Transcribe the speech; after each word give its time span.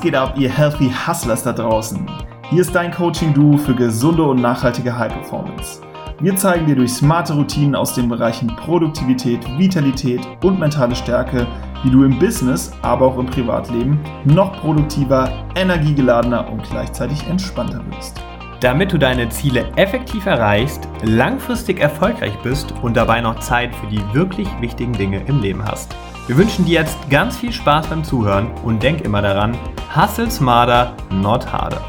Geht 0.00 0.14
ab, 0.14 0.32
ihr 0.38 0.48
Healthy 0.48 0.90
Hustlers 1.06 1.42
da 1.42 1.52
draußen? 1.52 2.06
Hier 2.48 2.62
ist 2.62 2.74
dein 2.74 2.90
Coaching-Duo 2.90 3.58
für 3.58 3.74
gesunde 3.74 4.22
und 4.22 4.40
nachhaltige 4.40 4.98
High 4.98 5.12
Performance. 5.12 5.82
Wir 6.20 6.34
zeigen 6.36 6.64
dir 6.64 6.74
durch 6.74 6.94
smarte 6.94 7.34
Routinen 7.34 7.74
aus 7.74 7.92
den 7.92 8.08
Bereichen 8.08 8.46
Produktivität, 8.56 9.46
Vitalität 9.58 10.26
und 10.42 10.58
mentale 10.58 10.94
Stärke, 10.94 11.46
wie 11.82 11.90
du 11.90 12.04
im 12.04 12.18
Business, 12.18 12.72
aber 12.80 13.08
auch 13.08 13.18
im 13.18 13.26
Privatleben 13.26 14.00
noch 14.24 14.58
produktiver, 14.62 15.30
energiegeladener 15.54 16.50
und 16.50 16.62
gleichzeitig 16.62 17.26
entspannter 17.28 17.82
wirst. 17.90 18.22
Damit 18.60 18.92
du 18.92 18.98
deine 18.98 19.28
Ziele 19.28 19.66
effektiv 19.76 20.24
erreichst, 20.24 20.88
langfristig 21.02 21.78
erfolgreich 21.78 22.38
bist 22.42 22.72
und 22.80 22.96
dabei 22.96 23.20
noch 23.20 23.38
Zeit 23.40 23.74
für 23.74 23.86
die 23.88 24.02
wirklich 24.14 24.48
wichtigen 24.62 24.94
Dinge 24.94 25.22
im 25.26 25.42
Leben 25.42 25.62
hast. 25.62 25.94
Wir 26.30 26.36
wünschen 26.36 26.64
dir 26.64 26.74
jetzt 26.74 27.10
ganz 27.10 27.38
viel 27.38 27.52
Spaß 27.52 27.88
beim 27.88 28.04
Zuhören 28.04 28.52
und 28.62 28.84
denk 28.84 29.00
immer 29.00 29.20
daran, 29.20 29.58
hustle 29.96 30.30
smarter, 30.30 30.96
not 31.10 31.44
harder. 31.44 31.84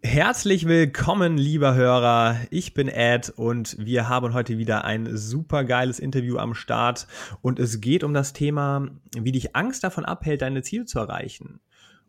Herzlich 0.00 0.68
willkommen, 0.68 1.36
lieber 1.36 1.74
Hörer. 1.74 2.36
Ich 2.50 2.72
bin 2.72 2.86
Ed 2.86 3.30
und 3.30 3.76
wir 3.76 4.08
haben 4.08 4.32
heute 4.32 4.56
wieder 4.56 4.84
ein 4.84 5.16
super 5.16 5.64
geiles 5.64 5.98
Interview 5.98 6.38
am 6.38 6.54
Start. 6.54 7.08
Und 7.42 7.58
es 7.58 7.80
geht 7.80 8.04
um 8.04 8.14
das 8.14 8.32
Thema, 8.32 8.86
wie 9.16 9.32
dich 9.32 9.56
Angst 9.56 9.82
davon 9.82 10.04
abhält, 10.04 10.42
deine 10.42 10.62
Ziele 10.62 10.84
zu 10.84 11.00
erreichen. 11.00 11.58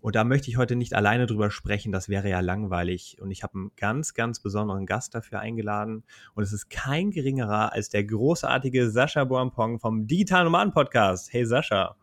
Und 0.01 0.15
da 0.15 0.23
möchte 0.23 0.49
ich 0.49 0.57
heute 0.57 0.75
nicht 0.75 0.93
alleine 0.93 1.27
drüber 1.27 1.51
sprechen, 1.51 1.91
das 1.91 2.09
wäre 2.09 2.27
ja 2.27 2.39
langweilig. 2.39 3.17
Und 3.21 3.31
ich 3.31 3.43
habe 3.43 3.53
einen 3.53 3.71
ganz, 3.77 4.13
ganz 4.13 4.39
besonderen 4.39 4.85
Gast 4.85 5.13
dafür 5.13 5.39
eingeladen. 5.39 6.03
Und 6.33 6.43
es 6.43 6.51
ist 6.51 6.69
kein 6.69 7.11
geringerer 7.11 7.71
als 7.71 7.89
der 7.89 8.03
großartige 8.03 8.89
Sascha 8.89 9.23
Boampong 9.23 9.79
vom 9.79 10.07
Digital 10.07 10.43
Nomaden 10.45 10.73
Podcast. 10.73 11.31
Hey 11.31 11.45
Sascha. 11.45 11.95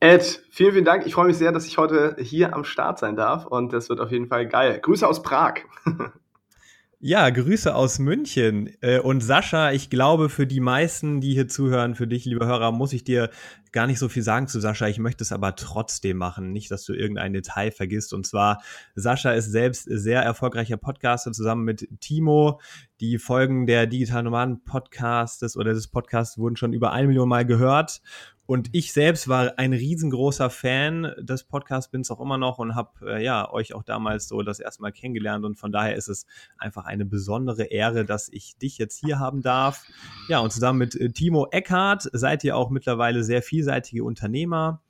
Ed, 0.00 0.44
vielen, 0.50 0.72
vielen 0.72 0.84
Dank. 0.84 1.06
Ich 1.06 1.14
freue 1.14 1.26
mich 1.26 1.38
sehr, 1.38 1.50
dass 1.50 1.66
ich 1.66 1.78
heute 1.78 2.16
hier 2.20 2.54
am 2.54 2.64
Start 2.64 2.98
sein 2.98 3.16
darf. 3.16 3.46
Und 3.46 3.72
das 3.72 3.88
wird 3.88 4.00
auf 4.00 4.12
jeden 4.12 4.28
Fall 4.28 4.46
geil. 4.46 4.78
Grüße 4.80 5.06
aus 5.06 5.22
Prag. 5.22 5.54
Ja, 7.00 7.30
Grüße 7.30 7.76
aus 7.76 8.00
München. 8.00 8.70
Äh, 8.80 8.98
und 8.98 9.20
Sascha, 9.20 9.70
ich 9.70 9.88
glaube, 9.88 10.28
für 10.28 10.48
die 10.48 10.58
meisten, 10.58 11.20
die 11.20 11.32
hier 11.32 11.46
zuhören, 11.46 11.94
für 11.94 12.08
dich, 12.08 12.24
liebe 12.24 12.44
Hörer, 12.44 12.72
muss 12.72 12.92
ich 12.92 13.04
dir 13.04 13.30
gar 13.70 13.86
nicht 13.86 14.00
so 14.00 14.08
viel 14.08 14.24
sagen 14.24 14.48
zu 14.48 14.58
Sascha. 14.58 14.88
Ich 14.88 14.98
möchte 14.98 15.22
es 15.22 15.30
aber 15.30 15.54
trotzdem 15.54 16.16
machen. 16.16 16.50
Nicht, 16.50 16.72
dass 16.72 16.84
du 16.84 16.94
irgendein 16.94 17.32
Detail 17.32 17.70
vergisst. 17.70 18.12
Und 18.12 18.26
zwar, 18.26 18.60
Sascha 18.96 19.30
ist 19.30 19.52
selbst 19.52 19.84
sehr 19.88 20.22
erfolgreicher 20.22 20.76
Podcaster 20.76 21.30
zusammen 21.30 21.62
mit 21.64 21.88
Timo. 22.00 22.60
Die 22.98 23.18
Folgen 23.18 23.66
der 23.66 23.86
Digital 23.86 24.24
Nomaden 24.24 24.64
Podcasts 24.64 25.56
oder 25.56 25.74
des 25.74 25.86
Podcasts 25.86 26.36
wurden 26.36 26.56
schon 26.56 26.72
über 26.72 26.90
eine 26.90 27.06
Million 27.06 27.28
Mal 27.28 27.46
gehört. 27.46 28.00
Und 28.50 28.70
ich 28.72 28.94
selbst 28.94 29.28
war 29.28 29.58
ein 29.58 29.74
riesengroßer 29.74 30.48
Fan 30.48 31.12
des 31.18 31.44
Podcasts, 31.44 31.90
bin 31.90 32.00
es 32.00 32.10
auch 32.10 32.18
immer 32.18 32.38
noch 32.38 32.58
und 32.58 32.74
habe 32.74 33.18
äh, 33.18 33.22
ja 33.22 33.52
euch 33.52 33.74
auch 33.74 33.82
damals 33.82 34.26
so 34.26 34.40
das 34.40 34.58
erste 34.58 34.80
Mal 34.80 34.90
kennengelernt. 34.90 35.44
Und 35.44 35.56
von 35.56 35.70
daher 35.70 35.96
ist 35.96 36.08
es 36.08 36.24
einfach 36.56 36.86
eine 36.86 37.04
besondere 37.04 37.64
Ehre, 37.64 38.06
dass 38.06 38.30
ich 38.30 38.56
dich 38.56 38.78
jetzt 38.78 39.04
hier 39.04 39.18
haben 39.18 39.42
darf. 39.42 39.84
Ja, 40.30 40.38
und 40.38 40.50
zusammen 40.50 40.78
mit 40.78 40.94
äh, 40.94 41.10
Timo 41.10 41.48
Eckhardt 41.50 42.08
seid 42.14 42.42
ihr 42.42 42.56
auch 42.56 42.70
mittlerweile 42.70 43.22
sehr 43.22 43.42
vielseitige 43.42 44.02
Unternehmer. 44.02 44.80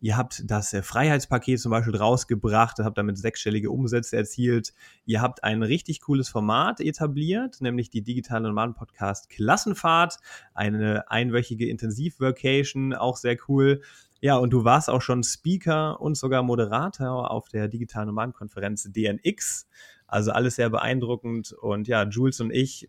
Ihr 0.00 0.16
habt 0.16 0.42
das 0.46 0.72
äh, 0.72 0.82
Freiheitspaket 0.82 1.60
zum 1.60 1.70
Beispiel 1.70 1.96
rausgebracht, 1.96 2.78
habt 2.78 2.98
damit 2.98 3.18
sechsstellige 3.18 3.70
Umsätze 3.70 4.16
erzielt. 4.16 4.72
Ihr 5.04 5.20
habt 5.20 5.44
ein 5.44 5.62
richtig 5.62 6.00
cooles 6.00 6.28
Format 6.28 6.80
etabliert, 6.80 7.60
nämlich 7.60 7.90
die 7.90 8.02
digitale 8.02 8.48
Nomaden-Podcast 8.48 9.30
Klassenfahrt, 9.30 10.18
eine 10.54 11.10
einwöchige 11.10 11.68
Intensiv-Vacation, 11.68 12.94
auch 12.94 13.16
sehr 13.16 13.36
cool. 13.48 13.82
Ja, 14.20 14.36
und 14.36 14.50
du 14.50 14.64
warst 14.64 14.90
auch 14.90 15.02
schon 15.02 15.22
Speaker 15.22 16.00
und 16.00 16.16
sogar 16.16 16.42
Moderator 16.42 17.30
auf 17.30 17.48
der 17.48 17.68
digitalen 17.68 18.08
Nomadenkonferenz 18.08 18.90
DNX. 18.90 19.68
Also 20.08 20.32
alles 20.32 20.56
sehr 20.56 20.70
beeindruckend. 20.70 21.52
Und 21.52 21.86
ja, 21.86 22.04
Jules 22.08 22.40
und 22.40 22.50
ich 22.50 22.88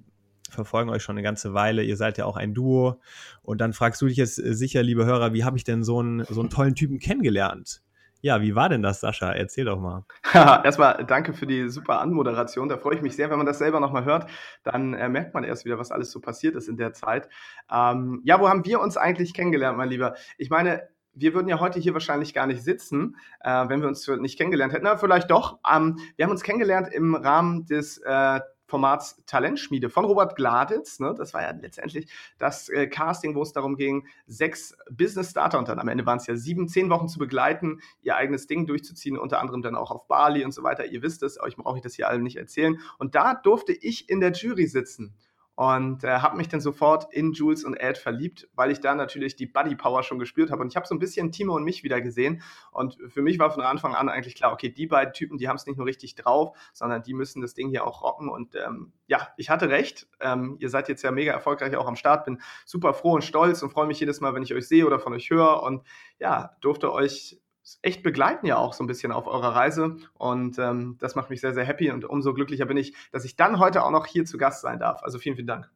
verfolgen 0.49 0.89
euch 0.89 1.03
schon 1.03 1.15
eine 1.15 1.23
ganze 1.23 1.53
Weile. 1.53 1.83
Ihr 1.83 1.97
seid 1.97 2.17
ja 2.17 2.25
auch 2.25 2.37
ein 2.37 2.53
Duo. 2.53 2.99
Und 3.41 3.61
dann 3.61 3.73
fragst 3.73 4.01
du 4.01 4.07
dich 4.07 4.17
jetzt 4.17 4.39
äh, 4.39 4.53
sicher, 4.53 4.83
liebe 4.83 5.05
Hörer, 5.05 5.33
wie 5.33 5.43
habe 5.43 5.57
ich 5.57 5.63
denn 5.63 5.83
so 5.83 5.99
einen, 5.99 6.25
so 6.25 6.41
einen 6.41 6.49
tollen 6.49 6.75
Typen 6.75 6.99
kennengelernt? 6.99 7.81
Ja, 8.21 8.41
wie 8.41 8.53
war 8.53 8.67
denn 8.67 8.81
das, 8.81 8.99
Sascha? 8.99 9.31
Erzähl 9.31 9.63
doch 9.63 9.79
mal. 9.79 10.03
Erstmal 10.33 11.05
danke 11.05 11.33
für 11.33 11.47
die 11.47 11.69
super 11.69 12.01
Anmoderation. 12.01 12.67
Da 12.67 12.77
freue 12.77 12.95
ich 12.95 13.01
mich 13.01 13.15
sehr, 13.15 13.29
wenn 13.29 13.37
man 13.37 13.45
das 13.45 13.59
selber 13.59 13.79
nochmal 13.79 14.03
hört. 14.03 14.29
Dann 14.63 14.93
äh, 14.93 15.07
merkt 15.07 15.33
man 15.33 15.45
erst 15.45 15.63
wieder, 15.63 15.79
was 15.79 15.91
alles 15.91 16.11
so 16.11 16.19
passiert 16.19 16.55
ist 16.55 16.67
in 16.67 16.75
der 16.75 16.91
Zeit. 16.91 17.29
Ähm, 17.71 18.21
ja, 18.25 18.41
wo 18.41 18.49
haben 18.49 18.65
wir 18.65 18.81
uns 18.81 18.97
eigentlich 18.97 19.33
kennengelernt, 19.33 19.77
mein 19.77 19.87
Lieber? 19.87 20.15
Ich 20.37 20.49
meine, 20.49 20.89
wir 21.13 21.33
würden 21.33 21.47
ja 21.47 21.59
heute 21.61 21.79
hier 21.79 21.93
wahrscheinlich 21.93 22.33
gar 22.33 22.45
nicht 22.45 22.61
sitzen, 22.61 23.15
äh, 23.39 23.69
wenn 23.69 23.81
wir 23.81 23.87
uns 23.87 24.05
nicht 24.07 24.37
kennengelernt 24.37 24.73
hätten. 24.73 24.83
Na, 24.83 24.97
vielleicht 24.97 25.31
doch. 25.31 25.59
Ähm, 25.69 25.97
wir 26.17 26.25
haben 26.25 26.31
uns 26.31 26.43
kennengelernt 26.43 26.89
im 26.91 27.15
Rahmen 27.15 27.65
des 27.67 27.99
äh, 27.99 28.41
Formats 28.69 29.21
Talentschmiede 29.25 29.89
von 29.89 30.05
Robert 30.05 30.35
Gladitz. 30.35 30.99
Ne? 30.99 31.13
Das 31.17 31.33
war 31.33 31.41
ja 31.41 31.51
letztendlich 31.51 32.09
das 32.37 32.69
äh, 32.69 32.87
Casting, 32.87 33.35
wo 33.35 33.41
es 33.41 33.51
darum 33.51 33.75
ging, 33.75 34.07
sechs 34.27 34.77
Business 34.91 35.31
Starter 35.31 35.59
und 35.59 35.67
dann 35.67 35.79
am 35.79 35.87
Ende 35.87 36.05
waren 36.05 36.17
es 36.17 36.27
ja 36.27 36.35
sieben, 36.35 36.67
zehn 36.67 36.89
Wochen 36.89 37.07
zu 37.07 37.19
begleiten, 37.19 37.81
ihr 38.01 38.15
eigenes 38.15 38.47
Ding 38.47 38.67
durchzuziehen, 38.67 39.17
unter 39.17 39.39
anderem 39.39 39.61
dann 39.61 39.75
auch 39.75 39.91
auf 39.91 40.07
Bali 40.07 40.45
und 40.45 40.51
so 40.51 40.63
weiter. 40.63 40.85
Ihr 40.85 41.01
wisst 41.01 41.23
es, 41.23 41.39
euch 41.39 41.57
brauche 41.57 41.77
ich 41.77 41.83
das 41.83 41.95
hier 41.95 42.07
alle 42.07 42.19
nicht 42.19 42.37
erzählen. 42.37 42.79
Und 42.97 43.15
da 43.15 43.33
durfte 43.33 43.73
ich 43.73 44.09
in 44.09 44.19
der 44.19 44.31
Jury 44.31 44.67
sitzen 44.67 45.15
und 45.59 46.05
äh, 46.05 46.19
habe 46.19 46.37
mich 46.37 46.47
dann 46.47 46.61
sofort 46.61 47.13
in 47.13 47.33
Jules 47.33 47.65
und 47.65 47.73
Ed 47.73 47.97
verliebt, 47.97 48.47
weil 48.55 48.71
ich 48.71 48.79
da 48.79 48.95
natürlich 48.95 49.35
die 49.35 49.45
Buddy 49.45 49.75
Power 49.75 50.03
schon 50.03 50.17
gespürt 50.17 50.51
habe 50.51 50.61
und 50.61 50.69
ich 50.69 50.77
habe 50.77 50.87
so 50.87 50.95
ein 50.95 50.99
bisschen 50.99 51.33
Timo 51.33 51.53
und 51.53 51.65
mich 51.65 51.83
wieder 51.83 51.99
gesehen. 51.99 52.41
Und 52.71 52.97
für 53.09 53.21
mich 53.21 53.39
war 53.39 53.51
von 53.51 53.63
Anfang 53.63 53.93
an 53.93 54.07
eigentlich 54.07 54.35
klar, 54.35 54.53
okay, 54.53 54.69
die 54.69 54.87
beiden 54.87 55.13
Typen, 55.13 55.37
die 55.37 55.49
haben 55.49 55.57
es 55.57 55.65
nicht 55.65 55.75
nur 55.75 55.85
richtig 55.85 56.15
drauf, 56.15 56.57
sondern 56.71 57.03
die 57.03 57.13
müssen 57.13 57.41
das 57.41 57.55
Ding 57.55 57.67
hier 57.67 57.85
auch 57.85 58.03
rocken. 58.03 58.29
Und 58.29 58.55
ähm, 58.55 58.93
ja, 59.07 59.27
ich 59.35 59.49
hatte 59.49 59.67
recht, 59.67 60.07
ähm, 60.21 60.55
ihr 60.59 60.69
seid 60.69 60.87
jetzt 60.87 61.01
ja 61.01 61.11
mega 61.11 61.33
erfolgreich 61.33 61.75
auch 61.75 61.89
am 61.89 61.97
Start, 61.97 62.23
bin 62.23 62.41
super 62.65 62.93
froh 62.93 63.15
und 63.15 63.25
stolz 63.25 63.61
und 63.61 63.69
freue 63.69 63.87
mich 63.87 63.99
jedes 63.99 64.21
Mal, 64.21 64.33
wenn 64.33 64.43
ich 64.43 64.53
euch 64.53 64.65
sehe 64.65 64.85
oder 64.85 64.97
von 64.97 65.11
euch 65.11 65.29
höre. 65.29 65.61
Und 65.63 65.85
ja, 66.19 66.55
durfte 66.61 66.93
euch 66.93 67.37
echt 67.81 68.03
begleiten 68.03 68.45
ja 68.45 68.57
auch 68.57 68.73
so 68.73 68.83
ein 68.83 68.87
bisschen 68.87 69.11
auf 69.11 69.27
eurer 69.27 69.55
Reise. 69.55 69.97
Und 70.13 70.57
ähm, 70.59 70.97
das 70.99 71.15
macht 71.15 71.29
mich 71.29 71.41
sehr, 71.41 71.53
sehr 71.53 71.65
happy 71.65 71.91
und 71.91 72.05
umso 72.05 72.33
glücklicher 72.33 72.65
bin 72.65 72.77
ich, 72.77 72.95
dass 73.11 73.25
ich 73.25 73.35
dann 73.35 73.59
heute 73.59 73.83
auch 73.83 73.91
noch 73.91 74.05
hier 74.05 74.25
zu 74.25 74.37
Gast 74.37 74.61
sein 74.61 74.79
darf. 74.79 75.03
Also 75.03 75.19
vielen, 75.19 75.35
vielen 75.35 75.47
Dank. 75.47 75.69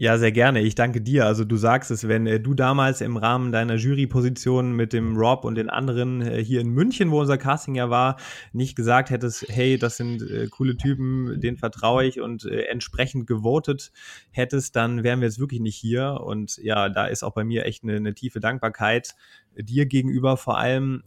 Ja, 0.00 0.16
sehr 0.16 0.30
gerne. 0.30 0.60
Ich 0.60 0.76
danke 0.76 1.00
dir. 1.00 1.26
Also 1.26 1.44
du 1.44 1.56
sagst 1.56 1.90
es, 1.90 2.06
wenn 2.06 2.24
äh, 2.28 2.38
du 2.38 2.54
damals 2.54 3.00
im 3.00 3.16
Rahmen 3.16 3.50
deiner 3.50 3.74
Juryposition 3.74 4.70
mit 4.70 4.92
dem 4.92 5.16
Rob 5.16 5.44
und 5.44 5.56
den 5.56 5.68
anderen 5.68 6.20
äh, 6.22 6.40
hier 6.40 6.60
in 6.60 6.68
München, 6.68 7.10
wo 7.10 7.18
unser 7.18 7.36
Casting 7.36 7.74
ja 7.74 7.90
war, 7.90 8.16
nicht 8.52 8.76
gesagt 8.76 9.10
hättest, 9.10 9.46
hey, 9.48 9.76
das 9.76 9.96
sind 9.96 10.22
äh, 10.22 10.46
coole 10.46 10.76
Typen, 10.76 11.40
denen 11.40 11.56
vertraue 11.56 12.04
ich 12.04 12.20
und 12.20 12.44
äh, 12.44 12.66
entsprechend 12.66 13.26
gewotet 13.26 13.90
hättest, 14.30 14.76
dann 14.76 15.02
wären 15.02 15.18
wir 15.18 15.26
jetzt 15.26 15.40
wirklich 15.40 15.60
nicht 15.60 15.74
hier. 15.74 16.20
Und 16.24 16.58
ja, 16.58 16.88
da 16.88 17.06
ist 17.06 17.24
auch 17.24 17.34
bei 17.34 17.42
mir 17.42 17.66
echt 17.66 17.82
eine, 17.82 17.96
eine 17.96 18.14
tiefe 18.14 18.38
Dankbarkeit 18.38 19.16
dir 19.56 19.86
gegenüber 19.86 20.36
vor 20.36 20.58
allem 20.58 21.02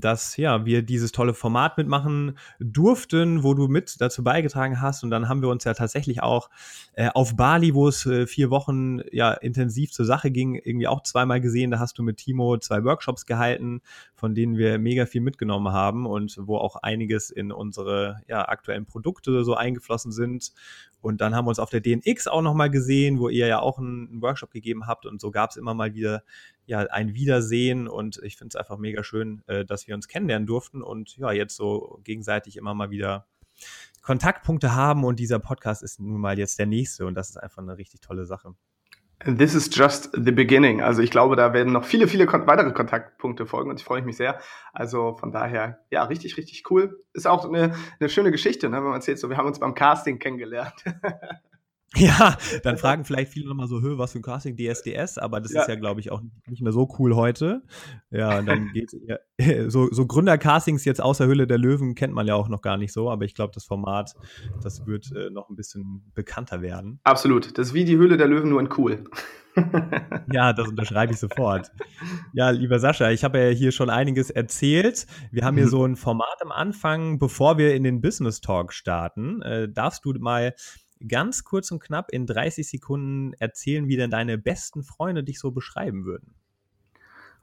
dass 0.00 0.36
ja, 0.36 0.64
wir 0.64 0.82
dieses 0.82 1.12
tolle 1.12 1.34
Format 1.34 1.78
mitmachen 1.78 2.38
durften, 2.58 3.42
wo 3.42 3.54
du 3.54 3.68
mit 3.68 4.00
dazu 4.00 4.22
beigetragen 4.22 4.80
hast. 4.80 5.04
Und 5.04 5.10
dann 5.10 5.28
haben 5.28 5.42
wir 5.42 5.48
uns 5.48 5.64
ja 5.64 5.74
tatsächlich 5.74 6.22
auch 6.22 6.50
äh, 6.94 7.08
auf 7.14 7.36
Bali, 7.36 7.74
wo 7.74 7.88
es 7.88 8.06
äh, 8.06 8.26
vier 8.26 8.50
Wochen 8.50 9.00
ja 9.12 9.32
intensiv 9.32 9.92
zur 9.92 10.06
Sache 10.06 10.30
ging, 10.30 10.54
irgendwie 10.54 10.88
auch 10.88 11.02
zweimal 11.02 11.40
gesehen. 11.40 11.70
Da 11.70 11.78
hast 11.78 11.98
du 11.98 12.02
mit 12.02 12.18
Timo 12.18 12.58
zwei 12.58 12.84
Workshops 12.84 13.26
gehalten, 13.26 13.80
von 14.14 14.34
denen 14.34 14.56
wir 14.56 14.78
mega 14.78 15.06
viel 15.06 15.20
mitgenommen 15.20 15.72
haben 15.72 16.06
und 16.06 16.38
wo 16.40 16.56
auch 16.56 16.76
einiges 16.76 17.30
in 17.30 17.52
unsere 17.52 18.22
ja, 18.28 18.48
aktuellen 18.48 18.86
Produkte 18.86 19.44
so 19.44 19.54
eingeflossen 19.54 20.12
sind. 20.12 20.52
Und 21.00 21.20
dann 21.20 21.36
haben 21.36 21.44
wir 21.44 21.50
uns 21.50 21.60
auf 21.60 21.70
der 21.70 21.80
DNX 21.80 22.26
auch 22.26 22.42
nochmal 22.42 22.68
gesehen, 22.68 23.20
wo 23.20 23.28
ihr 23.28 23.46
ja 23.46 23.60
auch 23.60 23.78
einen 23.78 24.20
Workshop 24.22 24.50
gegeben 24.50 24.86
habt. 24.88 25.06
Und 25.06 25.20
so 25.20 25.30
gab 25.30 25.50
es 25.50 25.56
immer 25.56 25.72
mal 25.72 25.94
wieder 25.94 26.24
ja, 26.66 26.80
ein 26.80 27.14
Wiedersehen 27.14 27.88
und 27.88 28.20
ich 28.22 28.36
finde 28.36 28.50
es 28.50 28.56
einfach 28.56 28.78
mega 28.78 29.02
schön, 29.02 29.42
äh, 29.46 29.64
dass 29.64 29.86
wir 29.86 29.94
uns 29.94 30.08
kennenlernen 30.08 30.46
durften 30.46 30.82
und 30.82 31.16
ja, 31.16 31.32
jetzt 31.32 31.56
so 31.56 32.00
gegenseitig 32.04 32.56
immer 32.56 32.74
mal 32.74 32.90
wieder 32.90 33.26
Kontaktpunkte 34.02 34.74
haben 34.74 35.04
und 35.04 35.18
dieser 35.18 35.38
Podcast 35.38 35.82
ist 35.82 35.98
nun 36.00 36.20
mal 36.20 36.38
jetzt 36.38 36.58
der 36.58 36.66
nächste 36.66 37.06
und 37.06 37.14
das 37.14 37.30
ist 37.30 37.38
einfach 37.38 37.62
eine 37.62 37.78
richtig 37.78 38.00
tolle 38.00 38.24
Sache. 38.24 38.54
This 39.24 39.54
is 39.54 39.70
just 39.72 40.10
the 40.12 40.30
beginning. 40.30 40.82
Also 40.82 41.00
ich 41.00 41.10
glaube, 41.10 41.36
da 41.36 41.54
werden 41.54 41.72
noch 41.72 41.84
viele, 41.84 42.06
viele 42.06 42.26
weitere 42.26 42.72
Kontaktpunkte 42.72 43.46
folgen 43.46 43.70
und 43.70 43.80
ich 43.80 43.84
freue 43.84 44.02
mich 44.02 44.18
sehr. 44.18 44.38
Also 44.74 45.14
von 45.14 45.32
daher, 45.32 45.80
ja, 45.90 46.04
richtig, 46.04 46.36
richtig 46.36 46.70
cool. 46.70 47.02
Ist 47.14 47.26
auch 47.26 47.46
eine, 47.46 47.74
eine 47.98 48.08
schöne 48.10 48.30
Geschichte, 48.30 48.68
ne, 48.68 48.76
wenn 48.76 48.84
man 48.84 48.94
erzählt, 48.94 49.18
so 49.18 49.30
wir 49.30 49.38
haben 49.38 49.46
uns 49.46 49.58
beim 49.58 49.74
Casting 49.74 50.18
kennengelernt. 50.18 50.84
Ja, 52.06 52.36
dann 52.62 52.76
fragen 52.76 53.04
vielleicht 53.04 53.32
viele 53.32 53.48
nochmal 53.48 53.68
so, 53.68 53.80
was 53.98 54.12
für 54.12 54.18
ein 54.18 54.22
Casting 54.22 54.56
DSDS, 54.56 55.18
aber 55.18 55.40
das 55.40 55.52
ja. 55.52 55.62
ist 55.62 55.68
ja, 55.68 55.76
glaube 55.76 56.00
ich, 56.00 56.12
auch 56.12 56.20
nicht 56.46 56.62
mehr 56.62 56.72
so 56.72 56.88
cool 56.98 57.14
heute. 57.14 57.62
Ja, 58.10 58.38
und 58.38 58.46
dann 58.46 58.70
geht 58.74 58.92
ja, 59.06 59.16
so, 59.70 59.88
so 59.90 60.06
Gründercastings 60.06 60.84
jetzt 60.84 61.00
außer 61.00 61.26
Hülle 61.26 61.46
der 61.46 61.58
Löwen 61.58 61.94
kennt 61.94 62.12
man 62.12 62.26
ja 62.26 62.34
auch 62.34 62.48
noch 62.48 62.60
gar 62.60 62.76
nicht 62.76 62.92
so, 62.92 63.10
aber 63.10 63.24
ich 63.24 63.34
glaube, 63.34 63.52
das 63.54 63.64
Format, 63.64 64.14
das 64.62 64.86
wird 64.86 65.10
äh, 65.12 65.30
noch 65.30 65.48
ein 65.48 65.56
bisschen 65.56 66.10
bekannter 66.14 66.60
werden. 66.60 67.00
Absolut. 67.04 67.56
Das 67.56 67.68
ist 67.68 67.74
wie 67.74 67.84
die 67.84 67.96
Hülle 67.96 68.16
der 68.16 68.28
Löwen, 68.28 68.50
nur 68.50 68.60
in 68.60 68.68
cool. 68.76 69.04
ja, 70.32 70.52
das 70.52 70.68
unterschreibe 70.68 71.14
ich 71.14 71.18
sofort. 71.18 71.70
Ja, 72.34 72.50
lieber 72.50 72.78
Sascha, 72.78 73.10
ich 73.10 73.24
habe 73.24 73.38
ja 73.38 73.48
hier 73.48 73.72
schon 73.72 73.88
einiges 73.88 74.28
erzählt. 74.28 75.06
Wir 75.30 75.44
haben 75.44 75.56
hier 75.56 75.64
mhm. 75.66 75.70
so 75.70 75.84
ein 75.86 75.96
Format 75.96 76.42
am 76.42 76.52
Anfang, 76.52 77.18
bevor 77.18 77.56
wir 77.56 77.74
in 77.74 77.82
den 77.82 78.02
Business 78.02 78.42
Talk 78.42 78.74
starten. 78.74 79.40
Äh, 79.40 79.70
darfst 79.70 80.04
du 80.04 80.12
mal 80.18 80.54
ganz 81.06 81.44
kurz 81.44 81.70
und 81.70 81.80
knapp 81.80 82.10
in 82.10 82.26
30 82.26 82.68
Sekunden 82.68 83.32
erzählen, 83.34 83.88
wie 83.88 83.96
denn 83.96 84.10
deine 84.10 84.38
besten 84.38 84.82
Freunde 84.82 85.24
dich 85.24 85.38
so 85.38 85.50
beschreiben 85.50 86.04
würden? 86.04 86.34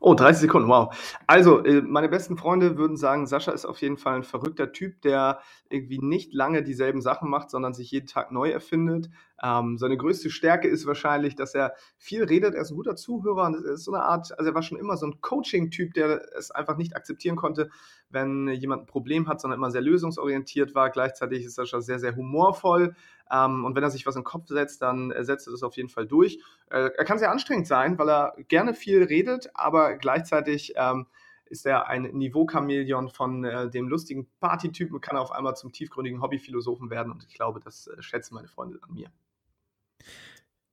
Oh, 0.06 0.16
30 0.16 0.42
Sekunden, 0.42 0.68
wow. 0.68 0.94
Also, 1.28 1.64
äh, 1.64 1.82
meine 1.82 2.10
besten 2.10 2.36
Freunde 2.36 2.78
würden 2.78 2.98
sagen, 2.98 3.26
Sascha 3.26 3.54
ist 3.54 3.64
auf 3.64 3.82
jeden 3.82 3.96
Fall 3.96 4.16
ein 4.16 4.24
verrückter 4.24 4.74
Typ, 4.74 5.02
der 5.02 5.40
irgendwie 5.70 6.00
nicht 6.00 6.34
lange 6.34 6.62
dieselben 6.62 7.02
Sachen 7.02 7.30
macht, 7.30 7.50
sondern 7.50 7.74
sich 7.74 7.90
jeden 7.92 8.08
Tag 8.08 8.34
neu 8.34 8.50
erfindet. 8.50 9.10
Ähm, 9.44 9.78
seine 9.78 9.98
größte 9.98 10.30
Stärke 10.30 10.70
ist 10.70 10.86
wahrscheinlich, 10.86 11.36
dass 11.36 11.54
er 11.54 11.74
viel 11.98 12.24
redet. 12.24 12.56
Er 12.56 12.62
ist 12.62 12.72
ein 12.72 12.78
guter 12.78 12.96
Zuhörer 12.96 13.48
und 13.48 13.56
ist 13.66 13.84
so 13.84 13.94
eine 13.94 14.04
Art, 14.04 14.38
also 14.38 14.50
er 14.50 14.56
war 14.56 14.64
schon 14.64 14.80
immer 14.80 14.96
so 14.96 15.06
ein 15.06 15.20
Coaching-Typ, 15.20 15.94
der 15.94 16.22
es 16.38 16.50
einfach 16.50 16.78
nicht 16.78 16.96
akzeptieren 16.96 17.36
konnte, 17.36 17.70
wenn 18.10 18.48
jemand 18.48 18.84
ein 18.84 18.86
Problem 18.86 19.28
hat, 19.28 19.42
sondern 19.42 19.60
immer 19.60 19.72
sehr 19.72 19.82
lösungsorientiert 19.82 20.76
war. 20.76 20.90
Gleichzeitig 20.90 21.44
ist 21.44 21.56
Sascha 21.56 21.82
sehr, 21.82 22.00
sehr 22.00 22.16
humorvoll. 22.16 22.96
Ähm, 23.30 23.66
und 23.66 23.76
wenn 23.76 23.84
er 23.84 23.92
sich 23.92 24.06
was 24.06 24.16
in 24.16 24.22
den 24.22 24.26
Kopf 24.26 24.48
setzt, 24.48 24.82
dann 24.82 25.14
setzt 25.20 25.48
er 25.48 25.52
das 25.52 25.64
auf 25.64 25.76
jeden 25.76 25.90
Fall 25.90 26.08
durch. 26.08 26.40
Äh, 26.70 26.92
er 26.96 27.04
kann 27.04 27.20
sehr 27.20 27.32
anstrengend 27.32 27.68
sein, 27.68 28.00
weil 28.00 28.10
er 28.10 28.36
gerne 28.48 28.74
viel 28.74 29.04
redet, 29.04 29.50
aber 29.56 29.96
gleichzeitig 29.96 30.74
ähm, 30.78 31.08
ist 31.46 31.66
er 31.66 31.88
ein 31.88 32.04
Niveau-Chamäleon 32.04 33.10
von 33.10 33.44
äh, 33.44 33.70
dem 33.70 33.90
lustigen 33.90 34.28
Partytypen, 34.40 35.02
kann 35.02 35.18
auf 35.18 35.32
einmal 35.32 35.56
zum 35.56 35.72
tiefgründigen 35.74 36.22
Hobbyphilosophen 36.22 36.90
werden 36.90 37.12
und 37.12 37.26
ich 37.28 37.34
glaube, 37.34 37.60
das 37.60 37.88
äh, 37.88 38.02
schätzen 38.02 38.36
meine 38.36 38.48
Freunde 38.48 38.80
an 38.82 38.94
mir. 38.94 39.12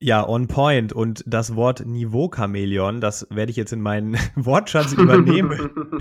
Ja, 0.03 0.27
on 0.27 0.47
point. 0.47 0.94
Und 0.94 1.23
das 1.27 1.56
Wort 1.56 1.85
Niveau-Chamäleon, 1.85 3.03
das 3.03 3.27
werde 3.29 3.50
ich 3.50 3.56
jetzt 3.56 3.73
in 3.73 3.82
meinen 3.82 4.15
Wortschatz 4.35 4.94
übernehmen. 4.94 5.71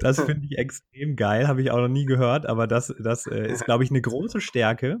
das 0.00 0.20
finde 0.20 0.46
ich 0.46 0.58
extrem 0.58 1.16
geil, 1.16 1.48
habe 1.48 1.62
ich 1.62 1.70
auch 1.70 1.78
noch 1.78 1.88
nie 1.88 2.04
gehört, 2.04 2.44
aber 2.44 2.66
das, 2.66 2.94
das 3.02 3.26
äh, 3.26 3.50
ist, 3.50 3.64
glaube 3.64 3.84
ich, 3.84 3.90
eine 3.90 4.02
große 4.02 4.42
Stärke. 4.42 4.98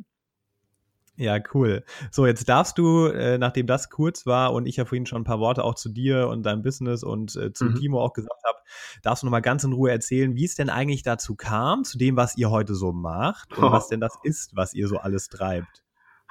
Ja, 1.16 1.38
cool. 1.52 1.84
So, 2.10 2.24
jetzt 2.24 2.48
darfst 2.48 2.78
du, 2.78 3.04
äh, 3.08 3.36
nachdem 3.36 3.66
das 3.66 3.90
kurz 3.90 4.24
war 4.24 4.54
und 4.54 4.64
ich 4.64 4.76
ja 4.76 4.86
vorhin 4.86 5.04
schon 5.04 5.20
ein 5.20 5.24
paar 5.24 5.38
Worte 5.38 5.62
auch 5.62 5.74
zu 5.74 5.90
dir 5.90 6.28
und 6.28 6.44
deinem 6.44 6.62
Business 6.62 7.02
und 7.02 7.36
äh, 7.36 7.52
zu 7.52 7.66
mhm. 7.66 7.74
Timo 7.74 8.00
auch 8.00 8.14
gesagt 8.14 8.42
habe, 8.48 8.58
darfst 9.02 9.22
du 9.22 9.26
nochmal 9.26 9.42
ganz 9.42 9.62
in 9.62 9.74
Ruhe 9.74 9.90
erzählen, 9.90 10.34
wie 10.34 10.46
es 10.46 10.54
denn 10.54 10.70
eigentlich 10.70 11.02
dazu 11.02 11.36
kam, 11.36 11.84
zu 11.84 11.98
dem, 11.98 12.16
was 12.16 12.38
ihr 12.38 12.50
heute 12.50 12.74
so 12.74 12.92
macht 12.92 13.54
und 13.58 13.64
oh. 13.64 13.72
was 13.72 13.88
denn 13.88 14.00
das 14.00 14.14
ist, 14.22 14.56
was 14.56 14.72
ihr 14.72 14.88
so 14.88 14.96
alles 14.96 15.28
treibt. 15.28 15.82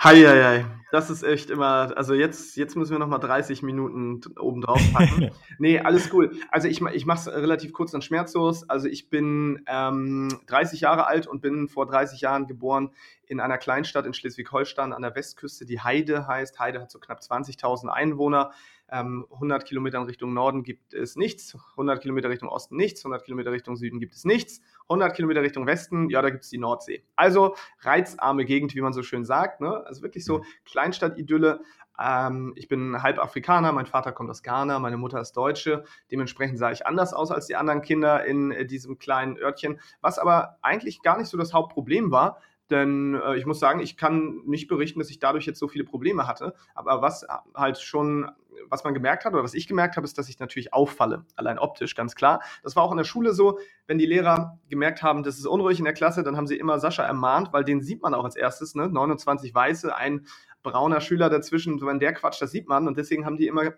Heieiei, 0.01 0.65
das 0.91 1.09
ist 1.09 1.23
echt 1.23 1.49
immer, 1.49 1.95
also 1.97 2.13
jetzt, 2.13 2.55
jetzt 2.55 2.75
müssen 2.75 2.93
wir 2.93 2.99
nochmal 2.99 3.19
30 3.19 3.63
Minuten 3.63 4.21
oben 4.39 4.61
drauf 4.61 4.81
packen. 4.93 5.29
nee, 5.59 5.77
alles 5.77 6.11
cool. 6.13 6.31
Also 6.49 6.67
ich, 6.67 6.81
ich 6.81 7.05
mache 7.05 7.19
es 7.19 7.27
relativ 7.27 7.73
kurz 7.73 7.93
und 7.93 8.03
schmerzlos. 8.03 8.67
Also 8.69 8.87
ich 8.87 9.09
bin 9.09 9.61
ähm, 9.67 10.39
30 10.47 10.81
Jahre 10.81 11.05
alt 11.05 11.27
und 11.27 11.41
bin 11.41 11.67
vor 11.67 11.85
30 11.85 12.21
Jahren 12.21 12.47
geboren 12.47 12.91
in 13.27 13.39
einer 13.39 13.57
Kleinstadt 13.57 14.05
in 14.05 14.13
Schleswig-Holstein 14.13 14.93
an 14.93 15.01
der 15.01 15.13
Westküste, 15.15 15.65
die 15.65 15.81
Heide 15.81 16.27
heißt. 16.27 16.59
Heide 16.59 16.81
hat 16.81 16.89
so 16.89 16.99
knapp 16.99 17.19
20.000 17.19 17.89
Einwohner. 17.89 18.51
100 18.91 19.61
ähm, 19.61 19.67
Kilometer 19.67 19.99
in 19.99 20.05
Richtung 20.05 20.33
Norden 20.33 20.63
gibt 20.63 20.93
es 20.93 21.15
nichts, 21.15 21.57
100 21.71 22.01
Kilometer 22.01 22.29
Richtung 22.29 22.49
Osten 22.49 22.75
nichts, 22.75 23.01
100 23.01 23.23
Kilometer 23.23 23.51
Richtung 23.51 23.75
Süden 23.75 23.99
gibt 23.99 24.15
es 24.15 24.25
nichts, 24.25 24.61
100 24.83 25.15
Kilometer 25.15 25.41
Richtung 25.41 25.67
Westen, 25.67 26.09
ja, 26.09 26.21
da 26.21 26.29
gibt 26.29 26.43
es 26.43 26.49
die 26.49 26.57
Nordsee. 26.57 27.03
Also 27.15 27.55
reizarme 27.81 28.45
Gegend, 28.45 28.75
wie 28.75 28.81
man 28.81 28.93
so 28.93 29.03
schön 29.03 29.25
sagt. 29.25 29.61
Ne? 29.61 29.83
Also 29.85 30.01
wirklich 30.01 30.25
so 30.25 30.39
mhm. 30.39 30.43
Kleinstadt-Idylle. 30.65 31.61
Ähm, 31.99 32.53
ich 32.55 32.67
bin 32.67 33.03
halb 33.03 33.19
Afrikaner, 33.19 33.71
mein 33.71 33.85
Vater 33.85 34.11
kommt 34.11 34.29
aus 34.29 34.41
Ghana, 34.41 34.79
meine 34.79 34.97
Mutter 34.97 35.19
ist 35.19 35.33
Deutsche. 35.33 35.83
Dementsprechend 36.11 36.57
sah 36.57 36.71
ich 36.71 36.87
anders 36.87 37.13
aus 37.13 37.31
als 37.31 37.47
die 37.47 37.55
anderen 37.55 37.81
Kinder 37.81 38.25
in 38.25 38.51
äh, 38.51 38.65
diesem 38.65 38.97
kleinen 38.97 39.37
Örtchen, 39.37 39.79
was 40.01 40.17
aber 40.17 40.57
eigentlich 40.61 41.01
gar 41.01 41.17
nicht 41.17 41.27
so 41.27 41.37
das 41.37 41.53
Hauptproblem 41.53 42.11
war, 42.11 42.41
denn 42.69 43.15
äh, 43.15 43.37
ich 43.37 43.45
muss 43.45 43.59
sagen, 43.59 43.79
ich 43.79 43.97
kann 43.97 44.41
nicht 44.45 44.67
berichten, 44.67 44.99
dass 44.99 45.09
ich 45.09 45.19
dadurch 45.19 45.45
jetzt 45.45 45.59
so 45.59 45.67
viele 45.67 45.83
Probleme 45.83 46.27
hatte. 46.27 46.53
Aber 46.75 47.01
was 47.01 47.25
halt 47.55 47.79
schon, 47.79 48.29
was 48.69 48.83
man 48.83 48.93
gemerkt 48.93 49.25
hat 49.25 49.33
oder 49.33 49.43
was 49.43 49.53
ich 49.53 49.67
gemerkt 49.67 49.97
habe, 49.97 50.05
ist, 50.05 50.17
dass 50.17 50.29
ich 50.29 50.39
natürlich 50.39 50.73
auffalle. 50.73 51.25
Allein 51.35 51.59
optisch, 51.59 51.95
ganz 51.95 52.15
klar. 52.15 52.41
Das 52.63 52.75
war 52.75 52.83
auch 52.83 52.91
in 52.91 52.97
der 52.97 53.03
Schule 53.03 53.33
so. 53.33 53.59
Wenn 53.87 53.97
die 53.97 54.05
Lehrer 54.05 54.59
gemerkt 54.69 55.03
haben, 55.03 55.23
das 55.23 55.37
ist 55.37 55.47
unruhig 55.47 55.79
in 55.79 55.85
der 55.85 55.93
Klasse, 55.93 56.23
dann 56.23 56.37
haben 56.37 56.47
sie 56.47 56.57
immer 56.57 56.79
Sascha 56.79 57.03
ermahnt, 57.03 57.53
weil 57.53 57.63
den 57.63 57.81
sieht 57.81 58.01
man 58.01 58.13
auch 58.13 58.23
als 58.23 58.35
erstes. 58.35 58.75
Ne? 58.75 58.89
29 58.89 59.53
Weiße, 59.53 59.95
ein 59.95 60.25
brauner 60.63 61.01
Schüler 61.01 61.29
dazwischen. 61.29 61.81
Wenn 61.81 61.99
der 61.99 62.13
quatscht, 62.13 62.41
das 62.41 62.51
sieht 62.51 62.67
man. 62.67 62.87
Und 62.87 62.97
deswegen 62.97 63.25
haben 63.25 63.37
die 63.37 63.47
immer 63.47 63.73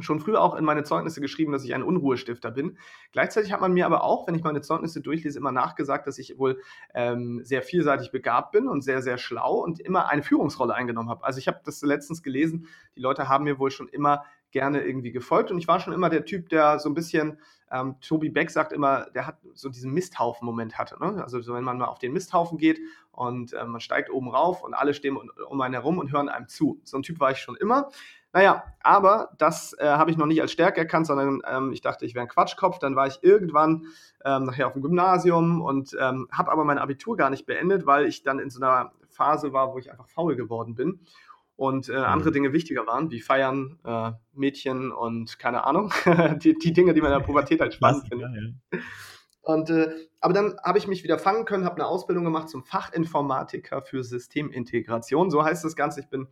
schon 0.00 0.20
früher 0.20 0.40
auch 0.40 0.54
in 0.54 0.64
meine 0.64 0.82
Zeugnisse 0.82 1.20
geschrieben, 1.20 1.52
dass 1.52 1.64
ich 1.64 1.74
ein 1.74 1.82
Unruhestifter 1.82 2.50
bin. 2.50 2.78
Gleichzeitig 3.12 3.52
hat 3.52 3.60
man 3.60 3.72
mir 3.72 3.86
aber 3.86 4.02
auch, 4.02 4.26
wenn 4.26 4.34
ich 4.34 4.42
meine 4.42 4.60
Zeugnisse 4.60 5.00
durchlese, 5.00 5.38
immer 5.38 5.52
nachgesagt, 5.52 6.06
dass 6.06 6.18
ich 6.18 6.38
wohl 6.38 6.60
ähm, 6.94 7.40
sehr 7.44 7.62
vielseitig 7.62 8.10
begabt 8.10 8.52
bin 8.52 8.68
und 8.68 8.82
sehr, 8.82 9.02
sehr 9.02 9.18
schlau 9.18 9.54
und 9.54 9.80
immer 9.80 10.08
eine 10.08 10.22
Führungsrolle 10.22 10.74
eingenommen 10.74 11.10
habe. 11.10 11.24
Also 11.24 11.38
ich 11.38 11.48
habe 11.48 11.60
das 11.64 11.82
letztens 11.82 12.22
gelesen, 12.22 12.66
die 12.96 13.00
Leute 13.00 13.28
haben 13.28 13.44
mir 13.44 13.58
wohl 13.58 13.70
schon 13.70 13.88
immer 13.88 14.24
gerne 14.54 14.82
irgendwie 14.82 15.10
gefolgt 15.10 15.50
und 15.50 15.58
ich 15.58 15.68
war 15.68 15.80
schon 15.80 15.92
immer 15.92 16.08
der 16.08 16.24
Typ, 16.24 16.48
der 16.48 16.78
so 16.78 16.88
ein 16.88 16.94
bisschen, 16.94 17.38
ähm, 17.72 17.96
Tobi 18.00 18.30
Beck 18.30 18.50
sagt 18.50 18.72
immer, 18.72 19.10
der 19.14 19.26
hat 19.26 19.38
so 19.52 19.68
diesen 19.68 19.92
Misthaufen-Moment 19.92 20.78
hatte. 20.78 20.96
Ne? 21.00 21.20
Also 21.22 21.42
so, 21.42 21.54
wenn 21.54 21.64
man 21.64 21.76
mal 21.76 21.86
auf 21.86 21.98
den 21.98 22.12
Misthaufen 22.12 22.56
geht 22.56 22.78
und 23.10 23.52
äh, 23.52 23.64
man 23.64 23.80
steigt 23.80 24.10
oben 24.10 24.28
rauf 24.28 24.62
und 24.62 24.72
alle 24.72 24.94
stehen 24.94 25.18
um 25.18 25.60
einen 25.60 25.74
herum 25.74 25.98
und 25.98 26.12
hören 26.12 26.28
einem 26.28 26.46
zu. 26.46 26.80
So 26.84 26.96
ein 26.96 27.02
Typ 27.02 27.18
war 27.18 27.32
ich 27.32 27.38
schon 27.38 27.56
immer. 27.56 27.90
Naja, 28.32 28.64
aber 28.80 29.30
das 29.38 29.74
äh, 29.78 29.86
habe 29.86 30.12
ich 30.12 30.16
noch 30.16 30.26
nicht 30.26 30.40
als 30.40 30.52
Stärke 30.52 30.80
erkannt, 30.80 31.08
sondern 31.08 31.42
ähm, 31.48 31.72
ich 31.72 31.80
dachte, 31.80 32.06
ich 32.06 32.14
wäre 32.14 32.24
ein 32.24 32.28
Quatschkopf. 32.28 32.78
Dann 32.78 32.94
war 32.94 33.08
ich 33.08 33.18
irgendwann 33.22 33.86
ähm, 34.24 34.44
nachher 34.44 34.68
auf 34.68 34.74
dem 34.74 34.82
Gymnasium 34.82 35.60
und 35.62 35.96
ähm, 36.00 36.28
habe 36.30 36.52
aber 36.52 36.64
mein 36.64 36.78
Abitur 36.78 37.16
gar 37.16 37.30
nicht 37.30 37.44
beendet, 37.44 37.86
weil 37.86 38.06
ich 38.06 38.22
dann 38.22 38.38
in 38.38 38.50
so 38.50 38.60
einer 38.60 38.92
Phase 39.08 39.52
war, 39.52 39.74
wo 39.74 39.78
ich 39.78 39.90
einfach 39.90 40.08
faul 40.08 40.36
geworden 40.36 40.76
bin 40.76 41.00
und 41.56 41.88
äh, 41.88 41.96
andere 41.96 42.30
mhm. 42.30 42.34
Dinge 42.34 42.52
wichtiger 42.52 42.86
waren, 42.86 43.10
wie 43.10 43.20
Feiern, 43.20 43.78
äh, 43.84 44.12
Mädchen 44.32 44.90
und 44.90 45.38
keine 45.38 45.64
Ahnung, 45.64 45.92
die, 46.42 46.54
die, 46.58 46.72
Dinge, 46.72 46.94
die 46.94 47.00
man 47.00 47.12
in 47.12 47.18
der 47.18 47.26
Pubertät 47.26 47.60
halt 47.60 47.74
spannend 47.74 48.08
findet. 48.08 48.30
Ja. 48.34 48.78
Und, 49.42 49.70
äh, 49.70 49.90
aber 50.20 50.32
dann 50.32 50.56
habe 50.64 50.78
ich 50.78 50.88
mich 50.88 51.04
wieder 51.04 51.18
fangen 51.18 51.44
können, 51.44 51.64
habe 51.64 51.76
eine 51.76 51.86
Ausbildung 51.86 52.24
gemacht 52.24 52.48
zum 52.48 52.64
Fachinformatiker 52.64 53.82
für 53.82 54.02
Systemintegration. 54.02 55.30
So 55.30 55.44
heißt 55.44 55.64
das 55.64 55.76
Ganze. 55.76 56.00
Ich 56.00 56.08
bin 56.08 56.28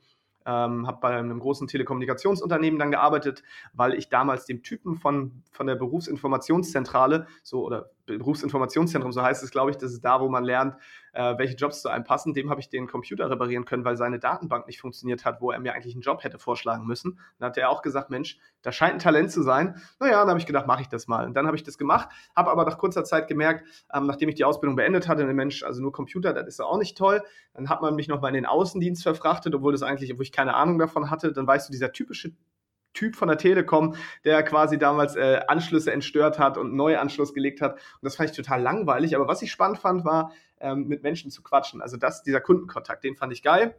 ähm, 0.47 0.87
habe 0.87 0.99
bei 1.01 1.17
einem 1.17 1.39
großen 1.39 1.69
Telekommunikationsunternehmen 1.69 2.79
dann 2.79 2.91
gearbeitet, 2.91 3.43
weil 3.73 3.95
ich 3.95 4.09
damals 4.09 4.47
dem 4.47 4.63
Typen 4.63 4.97
von, 4.97 5.43
von 5.51 5.67
der 5.67 5.77
Berufsinformationszentrale, 5.77 7.27
so 7.43 7.65
oder 7.65 7.91
Berufsinformationszentrum, 8.07 9.13
so 9.13 9.23
heißt 9.23 9.43
es, 9.43 9.51
glaube 9.51 9.71
ich, 9.71 9.77
das 9.77 9.93
ist 9.93 10.05
da, 10.05 10.21
wo 10.21 10.29
man 10.29 10.45
lernt, 10.45 10.77
äh, 11.13 11.39
welche 11.39 11.55
Jobs 11.55 11.83
zu 11.83 11.89
einem 11.89 12.05
passen. 12.05 12.35
Dem 12.35 12.51
habe 12.51 12.61
ich 12.61 12.69
den 12.69 12.87
Computer 12.87 13.31
reparieren 13.31 13.65
können, 13.65 13.85
weil 13.85 13.97
seine 13.97 14.19
Datenbank 14.19 14.67
nicht 14.67 14.81
funktioniert 14.81 15.25
hat, 15.25 15.41
wo 15.41 15.51
er 15.51 15.61
mir 15.61 15.75
eigentlich 15.75 15.95
einen 15.95 16.03
Job 16.03 16.25
hätte 16.25 16.39
vorschlagen 16.39 16.87
müssen. 16.87 17.19
Dann 17.39 17.49
hat 17.49 17.57
er 17.57 17.71
auch 17.71 17.83
gesagt, 17.83 18.11
Mensch, 18.11 18.39
da 18.63 18.73
scheint 18.73 18.95
ein 18.95 18.99
Talent 18.99 19.31
zu 19.31 19.43
sein. 19.43 19.81
Naja, 20.01 20.21
dann 20.21 20.29
habe 20.29 20.39
ich 20.39 20.47
gedacht, 20.47 20.67
mache 20.67 20.83
ich 20.83 20.89
das 20.89 21.07
mal. 21.07 21.27
Und 21.27 21.35
dann 21.35 21.47
habe 21.47 21.57
ich 21.57 21.63
das 21.63 21.79
gemacht, 21.79 22.09
habe 22.35 22.51
aber 22.51 22.65
nach 22.65 22.79
kurzer 22.79 23.05
Zeit 23.05 23.29
gemerkt, 23.29 23.65
ähm, 23.93 24.07
nachdem 24.07 24.29
ich 24.29 24.35
die 24.35 24.45
Ausbildung 24.45 24.77
beendet 24.77 25.09
hatte, 25.09 25.25
Mensch, 25.25 25.63
also 25.63 25.81
nur 25.83 25.93
Computer, 25.93 26.33
das 26.33 26.47
ist 26.47 26.59
ja 26.59 26.65
auch 26.65 26.79
nicht 26.79 26.97
toll. 26.97 27.23
Dann 27.55 27.69
hat 27.69 27.83
man 27.83 27.95
mich 27.95 28.09
nochmal 28.09 28.31
in 28.31 28.35
den 28.35 28.47
Außendienst 28.47 29.03
verfrachtet, 29.03 29.55
obwohl 29.55 29.73
das 29.73 29.83
eigentlich, 29.83 30.17
wo 30.17 30.23
ich 30.23 30.33
keine 30.33 30.55
Ahnung 30.55 30.79
davon 30.79 31.11
hatte. 31.11 31.33
Dann 31.33 31.47
weißt 31.47 31.69
du, 31.69 31.73
dieser 31.73 31.93
typische 31.93 32.33
Typ 32.95 33.17
von 33.17 33.29
der 33.29 33.39
Telekom, 33.39 33.97
der 34.25 34.43
quasi 34.43 34.79
damals 34.79 35.17
äh, 35.17 35.41
Anschlüsse 35.49 35.93
entstört 35.93 36.39
hat 36.39 36.59
und 36.59 36.75
neuen 36.75 36.99
Anschluss 36.99 37.33
gelegt 37.33 37.63
hat. 37.63 37.75
Und 37.75 38.03
das 38.03 38.17
fand 38.17 38.31
ich 38.31 38.37
total 38.37 38.61
langweilig. 38.61 39.17
Aber 39.17 39.27
was 39.27 39.41
ich 39.41 39.51
spannend 39.51 39.79
fand, 39.79 40.05
war, 40.05 40.33
ähm, 40.63 40.87
mit 40.87 41.03
Menschen 41.03 41.31
zu 41.31 41.43
quatschen. 41.43 41.83
Also 41.83 41.97
das, 41.97 42.23
dieser 42.23 42.41
Kundenkontakt, 42.41 43.05
den 43.05 43.17
fand 43.17 43.33
ich 43.33 43.43
geil. 43.43 43.77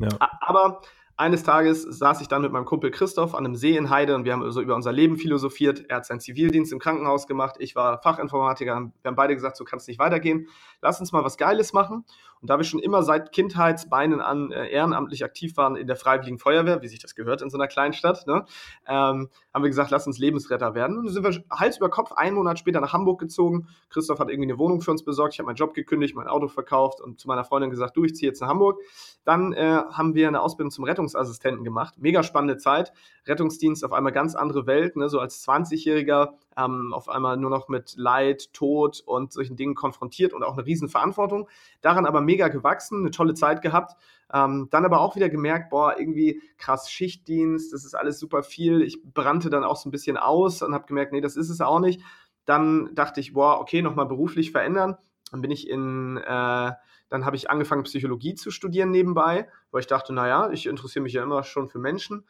Ja. 0.00 0.08
Aber 0.40 0.80
eines 1.16 1.42
Tages 1.42 1.82
saß 1.82 2.20
ich 2.20 2.28
dann 2.28 2.42
mit 2.42 2.52
meinem 2.52 2.64
Kumpel 2.64 2.90
Christoph 2.90 3.34
an 3.34 3.44
einem 3.44 3.54
See 3.54 3.76
in 3.76 3.90
Heide 3.90 4.14
und 4.14 4.24
wir 4.24 4.32
haben 4.32 4.50
so 4.50 4.60
über 4.60 4.74
unser 4.74 4.92
Leben 4.92 5.16
philosophiert. 5.16 5.84
Er 5.88 5.96
hat 5.96 6.06
seinen 6.06 6.20
Zivildienst 6.20 6.72
im 6.72 6.78
Krankenhaus 6.78 7.26
gemacht, 7.26 7.56
ich 7.58 7.76
war 7.76 8.00
Fachinformatiker. 8.00 8.90
Wir 9.02 9.08
haben 9.08 9.16
beide 9.16 9.34
gesagt, 9.34 9.56
so 9.56 9.64
kann 9.64 9.78
es 9.78 9.86
nicht 9.86 9.98
weitergehen. 9.98 10.48
Lass 10.80 11.00
uns 11.00 11.12
mal 11.12 11.24
was 11.24 11.36
Geiles 11.36 11.72
machen. 11.72 12.04
Und 12.42 12.50
da 12.50 12.58
wir 12.58 12.64
schon 12.64 12.80
immer 12.80 13.04
seit 13.04 13.30
Kindheitsbeinen 13.30 14.20
an 14.20 14.50
äh, 14.50 14.66
ehrenamtlich 14.68 15.24
aktiv 15.24 15.56
waren 15.56 15.76
in 15.76 15.86
der 15.86 15.94
Freiwilligen 15.94 16.40
Feuerwehr, 16.40 16.82
wie 16.82 16.88
sich 16.88 16.98
das 16.98 17.14
gehört 17.14 17.40
in 17.40 17.50
so 17.50 17.56
einer 17.56 17.68
Kleinstadt, 17.68 18.26
ne, 18.26 18.44
ähm, 18.88 19.28
haben 19.54 19.62
wir 19.62 19.68
gesagt, 19.68 19.92
lass 19.92 20.08
uns 20.08 20.18
Lebensretter 20.18 20.74
werden. 20.74 20.98
Und 20.98 21.04
dann 21.04 21.14
sind 21.14 21.22
wir 21.22 21.44
Hals 21.56 21.76
über 21.76 21.88
Kopf 21.88 22.10
einen 22.10 22.34
Monat 22.34 22.58
später 22.58 22.80
nach 22.80 22.92
Hamburg 22.92 23.20
gezogen. 23.20 23.68
Christoph 23.90 24.18
hat 24.18 24.28
irgendwie 24.28 24.50
eine 24.50 24.58
Wohnung 24.58 24.80
für 24.80 24.90
uns 24.90 25.04
besorgt. 25.04 25.34
Ich 25.34 25.38
habe 25.38 25.46
meinen 25.46 25.54
Job 25.54 25.72
gekündigt, 25.72 26.16
mein 26.16 26.26
Auto 26.26 26.48
verkauft 26.48 27.00
und 27.00 27.20
zu 27.20 27.28
meiner 27.28 27.44
Freundin 27.44 27.70
gesagt, 27.70 27.96
du, 27.96 28.02
ich 28.02 28.16
ziehe 28.16 28.28
jetzt 28.28 28.40
nach 28.40 28.48
Hamburg. 28.48 28.80
Dann 29.24 29.52
äh, 29.52 29.80
haben 29.92 30.16
wir 30.16 30.26
eine 30.26 30.40
Ausbildung 30.40 30.72
zum 30.72 30.84
Rettungsassistenten 31.02 31.64
gemacht. 31.64 31.94
Mega 31.98 32.22
spannende 32.22 32.56
Zeit. 32.56 32.92
Rettungsdienst 33.26 33.84
auf 33.84 33.92
einmal 33.92 34.12
ganz 34.12 34.34
andere 34.34 34.66
Welt, 34.66 34.96
ne, 34.96 35.08
so 35.08 35.18
als 35.18 35.46
20-Jähriger 35.46 36.30
ähm, 36.56 36.92
auf 36.92 37.08
einmal 37.08 37.36
nur 37.36 37.50
noch 37.50 37.68
mit 37.68 37.94
Leid, 37.96 38.52
Tod 38.52 39.02
und 39.04 39.32
solchen 39.32 39.56
Dingen 39.56 39.74
konfrontiert 39.74 40.32
und 40.32 40.42
auch 40.42 40.54
eine 40.54 40.66
Riesenverantwortung. 40.66 41.48
Daran 41.80 42.06
aber 42.06 42.20
mega 42.20 42.48
gewachsen, 42.48 43.00
eine 43.00 43.10
tolle 43.10 43.34
Zeit 43.34 43.62
gehabt. 43.62 43.96
Ähm, 44.32 44.68
dann 44.70 44.84
aber 44.84 45.00
auch 45.00 45.16
wieder 45.16 45.28
gemerkt, 45.28 45.70
boah, 45.70 45.96
irgendwie 45.98 46.40
krass 46.56 46.90
Schichtdienst, 46.90 47.72
das 47.72 47.84
ist 47.84 47.94
alles 47.94 48.18
super 48.18 48.42
viel. 48.42 48.82
Ich 48.82 49.02
brannte 49.02 49.50
dann 49.50 49.64
auch 49.64 49.76
so 49.76 49.88
ein 49.88 49.92
bisschen 49.92 50.16
aus 50.16 50.62
und 50.62 50.74
habe 50.74 50.86
gemerkt, 50.86 51.12
nee, 51.12 51.20
das 51.20 51.36
ist 51.36 51.50
es 51.50 51.60
auch 51.60 51.80
nicht. 51.80 52.00
Dann 52.44 52.94
dachte 52.94 53.20
ich, 53.20 53.34
boah, 53.34 53.60
okay, 53.60 53.82
nochmal 53.82 54.06
beruflich 54.06 54.50
verändern. 54.50 54.96
Dann 55.30 55.42
bin 55.42 55.50
ich 55.50 55.68
in, 55.68 56.16
äh, 56.16 56.72
dann 57.12 57.26
habe 57.26 57.36
ich 57.36 57.50
angefangen, 57.50 57.82
Psychologie 57.82 58.34
zu 58.34 58.50
studieren 58.50 58.90
nebenbei, 58.90 59.46
weil 59.70 59.80
ich 59.80 59.86
dachte, 59.86 60.14
naja, 60.14 60.48
ich 60.50 60.66
interessiere 60.66 61.02
mich 61.02 61.12
ja 61.12 61.22
immer 61.22 61.44
schon 61.44 61.68
für 61.68 61.78
Menschen. 61.78 62.24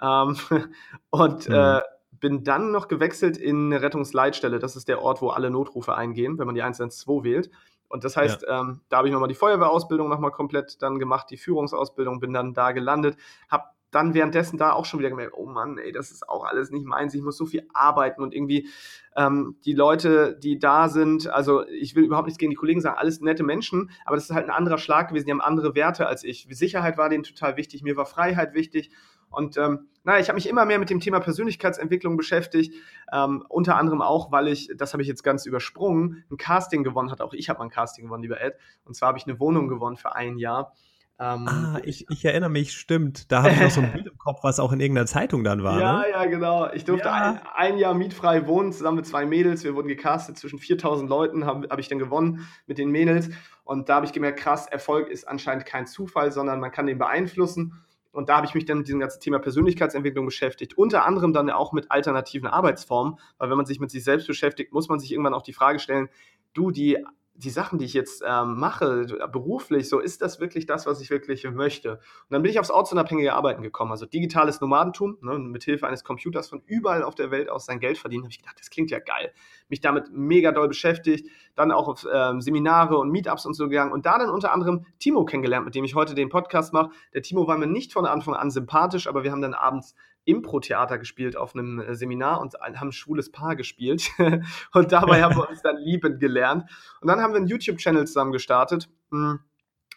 Ähm, 0.00 0.36
und 1.10 1.48
mhm. 1.48 1.54
äh, 1.54 1.80
bin 2.12 2.44
dann 2.44 2.70
noch 2.70 2.86
gewechselt 2.86 3.36
in 3.36 3.66
eine 3.66 3.82
Rettungsleitstelle. 3.82 4.60
Das 4.60 4.76
ist 4.76 4.86
der 4.86 5.02
Ort, 5.02 5.22
wo 5.22 5.30
alle 5.30 5.50
Notrufe 5.50 5.96
eingehen, 5.96 6.38
wenn 6.38 6.46
man 6.46 6.54
die 6.54 6.62
112 6.62 7.24
wählt. 7.24 7.50
Und 7.88 8.04
das 8.04 8.16
heißt, 8.16 8.42
ja. 8.42 8.60
ähm, 8.60 8.80
da 8.88 8.98
habe 8.98 9.08
ich 9.08 9.12
nochmal 9.12 9.28
die 9.28 9.34
Feuerwehrausbildung 9.34 10.08
nochmal 10.08 10.30
komplett 10.30 10.80
dann 10.82 11.00
gemacht, 11.00 11.30
die 11.30 11.36
Führungsausbildung, 11.36 12.20
bin 12.20 12.32
dann 12.32 12.54
da 12.54 12.70
gelandet, 12.70 13.16
habe 13.50 13.64
dann 13.90 14.14
währenddessen 14.14 14.58
da 14.58 14.72
auch 14.72 14.84
schon 14.84 15.00
wieder 15.00 15.10
gemerkt, 15.10 15.32
oh 15.34 15.46
Mann, 15.46 15.78
ey, 15.78 15.92
das 15.92 16.10
ist 16.10 16.28
auch 16.28 16.44
alles 16.44 16.70
nicht 16.70 16.86
meins, 16.86 17.14
ich 17.14 17.22
muss 17.22 17.36
so 17.36 17.46
viel 17.46 17.66
arbeiten 17.72 18.22
und 18.22 18.34
irgendwie 18.34 18.68
ähm, 19.16 19.56
die 19.64 19.72
Leute, 19.72 20.38
die 20.42 20.58
da 20.58 20.88
sind, 20.88 21.28
also 21.28 21.66
ich 21.66 21.94
will 21.94 22.04
überhaupt 22.04 22.26
nichts 22.26 22.38
gegen 22.38 22.50
die 22.50 22.56
Kollegen 22.56 22.80
sagen, 22.80 22.98
alles 22.98 23.20
nette 23.20 23.42
Menschen, 23.42 23.90
aber 24.04 24.16
das 24.16 24.28
ist 24.28 24.34
halt 24.34 24.44
ein 24.44 24.54
anderer 24.54 24.78
Schlag 24.78 25.08
gewesen, 25.08 25.26
die 25.26 25.32
haben 25.32 25.40
andere 25.40 25.74
Werte 25.74 26.06
als 26.06 26.24
ich. 26.24 26.46
Sicherheit 26.50 26.98
war 26.98 27.08
denen 27.08 27.24
total 27.24 27.56
wichtig, 27.56 27.82
mir 27.82 27.96
war 27.96 28.06
Freiheit 28.06 28.54
wichtig 28.54 28.90
und 29.30 29.56
ähm, 29.58 29.88
naja, 30.04 30.20
ich 30.20 30.28
habe 30.28 30.36
mich 30.36 30.48
immer 30.48 30.64
mehr 30.64 30.78
mit 30.78 30.90
dem 30.90 31.00
Thema 31.00 31.20
Persönlichkeitsentwicklung 31.20 32.16
beschäftigt. 32.16 32.74
Ähm, 33.12 33.44
unter 33.48 33.76
anderem 33.76 34.00
auch, 34.00 34.32
weil 34.32 34.48
ich, 34.48 34.70
das 34.76 34.94
habe 34.94 35.02
ich 35.02 35.08
jetzt 35.08 35.22
ganz 35.22 35.44
übersprungen, 35.44 36.24
ein 36.30 36.38
Casting 36.38 36.82
gewonnen 36.82 37.10
hatte. 37.10 37.24
Auch 37.24 37.34
ich 37.34 37.48
habe 37.50 37.58
mal 37.58 37.66
ein 37.66 37.70
Casting 37.70 38.06
gewonnen, 38.06 38.22
lieber 38.22 38.40
Ed. 38.40 38.54
Und 38.84 38.94
zwar 38.94 39.08
habe 39.08 39.18
ich 39.18 39.26
eine 39.26 39.38
Wohnung 39.38 39.68
gewonnen 39.68 39.96
für 39.96 40.14
ein 40.14 40.38
Jahr. 40.38 40.72
Ähm, 41.20 41.48
ah, 41.48 41.80
ich, 41.82 42.08
ich, 42.10 42.24
erinnere 42.24 42.50
mich, 42.50 42.72
stimmt. 42.72 43.32
Da 43.32 43.42
habe 43.42 43.52
ich 43.52 43.60
noch 43.60 43.70
so 43.70 43.80
ein 43.80 43.92
Bild 43.92 44.06
im 44.06 44.18
Kopf, 44.18 44.44
was 44.44 44.60
auch 44.60 44.70
in 44.70 44.78
irgendeiner 44.78 45.06
Zeitung 45.06 45.42
dann 45.42 45.64
war. 45.64 45.80
Ja, 45.80 45.98
ne? 45.98 46.10
ja, 46.10 46.24
genau. 46.26 46.70
Ich 46.72 46.84
durfte 46.84 47.08
ja. 47.08 47.40
ein, 47.56 47.72
ein, 47.72 47.78
Jahr 47.78 47.94
mietfrei 47.94 48.46
wohnen, 48.46 48.72
zusammen 48.72 48.98
mit 48.98 49.06
zwei 49.06 49.26
Mädels. 49.26 49.64
Wir 49.64 49.74
wurden 49.74 49.88
gecastet, 49.88 50.38
zwischen 50.38 50.60
4000 50.60 51.10
Leuten 51.10 51.44
habe 51.44 51.68
hab 51.70 51.80
ich 51.80 51.88
dann 51.88 51.98
gewonnen 51.98 52.46
mit 52.66 52.78
den 52.78 52.90
Mädels. 52.90 53.30
Und 53.64 53.88
da 53.88 53.96
habe 53.96 54.06
ich 54.06 54.12
gemerkt, 54.12 54.38
krass, 54.38 54.68
Erfolg 54.68 55.08
ist 55.08 55.26
anscheinend 55.26 55.66
kein 55.66 55.88
Zufall, 55.88 56.30
sondern 56.30 56.60
man 56.60 56.70
kann 56.70 56.86
den 56.86 56.98
beeinflussen. 56.98 57.84
Und 58.12 58.28
da 58.28 58.36
habe 58.36 58.46
ich 58.46 58.54
mich 58.54 58.64
dann 58.64 58.78
mit 58.78 58.86
diesem 58.86 59.00
ganzen 59.00 59.20
Thema 59.20 59.40
Persönlichkeitsentwicklung 59.40 60.24
beschäftigt, 60.24 60.78
unter 60.78 61.04
anderem 61.04 61.32
dann 61.32 61.50
auch 61.50 61.72
mit 61.72 61.90
alternativen 61.90 62.48
Arbeitsformen, 62.48 63.18
weil 63.38 63.50
wenn 63.50 63.56
man 63.56 63.66
sich 63.66 63.80
mit 63.80 63.90
sich 63.90 64.04
selbst 64.04 64.26
beschäftigt, 64.26 64.72
muss 64.72 64.88
man 64.88 64.98
sich 64.98 65.12
irgendwann 65.12 65.34
auch 65.34 65.42
die 65.42 65.52
Frage 65.52 65.78
stellen, 65.80 66.08
du, 66.54 66.70
die 66.70 67.04
die 67.38 67.50
Sachen, 67.50 67.78
die 67.78 67.84
ich 67.84 67.94
jetzt 67.94 68.22
ähm, 68.26 68.56
mache, 68.58 69.06
beruflich, 69.30 69.88
so 69.88 70.00
ist 70.00 70.22
das 70.22 70.40
wirklich 70.40 70.66
das, 70.66 70.86
was 70.86 71.00
ich 71.00 71.08
wirklich 71.08 71.44
möchte. 71.48 71.92
Und 71.92 72.00
dann 72.30 72.42
bin 72.42 72.50
ich 72.50 72.58
aufs 72.58 72.70
ortsunabhängige 72.70 73.32
Arbeiten 73.32 73.62
gekommen, 73.62 73.92
also 73.92 74.06
digitales 74.06 74.60
Nomadentum, 74.60 75.18
ne, 75.20 75.38
mit 75.38 75.62
Hilfe 75.62 75.86
eines 75.86 76.02
Computers 76.02 76.48
von 76.48 76.62
überall 76.66 77.04
auf 77.04 77.14
der 77.14 77.30
Welt 77.30 77.48
aus 77.48 77.66
sein 77.66 77.78
Geld 77.78 77.98
verdienen. 77.98 78.24
Habe 78.24 78.32
ich 78.32 78.38
gedacht, 78.38 78.58
das 78.58 78.70
klingt 78.70 78.90
ja 78.90 78.98
geil. 78.98 79.32
Mich 79.68 79.80
damit 79.80 80.10
mega 80.12 80.52
doll 80.52 80.68
beschäftigt, 80.68 81.28
dann 81.54 81.72
auch 81.72 81.88
auf 81.88 82.06
ähm, 82.12 82.40
Seminare 82.40 82.98
und 82.98 83.10
Meetups 83.10 83.46
und 83.46 83.54
so 83.54 83.68
gegangen 83.68 83.92
und 83.92 84.06
da 84.06 84.18
dann 84.18 84.30
unter 84.30 84.52
anderem 84.52 84.86
Timo 84.98 85.24
kennengelernt, 85.24 85.64
mit 85.64 85.74
dem 85.74 85.84
ich 85.84 85.94
heute 85.94 86.14
den 86.14 86.28
Podcast 86.28 86.72
mache. 86.72 86.90
Der 87.14 87.22
Timo 87.22 87.46
war 87.46 87.58
mir 87.58 87.66
nicht 87.66 87.92
von 87.92 88.06
Anfang 88.06 88.34
an 88.34 88.50
sympathisch, 88.50 89.06
aber 89.06 89.24
wir 89.24 89.32
haben 89.32 89.42
dann 89.42 89.54
abends 89.54 89.94
Impro-Theater 90.28 90.98
gespielt 90.98 91.36
auf 91.36 91.54
einem 91.54 91.80
äh, 91.80 91.94
Seminar 91.94 92.40
und 92.40 92.54
haben 92.54 92.88
ein 92.88 92.92
schwules 92.92 93.32
Paar 93.32 93.56
gespielt. 93.56 94.10
und 94.74 94.92
dabei 94.92 95.22
haben 95.22 95.36
wir 95.36 95.48
uns 95.48 95.62
dann 95.62 95.78
lieben 95.78 96.18
gelernt. 96.18 96.64
Und 97.00 97.08
dann 97.08 97.20
haben 97.20 97.32
wir 97.32 97.38
einen 97.38 97.46
YouTube-Channel 97.46 98.06
zusammen 98.06 98.32
gestartet. 98.32 98.90
Hm, 99.10 99.40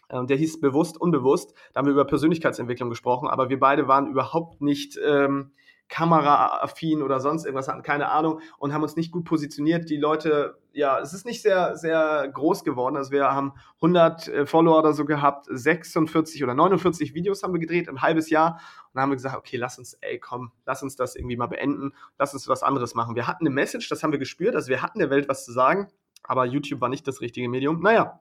ähm, 0.08 0.26
der 0.26 0.38
hieß 0.38 0.60
Bewusst, 0.60 0.98
Unbewusst. 0.98 1.54
Da 1.72 1.78
haben 1.78 1.86
wir 1.86 1.92
über 1.92 2.06
Persönlichkeitsentwicklung 2.06 2.88
gesprochen, 2.88 3.28
aber 3.28 3.50
wir 3.50 3.58
beide 3.58 3.88
waren 3.88 4.06
überhaupt 4.06 4.62
nicht 4.62 4.98
ähm, 5.04 5.52
kameraaffin 5.92 7.02
oder 7.02 7.20
sonst 7.20 7.44
irgendwas, 7.44 7.68
hatten 7.68 7.82
keine 7.82 8.10
Ahnung 8.10 8.40
und 8.56 8.72
haben 8.72 8.82
uns 8.82 8.96
nicht 8.96 9.12
gut 9.12 9.24
positioniert. 9.24 9.90
Die 9.90 9.98
Leute, 9.98 10.58
ja, 10.72 10.98
es 10.98 11.12
ist 11.12 11.26
nicht 11.26 11.42
sehr, 11.42 11.76
sehr 11.76 12.28
groß 12.32 12.64
geworden. 12.64 12.96
Also 12.96 13.10
wir 13.12 13.30
haben 13.30 13.52
100 13.76 14.28
äh, 14.28 14.46
Follower 14.46 14.78
oder 14.78 14.94
so 14.94 15.04
gehabt, 15.04 15.46
46 15.50 16.42
oder 16.42 16.54
49 16.54 17.12
Videos 17.12 17.42
haben 17.42 17.52
wir 17.52 17.60
gedreht, 17.60 17.90
ein 17.90 18.00
halbes 18.00 18.30
Jahr. 18.30 18.54
Und 18.54 18.94
dann 18.94 19.02
haben 19.02 19.10
wir 19.10 19.16
gesagt, 19.16 19.36
okay, 19.36 19.58
lass 19.58 19.78
uns, 19.78 19.92
ey, 20.00 20.18
komm, 20.18 20.52
lass 20.64 20.82
uns 20.82 20.96
das 20.96 21.14
irgendwie 21.14 21.36
mal 21.36 21.48
beenden, 21.48 21.92
lass 22.18 22.32
uns 22.32 22.48
was 22.48 22.62
anderes 22.62 22.94
machen. 22.94 23.14
Wir 23.14 23.26
hatten 23.26 23.46
eine 23.46 23.54
Message, 23.54 23.90
das 23.90 24.02
haben 24.02 24.12
wir 24.12 24.18
gespürt, 24.18 24.54
also 24.56 24.68
wir 24.70 24.80
hatten 24.80 24.98
der 24.98 25.10
Welt 25.10 25.28
was 25.28 25.44
zu 25.44 25.52
sagen, 25.52 25.88
aber 26.22 26.46
YouTube 26.46 26.80
war 26.80 26.88
nicht 26.88 27.06
das 27.06 27.20
richtige 27.20 27.50
Medium. 27.50 27.82
Naja, 27.82 28.18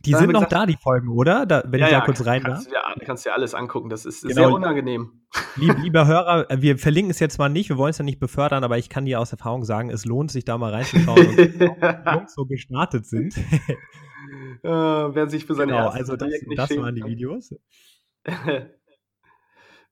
die 0.00 0.12
sind 0.12 0.32
noch 0.32 0.40
gesagt, 0.40 0.52
da, 0.52 0.66
die 0.66 0.76
Folgen, 0.76 1.08
oder? 1.08 1.46
Da, 1.46 1.62
wenn 1.66 1.80
ja, 1.80 1.86
ich 1.86 1.92
da 1.92 1.98
ja, 1.98 2.04
kurz 2.04 2.26
rein 2.26 2.42
kannst 2.42 2.70
darf. 2.72 2.94
Du 2.94 3.06
kannst 3.06 3.24
dir 3.24 3.32
alles 3.32 3.54
angucken, 3.54 3.88
das 3.88 4.04
ist 4.04 4.22
genau. 4.22 4.34
sehr 4.34 4.52
unangenehm. 4.52 5.22
Lieb, 5.56 5.76
lieber 5.78 6.06
Hörer, 6.06 6.50
äh, 6.50 6.60
wir 6.60 6.78
verlinken 6.78 7.10
es 7.10 7.20
jetzt 7.20 7.38
mal 7.38 7.48
nicht, 7.48 7.68
wir 7.68 7.78
wollen 7.78 7.90
es 7.90 7.98
ja 7.98 8.04
nicht 8.04 8.20
befördern, 8.20 8.64
aber 8.64 8.78
ich 8.78 8.88
kann 8.88 9.04
dir 9.04 9.20
aus 9.20 9.32
Erfahrung 9.32 9.64
sagen, 9.64 9.90
es 9.90 10.04
lohnt 10.04 10.30
sich 10.30 10.44
da 10.44 10.58
mal 10.58 10.72
reinzuschauen 10.72 11.26
und 12.18 12.30
so 12.30 12.44
gestartet 12.46 13.06
sind. 13.06 13.36
äh, 13.36 14.68
wer 14.68 15.28
sich 15.28 15.46
für 15.46 15.54
seine 15.54 15.72
genau, 15.72 15.88
also 15.88 16.16
das, 16.16 16.30
das 16.54 16.76
waren 16.76 16.94
die 16.94 17.04
Videos. 17.04 17.54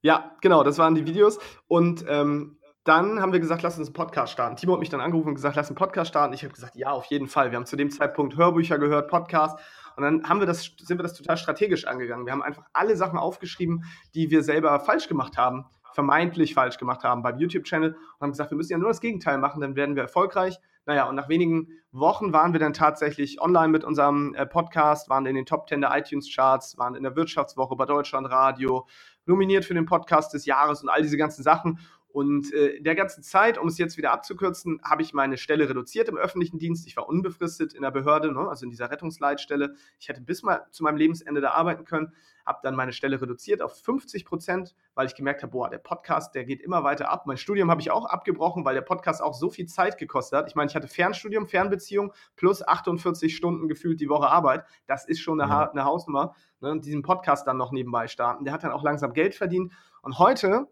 ja, 0.02 0.36
genau, 0.40 0.62
das 0.62 0.78
waren 0.78 0.94
die 0.94 1.06
Videos 1.06 1.38
und 1.68 2.04
ähm, 2.08 2.58
dann 2.84 3.20
haben 3.20 3.32
wir 3.32 3.40
gesagt, 3.40 3.62
lass 3.62 3.78
uns 3.78 3.88
einen 3.88 3.94
Podcast 3.94 4.32
starten. 4.32 4.56
Timo 4.56 4.72
hat 4.72 4.80
mich 4.80 4.88
dann 4.88 5.00
angerufen 5.00 5.28
und 5.28 5.34
gesagt, 5.34 5.56
lass 5.56 5.68
einen 5.68 5.76
Podcast 5.76 6.10
starten. 6.10 6.34
Ich 6.34 6.42
habe 6.42 6.52
gesagt, 6.52 6.74
ja, 6.74 6.90
auf 6.90 7.04
jeden 7.06 7.28
Fall. 7.28 7.50
Wir 7.50 7.56
haben 7.56 7.66
zu 7.66 7.76
dem 7.76 7.90
Zeitpunkt 7.90 8.36
Hörbücher 8.36 8.78
gehört, 8.78 9.08
Podcast 9.08 9.58
und 9.96 10.02
dann 10.02 10.28
haben 10.28 10.40
wir 10.40 10.46
das, 10.46 10.72
sind 10.78 10.98
wir 10.98 11.02
das 11.02 11.14
total 11.14 11.36
strategisch 11.36 11.86
angegangen. 11.86 12.26
Wir 12.26 12.32
haben 12.32 12.42
einfach 12.42 12.64
alle 12.72 12.96
Sachen 12.96 13.18
aufgeschrieben, 13.18 13.84
die 14.14 14.30
wir 14.30 14.42
selber 14.42 14.78
falsch 14.80 15.08
gemacht 15.08 15.36
haben, 15.36 15.66
vermeintlich 15.92 16.54
falsch 16.54 16.78
gemacht 16.78 17.04
haben 17.04 17.22
beim 17.22 17.38
YouTube-Channel 17.38 17.90
und 17.92 18.20
haben 18.20 18.30
gesagt, 18.30 18.50
wir 18.50 18.56
müssen 18.56 18.72
ja 18.72 18.78
nur 18.78 18.88
das 18.88 19.00
Gegenteil 19.00 19.38
machen, 19.38 19.60
dann 19.60 19.76
werden 19.76 19.94
wir 19.94 20.02
erfolgreich. 20.02 20.58
Naja, 20.84 21.08
und 21.08 21.14
nach 21.14 21.28
wenigen 21.28 21.68
Wochen 21.92 22.32
waren 22.32 22.52
wir 22.52 22.58
dann 22.58 22.72
tatsächlich 22.72 23.40
online 23.40 23.68
mit 23.68 23.84
unserem 23.84 24.34
äh, 24.34 24.46
Podcast, 24.46 25.08
waren 25.08 25.26
in 25.26 25.36
den 25.36 25.46
Top 25.46 25.68
10 25.68 25.80
der 25.80 25.96
iTunes-Charts, 25.96 26.76
waren 26.76 26.96
in 26.96 27.04
der 27.04 27.14
Wirtschaftswoche 27.14 27.76
bei 27.76 27.86
Deutschlandradio, 27.86 28.88
nominiert 29.24 29.64
für 29.64 29.74
den 29.74 29.86
Podcast 29.86 30.34
des 30.34 30.44
Jahres 30.44 30.82
und 30.82 30.88
all 30.88 31.02
diese 31.02 31.16
ganzen 31.16 31.44
Sachen. 31.44 31.78
Und 32.12 32.52
äh, 32.52 32.68
in 32.68 32.84
der 32.84 32.94
ganzen 32.94 33.22
Zeit, 33.22 33.56
um 33.56 33.68
es 33.68 33.78
jetzt 33.78 33.96
wieder 33.96 34.12
abzukürzen, 34.12 34.80
habe 34.84 35.00
ich 35.00 35.14
meine 35.14 35.38
Stelle 35.38 35.68
reduziert 35.68 36.10
im 36.10 36.18
öffentlichen 36.18 36.58
Dienst. 36.58 36.86
Ich 36.86 36.94
war 36.96 37.08
unbefristet 37.08 37.72
in 37.72 37.80
der 37.80 37.90
Behörde, 37.90 38.32
ne, 38.32 38.48
also 38.48 38.64
in 38.64 38.70
dieser 38.70 38.90
Rettungsleitstelle. 38.90 39.74
Ich 39.98 40.08
hätte 40.08 40.20
bis 40.20 40.42
mal 40.42 40.66
zu 40.70 40.82
meinem 40.82 40.98
Lebensende 40.98 41.40
da 41.40 41.52
arbeiten 41.52 41.86
können, 41.86 42.12
habe 42.44 42.58
dann 42.62 42.76
meine 42.76 42.92
Stelle 42.92 43.20
reduziert 43.20 43.62
auf 43.62 43.80
50 43.80 44.26
Prozent, 44.26 44.74
weil 44.94 45.06
ich 45.06 45.14
gemerkt 45.14 45.42
habe, 45.42 45.52
boah, 45.52 45.70
der 45.70 45.78
Podcast, 45.78 46.34
der 46.34 46.44
geht 46.44 46.60
immer 46.60 46.84
weiter 46.84 47.08
ab. 47.08 47.26
Mein 47.26 47.38
Studium 47.38 47.70
habe 47.70 47.80
ich 47.80 47.90
auch 47.90 48.04
abgebrochen, 48.04 48.64
weil 48.66 48.74
der 48.74 48.82
Podcast 48.82 49.22
auch 49.22 49.34
so 49.34 49.48
viel 49.48 49.66
Zeit 49.66 49.96
gekostet 49.96 50.38
hat. 50.38 50.48
Ich 50.48 50.54
meine, 50.54 50.68
ich 50.68 50.76
hatte 50.76 50.88
Fernstudium, 50.88 51.46
Fernbeziehung 51.46 52.12
plus 52.36 52.66
48 52.66 53.34
Stunden 53.34 53.68
gefühlt 53.68 54.00
die 54.00 54.10
Woche 54.10 54.28
Arbeit. 54.28 54.66
Das 54.86 55.06
ist 55.06 55.20
schon 55.20 55.40
eine, 55.40 55.50
ja. 55.50 55.70
eine 55.70 55.84
Hausnummer. 55.84 56.34
Ne, 56.60 56.70
und 56.72 56.84
diesen 56.84 57.02
Podcast 57.02 57.46
dann 57.46 57.56
noch 57.56 57.72
nebenbei 57.72 58.06
starten. 58.06 58.44
Der 58.44 58.52
hat 58.52 58.64
dann 58.64 58.70
auch 58.70 58.82
langsam 58.82 59.14
Geld 59.14 59.34
verdient. 59.34 59.72
Und 60.02 60.18
heute 60.18 60.68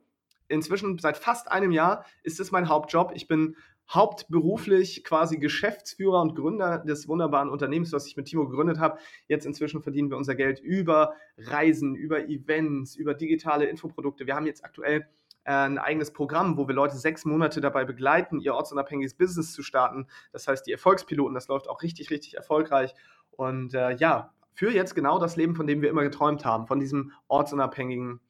inzwischen 0.50 0.98
seit 0.98 1.16
fast 1.16 1.50
einem 1.50 1.70
Jahr 1.70 2.04
ist 2.22 2.40
es 2.40 2.50
mein 2.50 2.68
Hauptjob. 2.68 3.12
Ich 3.14 3.28
bin 3.28 3.56
hauptberuflich 3.92 5.02
quasi 5.04 5.38
Geschäftsführer 5.38 6.20
und 6.20 6.36
Gründer 6.36 6.78
des 6.78 7.08
wunderbaren 7.08 7.48
Unternehmens, 7.48 7.92
was 7.92 8.06
ich 8.06 8.16
mit 8.16 8.26
Timo 8.26 8.46
gegründet 8.46 8.78
habe. 8.78 8.98
Jetzt 9.26 9.46
inzwischen 9.46 9.82
verdienen 9.82 10.10
wir 10.10 10.16
unser 10.16 10.34
Geld 10.34 10.60
über 10.60 11.14
Reisen, 11.36 11.96
über 11.96 12.28
Events, 12.28 12.94
über 12.94 13.14
digitale 13.14 13.66
Infoprodukte. 13.66 14.26
Wir 14.26 14.36
haben 14.36 14.46
jetzt 14.46 14.64
aktuell 14.64 15.08
äh, 15.44 15.52
ein 15.52 15.78
eigenes 15.78 16.12
Programm, 16.12 16.56
wo 16.56 16.68
wir 16.68 16.74
Leute 16.74 16.96
sechs 16.96 17.24
Monate 17.24 17.60
dabei 17.60 17.84
begleiten, 17.84 18.40
ihr 18.40 18.54
ortsunabhängiges 18.54 19.14
Business 19.14 19.52
zu 19.52 19.62
starten. 19.62 20.06
Das 20.32 20.46
heißt, 20.46 20.66
die 20.66 20.72
Erfolgspiloten, 20.72 21.34
das 21.34 21.48
läuft 21.48 21.68
auch 21.68 21.82
richtig, 21.82 22.10
richtig 22.10 22.34
erfolgreich. 22.34 22.94
Und 23.32 23.74
äh, 23.74 23.96
ja, 23.96 24.32
für 24.52 24.70
jetzt 24.70 24.94
genau 24.94 25.18
das 25.18 25.36
Leben, 25.36 25.54
von 25.56 25.66
dem 25.66 25.82
wir 25.82 25.90
immer 25.90 26.02
geträumt 26.02 26.44
haben, 26.44 26.66
von 26.66 26.78
diesem 26.78 27.12
ortsunabhängigen 27.28 28.20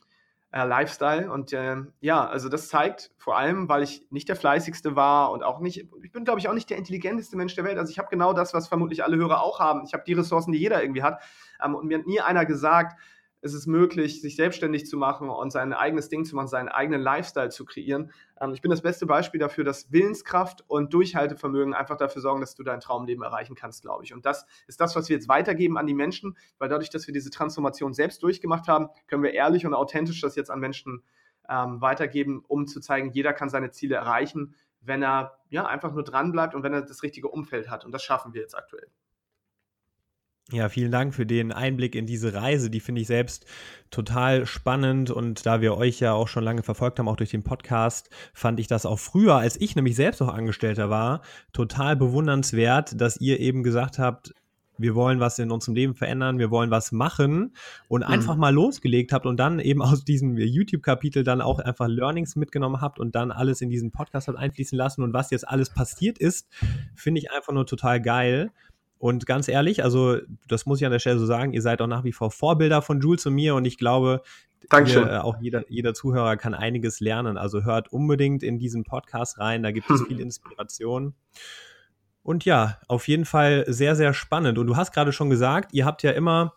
äh, 0.52 0.64
Lifestyle. 0.64 1.30
Und 1.30 1.52
äh, 1.52 1.76
ja, 2.00 2.26
also 2.26 2.48
das 2.48 2.68
zeigt 2.68 3.10
vor 3.16 3.36
allem, 3.36 3.68
weil 3.68 3.82
ich 3.82 4.06
nicht 4.10 4.28
der 4.28 4.36
fleißigste 4.36 4.96
war 4.96 5.30
und 5.30 5.42
auch 5.42 5.60
nicht, 5.60 5.86
ich 6.02 6.12
bin, 6.12 6.24
glaube 6.24 6.40
ich, 6.40 6.48
auch 6.48 6.54
nicht 6.54 6.70
der 6.70 6.76
intelligenteste 6.76 7.36
Mensch 7.36 7.54
der 7.54 7.64
Welt. 7.64 7.78
Also 7.78 7.90
ich 7.90 7.98
habe 7.98 8.08
genau 8.10 8.32
das, 8.32 8.54
was 8.54 8.68
vermutlich 8.68 9.04
alle 9.04 9.16
Hörer 9.16 9.42
auch 9.42 9.60
haben. 9.60 9.84
Ich 9.86 9.92
habe 9.92 10.04
die 10.06 10.14
Ressourcen, 10.14 10.52
die 10.52 10.58
jeder 10.58 10.82
irgendwie 10.82 11.02
hat. 11.02 11.22
Ähm, 11.64 11.74
und 11.74 11.86
mir 11.86 11.98
hat 11.98 12.06
nie 12.06 12.20
einer 12.20 12.46
gesagt, 12.46 12.98
es 13.42 13.54
ist 13.54 13.66
möglich, 13.66 14.20
sich 14.20 14.36
selbstständig 14.36 14.86
zu 14.86 14.96
machen 14.96 15.30
und 15.30 15.50
sein 15.50 15.72
eigenes 15.72 16.08
Ding 16.08 16.24
zu 16.24 16.36
machen, 16.36 16.48
seinen 16.48 16.68
eigenen 16.68 17.00
Lifestyle 17.00 17.48
zu 17.48 17.64
kreieren. 17.64 18.12
Ähm, 18.40 18.52
ich 18.52 18.60
bin 18.60 18.70
das 18.70 18.82
beste 18.82 19.06
Beispiel 19.06 19.40
dafür, 19.40 19.64
dass 19.64 19.90
Willenskraft 19.92 20.64
und 20.68 20.92
Durchhaltevermögen 20.92 21.74
einfach 21.74 21.96
dafür 21.96 22.22
sorgen, 22.22 22.40
dass 22.40 22.54
du 22.54 22.62
dein 22.62 22.80
Traumleben 22.80 23.22
erreichen 23.22 23.54
kannst, 23.54 23.82
glaube 23.82 24.04
ich. 24.04 24.12
Und 24.12 24.26
das 24.26 24.46
ist 24.66 24.80
das, 24.80 24.94
was 24.94 25.08
wir 25.08 25.16
jetzt 25.16 25.28
weitergeben 25.28 25.78
an 25.78 25.86
die 25.86 25.94
Menschen, 25.94 26.36
weil 26.58 26.68
dadurch, 26.68 26.90
dass 26.90 27.06
wir 27.06 27.14
diese 27.14 27.30
Transformation 27.30 27.94
selbst 27.94 28.22
durchgemacht 28.22 28.68
haben, 28.68 28.88
können 29.06 29.22
wir 29.22 29.32
ehrlich 29.32 29.66
und 29.66 29.74
authentisch 29.74 30.20
das 30.20 30.36
jetzt 30.36 30.50
an 30.50 30.60
Menschen 30.60 31.02
ähm, 31.48 31.80
weitergeben, 31.80 32.44
um 32.46 32.66
zu 32.66 32.80
zeigen, 32.80 33.10
jeder 33.12 33.32
kann 33.32 33.48
seine 33.48 33.70
Ziele 33.70 33.96
erreichen, 33.96 34.54
wenn 34.82 35.02
er 35.02 35.38
ja 35.48 35.66
einfach 35.66 35.92
nur 35.92 36.04
dran 36.04 36.32
bleibt 36.32 36.54
und 36.54 36.62
wenn 36.62 36.72
er 36.72 36.82
das 36.82 37.02
richtige 37.02 37.28
Umfeld 37.28 37.70
hat. 37.70 37.84
Und 37.84 37.92
das 37.92 38.02
schaffen 38.02 38.34
wir 38.34 38.40
jetzt 38.40 38.56
aktuell. 38.56 38.88
Ja, 40.52 40.68
vielen 40.68 40.90
Dank 40.90 41.14
für 41.14 41.26
den 41.26 41.52
Einblick 41.52 41.94
in 41.94 42.06
diese 42.06 42.34
Reise. 42.34 42.70
Die 42.70 42.80
finde 42.80 43.00
ich 43.00 43.06
selbst 43.06 43.46
total 43.90 44.46
spannend 44.46 45.10
und 45.10 45.46
da 45.46 45.60
wir 45.60 45.76
euch 45.76 46.00
ja 46.00 46.12
auch 46.12 46.26
schon 46.26 46.42
lange 46.42 46.64
verfolgt 46.64 46.98
haben, 46.98 47.08
auch 47.08 47.16
durch 47.16 47.30
den 47.30 47.44
Podcast, 47.44 48.10
fand 48.32 48.58
ich 48.58 48.66
das 48.66 48.84
auch 48.84 48.98
früher, 48.98 49.36
als 49.36 49.60
ich 49.60 49.76
nämlich 49.76 49.94
selbst 49.94 50.20
noch 50.20 50.32
Angestellter 50.32 50.90
war, 50.90 51.22
total 51.52 51.94
bewundernswert, 51.94 53.00
dass 53.00 53.20
ihr 53.20 53.38
eben 53.38 53.62
gesagt 53.62 53.98
habt, 53.98 54.34
wir 54.80 54.94
wollen 54.94 55.20
was 55.20 55.38
in 55.38 55.50
unserem 55.50 55.74
Leben 55.74 55.94
verändern, 55.94 56.38
wir 56.38 56.50
wollen 56.50 56.70
was 56.70 56.90
machen 56.90 57.54
und 57.88 58.00
mhm. 58.00 58.06
einfach 58.12 58.36
mal 58.36 58.52
losgelegt 58.52 59.12
habt 59.12 59.26
und 59.26 59.36
dann 59.38 59.60
eben 59.60 59.82
aus 59.82 60.04
diesem 60.04 60.36
YouTube-Kapitel 60.36 61.22
dann 61.22 61.40
auch 61.40 61.58
einfach 61.58 61.86
Learnings 61.86 62.34
mitgenommen 62.34 62.80
habt 62.80 62.98
und 62.98 63.14
dann 63.14 63.30
alles 63.30 63.60
in 63.60 63.68
diesen 63.68 63.90
Podcast 63.90 64.28
habt 64.28 64.38
einfließen 64.38 64.76
lassen 64.76 65.02
und 65.02 65.12
was 65.12 65.30
jetzt 65.30 65.46
alles 65.46 65.70
passiert 65.70 66.18
ist, 66.18 66.48
finde 66.94 67.20
ich 67.20 67.30
einfach 67.30 67.52
nur 67.52 67.66
total 67.66 68.00
geil. 68.00 68.50
Und 69.00 69.24
ganz 69.24 69.48
ehrlich, 69.48 69.82
also 69.82 70.18
das 70.46 70.66
muss 70.66 70.78
ich 70.78 70.84
an 70.84 70.92
der 70.92 70.98
Stelle 70.98 71.18
so 71.18 71.24
sagen, 71.24 71.54
ihr 71.54 71.62
seid 71.62 71.80
auch 71.80 71.86
nach 71.86 72.04
wie 72.04 72.12
vor 72.12 72.30
Vorbilder 72.30 72.82
von 72.82 73.00
Jules 73.00 73.24
und 73.24 73.34
mir 73.34 73.54
und 73.54 73.64
ich 73.64 73.78
glaube, 73.78 74.20
Dankeschön. 74.68 75.08
Äh, 75.08 75.16
auch 75.16 75.40
jeder, 75.40 75.64
jeder 75.70 75.94
Zuhörer 75.94 76.36
kann 76.36 76.52
einiges 76.52 77.00
lernen. 77.00 77.38
Also 77.38 77.64
hört 77.64 77.90
unbedingt 77.90 78.42
in 78.42 78.58
diesen 78.58 78.84
Podcast 78.84 79.38
rein, 79.38 79.62
da 79.62 79.72
gibt 79.72 79.88
es 79.88 80.02
viel 80.06 80.20
Inspiration. 80.20 81.14
Und 82.22 82.44
ja, 82.44 82.78
auf 82.88 83.08
jeden 83.08 83.24
Fall 83.24 83.64
sehr, 83.68 83.96
sehr 83.96 84.12
spannend. 84.12 84.58
Und 84.58 84.66
du 84.66 84.76
hast 84.76 84.92
gerade 84.92 85.14
schon 85.14 85.30
gesagt, 85.30 85.72
ihr 85.72 85.86
habt 85.86 86.02
ja 86.02 86.10
immer, 86.10 86.52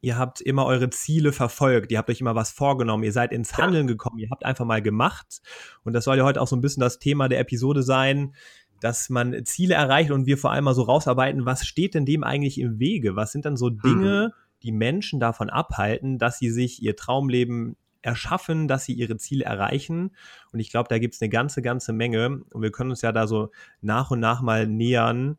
ihr 0.00 0.16
habt 0.16 0.40
immer 0.40 0.66
eure 0.66 0.90
Ziele 0.90 1.32
verfolgt, 1.32 1.90
ihr 1.90 1.98
habt 1.98 2.08
euch 2.08 2.20
immer 2.20 2.36
was 2.36 2.52
vorgenommen, 2.52 3.02
ihr 3.02 3.12
seid 3.12 3.32
ins 3.32 3.58
Handeln 3.58 3.88
gekommen, 3.88 4.20
ihr 4.20 4.30
habt 4.30 4.44
einfach 4.44 4.64
mal 4.64 4.80
gemacht. 4.80 5.42
Und 5.82 5.92
das 5.92 6.04
soll 6.04 6.18
ja 6.18 6.24
heute 6.24 6.40
auch 6.40 6.46
so 6.46 6.54
ein 6.54 6.60
bisschen 6.60 6.82
das 6.82 7.00
Thema 7.00 7.28
der 7.28 7.40
Episode 7.40 7.82
sein 7.82 8.36
dass 8.84 9.08
man 9.08 9.46
Ziele 9.46 9.74
erreicht 9.74 10.10
und 10.10 10.26
wir 10.26 10.36
vor 10.36 10.52
allem 10.52 10.64
mal 10.64 10.74
so 10.74 10.82
rausarbeiten, 10.82 11.46
was 11.46 11.64
steht 11.64 11.94
denn 11.94 12.04
dem 12.04 12.22
eigentlich 12.22 12.60
im 12.60 12.78
Wege? 12.78 13.16
Was 13.16 13.32
sind 13.32 13.46
dann 13.46 13.56
so 13.56 13.70
Dinge, 13.70 14.28
mhm. 14.28 14.40
die 14.62 14.72
Menschen 14.72 15.20
davon 15.20 15.48
abhalten, 15.48 16.18
dass 16.18 16.38
sie 16.38 16.50
sich 16.50 16.82
ihr 16.82 16.94
Traumleben 16.94 17.76
erschaffen, 18.02 18.68
dass 18.68 18.84
sie 18.84 18.92
ihre 18.92 19.16
Ziele 19.16 19.46
erreichen. 19.46 20.14
Und 20.52 20.60
ich 20.60 20.70
glaube, 20.70 20.90
da 20.90 20.98
gibt 20.98 21.14
es 21.14 21.22
eine 21.22 21.30
ganze, 21.30 21.62
ganze 21.62 21.94
Menge. 21.94 22.42
Und 22.52 22.60
wir 22.60 22.70
können 22.70 22.90
uns 22.90 23.00
ja 23.00 23.10
da 23.10 23.26
so 23.26 23.50
nach 23.80 24.10
und 24.10 24.20
nach 24.20 24.42
mal 24.42 24.66
nähern. 24.66 25.38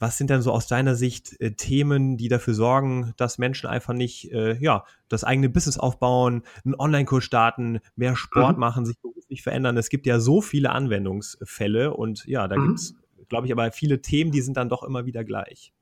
Was 0.00 0.16
sind 0.16 0.30
denn 0.30 0.40
so 0.40 0.50
aus 0.50 0.66
deiner 0.66 0.94
Sicht 0.96 1.38
äh, 1.40 1.52
Themen, 1.52 2.16
die 2.16 2.28
dafür 2.28 2.54
sorgen, 2.54 3.12
dass 3.18 3.38
Menschen 3.38 3.68
einfach 3.68 3.92
nicht 3.92 4.32
äh, 4.32 4.56
ja, 4.58 4.84
das 5.08 5.24
eigene 5.24 5.50
Business 5.50 5.78
aufbauen, 5.78 6.42
einen 6.64 6.74
Online-Kurs 6.74 7.22
starten, 7.22 7.80
mehr 7.96 8.16
Sport 8.16 8.56
mhm. 8.56 8.60
machen, 8.60 8.86
sich 8.86 8.98
beruflich 8.98 9.42
verändern? 9.42 9.76
Es 9.76 9.90
gibt 9.90 10.06
ja 10.06 10.18
so 10.18 10.40
viele 10.40 10.70
Anwendungsfälle 10.70 11.94
und 11.94 12.24
ja, 12.26 12.48
da 12.48 12.56
mhm. 12.56 12.68
gibt 12.68 12.78
es, 12.78 12.94
glaube 13.28 13.46
ich, 13.46 13.52
aber 13.52 13.70
viele 13.72 14.00
Themen, 14.00 14.32
die 14.32 14.40
sind 14.40 14.56
dann 14.56 14.70
doch 14.70 14.82
immer 14.82 15.04
wieder 15.04 15.22
gleich. 15.22 15.72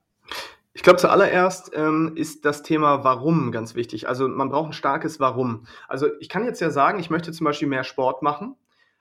Ich 0.75 0.83
glaube, 0.83 0.99
zuallererst 0.99 1.71
ähm, 1.75 2.13
ist 2.15 2.45
das 2.45 2.63
Thema 2.63 3.03
Warum 3.05 3.51
ganz 3.53 3.75
wichtig. 3.75 4.09
Also 4.09 4.29
man 4.29 4.49
braucht 4.49 4.71
ein 4.71 4.73
starkes 4.73 5.19
Warum. 5.19 5.67
Also 5.89 6.07
ich 6.21 6.29
kann 6.29 6.45
jetzt 6.45 6.61
ja 6.61 6.71
sagen, 6.71 7.01
ich 7.01 7.11
möchte 7.11 7.33
zum 7.33 7.45
Beispiel 7.45 7.69
mehr 7.69 7.85
Sport 7.85 8.23
machen. 8.23 8.57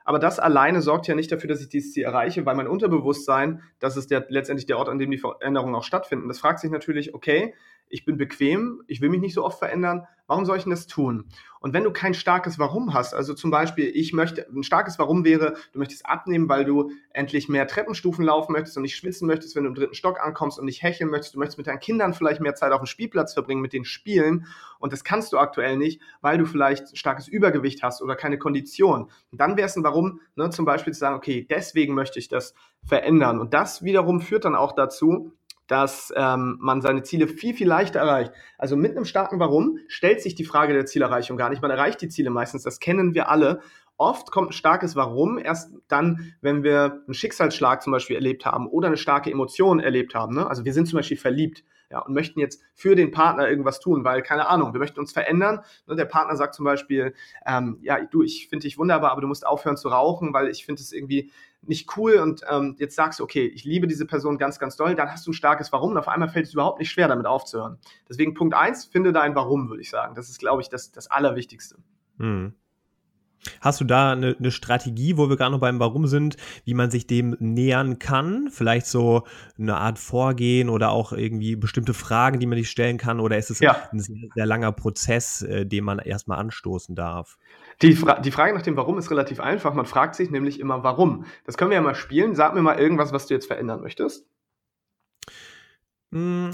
Aber 0.08 0.18
das 0.18 0.38
alleine 0.38 0.80
sorgt 0.80 1.06
ja 1.06 1.14
nicht 1.14 1.30
dafür, 1.30 1.48
dass 1.48 1.60
ich 1.60 1.68
dieses 1.68 1.92
Ziel 1.92 2.04
erreiche, 2.04 2.46
weil 2.46 2.56
mein 2.56 2.66
Unterbewusstsein, 2.66 3.60
das 3.78 3.98
ist 3.98 4.10
der, 4.10 4.24
letztendlich 4.30 4.64
der 4.64 4.78
Ort, 4.78 4.88
an 4.88 4.98
dem 4.98 5.10
die 5.10 5.18
Veränderungen 5.18 5.74
auch 5.74 5.82
stattfinden. 5.82 6.28
Das 6.28 6.38
fragt 6.38 6.60
sich 6.60 6.70
natürlich, 6.70 7.12
okay, 7.12 7.52
ich 7.90 8.04
bin 8.04 8.16
bequem, 8.16 8.82
ich 8.86 9.00
will 9.00 9.08
mich 9.08 9.20
nicht 9.20 9.34
so 9.34 9.44
oft 9.44 9.58
verändern, 9.58 10.06
warum 10.26 10.44
soll 10.44 10.58
ich 10.58 10.64
denn 10.64 10.70
das 10.70 10.86
tun? 10.86 11.24
Und 11.60 11.72
wenn 11.72 11.84
du 11.84 11.90
kein 11.90 12.14
starkes 12.14 12.58
Warum 12.58 12.94
hast, 12.94 13.14
also 13.14 13.34
zum 13.34 13.50
Beispiel, 13.50 13.90
ich 13.92 14.12
möchte, 14.12 14.46
ein 14.54 14.62
starkes 14.62 14.98
Warum 14.98 15.24
wäre, 15.24 15.54
du 15.72 15.78
möchtest 15.78 16.06
abnehmen, 16.06 16.48
weil 16.48 16.64
du 16.64 16.92
endlich 17.10 17.48
mehr 17.48 17.66
Treppenstufen 17.66 18.24
laufen 18.24 18.52
möchtest 18.52 18.76
und 18.76 18.84
nicht 18.84 18.96
schwitzen 18.96 19.26
möchtest, 19.26 19.56
wenn 19.56 19.64
du 19.64 19.70
im 19.70 19.74
dritten 19.74 19.94
Stock 19.94 20.20
ankommst 20.20 20.58
und 20.58 20.66
nicht 20.66 20.82
hecheln 20.82 21.10
möchtest, 21.10 21.34
du 21.34 21.38
möchtest 21.38 21.58
mit 21.58 21.66
deinen 21.66 21.80
Kindern 21.80 22.14
vielleicht 22.14 22.40
mehr 22.40 22.54
Zeit 22.54 22.72
auf 22.72 22.80
dem 22.80 22.86
Spielplatz 22.86 23.34
verbringen, 23.34 23.62
mit 23.62 23.72
den 23.72 23.84
Spielen 23.84 24.46
und 24.78 24.92
das 24.92 25.02
kannst 25.02 25.32
du 25.32 25.38
aktuell 25.38 25.76
nicht, 25.76 26.00
weil 26.20 26.38
du 26.38 26.46
vielleicht 26.46 26.96
starkes 26.96 27.26
Übergewicht 27.26 27.82
hast 27.82 28.02
oder 28.02 28.14
keine 28.14 28.38
Kondition. 28.38 29.10
Und 29.32 29.40
dann 29.40 29.56
wäre 29.56 29.66
es 29.66 29.76
ein 29.76 29.84
Warum, 29.84 30.20
ne, 30.36 30.50
zum 30.50 30.64
Beispiel 30.64 30.92
zu 30.92 31.00
sagen, 31.00 31.16
okay, 31.16 31.46
deswegen 31.48 31.94
möchte 31.94 32.18
ich 32.18 32.28
das 32.28 32.54
verändern. 32.84 33.40
Und 33.40 33.54
das 33.54 33.82
wiederum 33.82 34.20
führt 34.20 34.44
dann 34.44 34.54
auch 34.54 34.72
dazu, 34.72 35.32
dass 35.68 36.12
ähm, 36.16 36.56
man 36.60 36.80
seine 36.80 37.02
Ziele 37.02 37.28
viel, 37.28 37.54
viel 37.54 37.68
leichter 37.68 38.00
erreicht. 38.00 38.32
Also 38.56 38.76
mit 38.76 38.96
einem 38.96 39.04
starken 39.04 39.38
Warum 39.38 39.78
stellt 39.86 40.20
sich 40.20 40.34
die 40.34 40.44
Frage 40.44 40.72
der 40.72 40.86
Zielerreichung 40.86 41.36
gar 41.36 41.50
nicht. 41.50 41.62
Man 41.62 41.70
erreicht 41.70 42.00
die 42.00 42.08
Ziele 42.08 42.30
meistens, 42.30 42.64
das 42.64 42.80
kennen 42.80 43.14
wir 43.14 43.28
alle. 43.28 43.60
Oft 43.98 44.30
kommt 44.30 44.50
ein 44.50 44.52
starkes 44.52 44.96
Warum 44.96 45.38
erst 45.38 45.72
dann, 45.88 46.34
wenn 46.40 46.62
wir 46.62 47.02
einen 47.06 47.14
Schicksalsschlag 47.14 47.82
zum 47.82 47.92
Beispiel 47.92 48.16
erlebt 48.16 48.46
haben 48.46 48.66
oder 48.66 48.88
eine 48.88 48.96
starke 48.96 49.30
Emotion 49.30 49.80
erlebt 49.80 50.14
haben. 50.14 50.34
Ne? 50.34 50.48
Also 50.48 50.64
wir 50.64 50.72
sind 50.72 50.86
zum 50.86 50.96
Beispiel 50.96 51.16
verliebt 51.16 51.64
ja, 51.90 52.00
und 52.00 52.14
möchten 52.14 52.38
jetzt 52.38 52.62
für 52.74 52.94
den 52.94 53.10
Partner 53.10 53.48
irgendwas 53.48 53.80
tun, 53.80 54.04
weil, 54.04 54.22
keine 54.22 54.48
Ahnung, 54.48 54.72
wir 54.72 54.78
möchten 54.78 55.00
uns 55.00 55.12
verändern. 55.12 55.60
Ne? 55.86 55.96
Der 55.96 56.04
Partner 56.04 56.36
sagt 56.36 56.54
zum 56.54 56.64
Beispiel, 56.64 57.14
ähm, 57.46 57.78
ja, 57.82 58.00
du, 58.04 58.22
ich 58.22 58.48
finde 58.48 58.64
dich 58.64 58.78
wunderbar, 58.78 59.10
aber 59.10 59.20
du 59.20 59.26
musst 59.26 59.46
aufhören 59.46 59.76
zu 59.76 59.88
rauchen, 59.88 60.32
weil 60.32 60.48
ich 60.48 60.64
finde 60.64 60.82
es 60.82 60.92
irgendwie 60.92 61.30
nicht 61.62 61.96
cool 61.96 62.14
und 62.14 62.42
ähm, 62.50 62.76
jetzt 62.78 62.96
sagst 62.96 63.20
du, 63.20 63.24
okay, 63.24 63.46
ich 63.46 63.64
liebe 63.64 63.86
diese 63.86 64.06
Person 64.06 64.38
ganz, 64.38 64.58
ganz 64.58 64.76
doll, 64.76 64.94
dann 64.94 65.10
hast 65.10 65.26
du 65.26 65.30
ein 65.30 65.34
starkes 65.34 65.72
Warum 65.72 65.92
und 65.92 65.98
auf 65.98 66.08
einmal 66.08 66.28
fällt 66.28 66.46
es 66.46 66.54
überhaupt 66.54 66.78
nicht 66.78 66.90
schwer, 66.90 67.08
damit 67.08 67.26
aufzuhören. 67.26 67.78
Deswegen 68.08 68.34
Punkt 68.34 68.54
eins, 68.54 68.84
finde 68.84 69.12
dein 69.12 69.34
Warum, 69.34 69.68
würde 69.68 69.82
ich 69.82 69.90
sagen. 69.90 70.14
Das 70.14 70.28
ist, 70.28 70.38
glaube 70.38 70.62
ich, 70.62 70.68
das, 70.68 70.92
das 70.92 71.10
Allerwichtigste. 71.10 71.76
Hm. 72.18 72.54
Hast 73.60 73.80
du 73.80 73.84
da 73.84 74.12
eine, 74.12 74.36
eine, 74.38 74.50
Strategie, 74.50 75.16
wo 75.16 75.28
wir 75.28 75.36
gerade 75.36 75.52
noch 75.52 75.60
beim 75.60 75.78
Warum 75.78 76.06
sind, 76.06 76.36
wie 76.64 76.74
man 76.74 76.90
sich 76.90 77.06
dem 77.06 77.36
nähern 77.38 77.98
kann? 77.98 78.48
Vielleicht 78.50 78.86
so 78.86 79.24
eine 79.58 79.76
Art 79.76 79.98
Vorgehen 79.98 80.68
oder 80.68 80.90
auch 80.90 81.12
irgendwie 81.12 81.56
bestimmte 81.56 81.94
Fragen, 81.94 82.40
die 82.40 82.46
man 82.46 82.58
sich 82.58 82.70
stellen 82.70 82.98
kann? 82.98 83.20
Oder 83.20 83.38
ist 83.38 83.50
es 83.50 83.60
ja. 83.60 83.76
ein 83.92 84.00
sehr, 84.00 84.28
sehr, 84.34 84.46
langer 84.46 84.72
Prozess, 84.72 85.42
äh, 85.42 85.66
den 85.66 85.84
man 85.84 85.98
erstmal 85.98 86.38
anstoßen 86.38 86.94
darf? 86.94 87.38
Die, 87.82 87.94
Fra 87.94 88.18
die 88.20 88.32
Frage 88.32 88.54
nach 88.54 88.62
dem 88.62 88.76
Warum 88.76 88.98
ist 88.98 89.10
relativ 89.10 89.38
einfach. 89.40 89.72
Man 89.72 89.86
fragt 89.86 90.16
sich 90.16 90.30
nämlich 90.30 90.58
immer, 90.58 90.82
warum. 90.82 91.26
Das 91.44 91.56
können 91.56 91.70
wir 91.70 91.76
ja 91.76 91.82
mal 91.82 91.94
spielen. 91.94 92.34
Sag 92.34 92.54
mir 92.54 92.62
mal 92.62 92.78
irgendwas, 92.78 93.12
was 93.12 93.26
du 93.26 93.34
jetzt 93.34 93.46
verändern 93.46 93.80
möchtest. 93.80 94.26
Hm, 96.12 96.50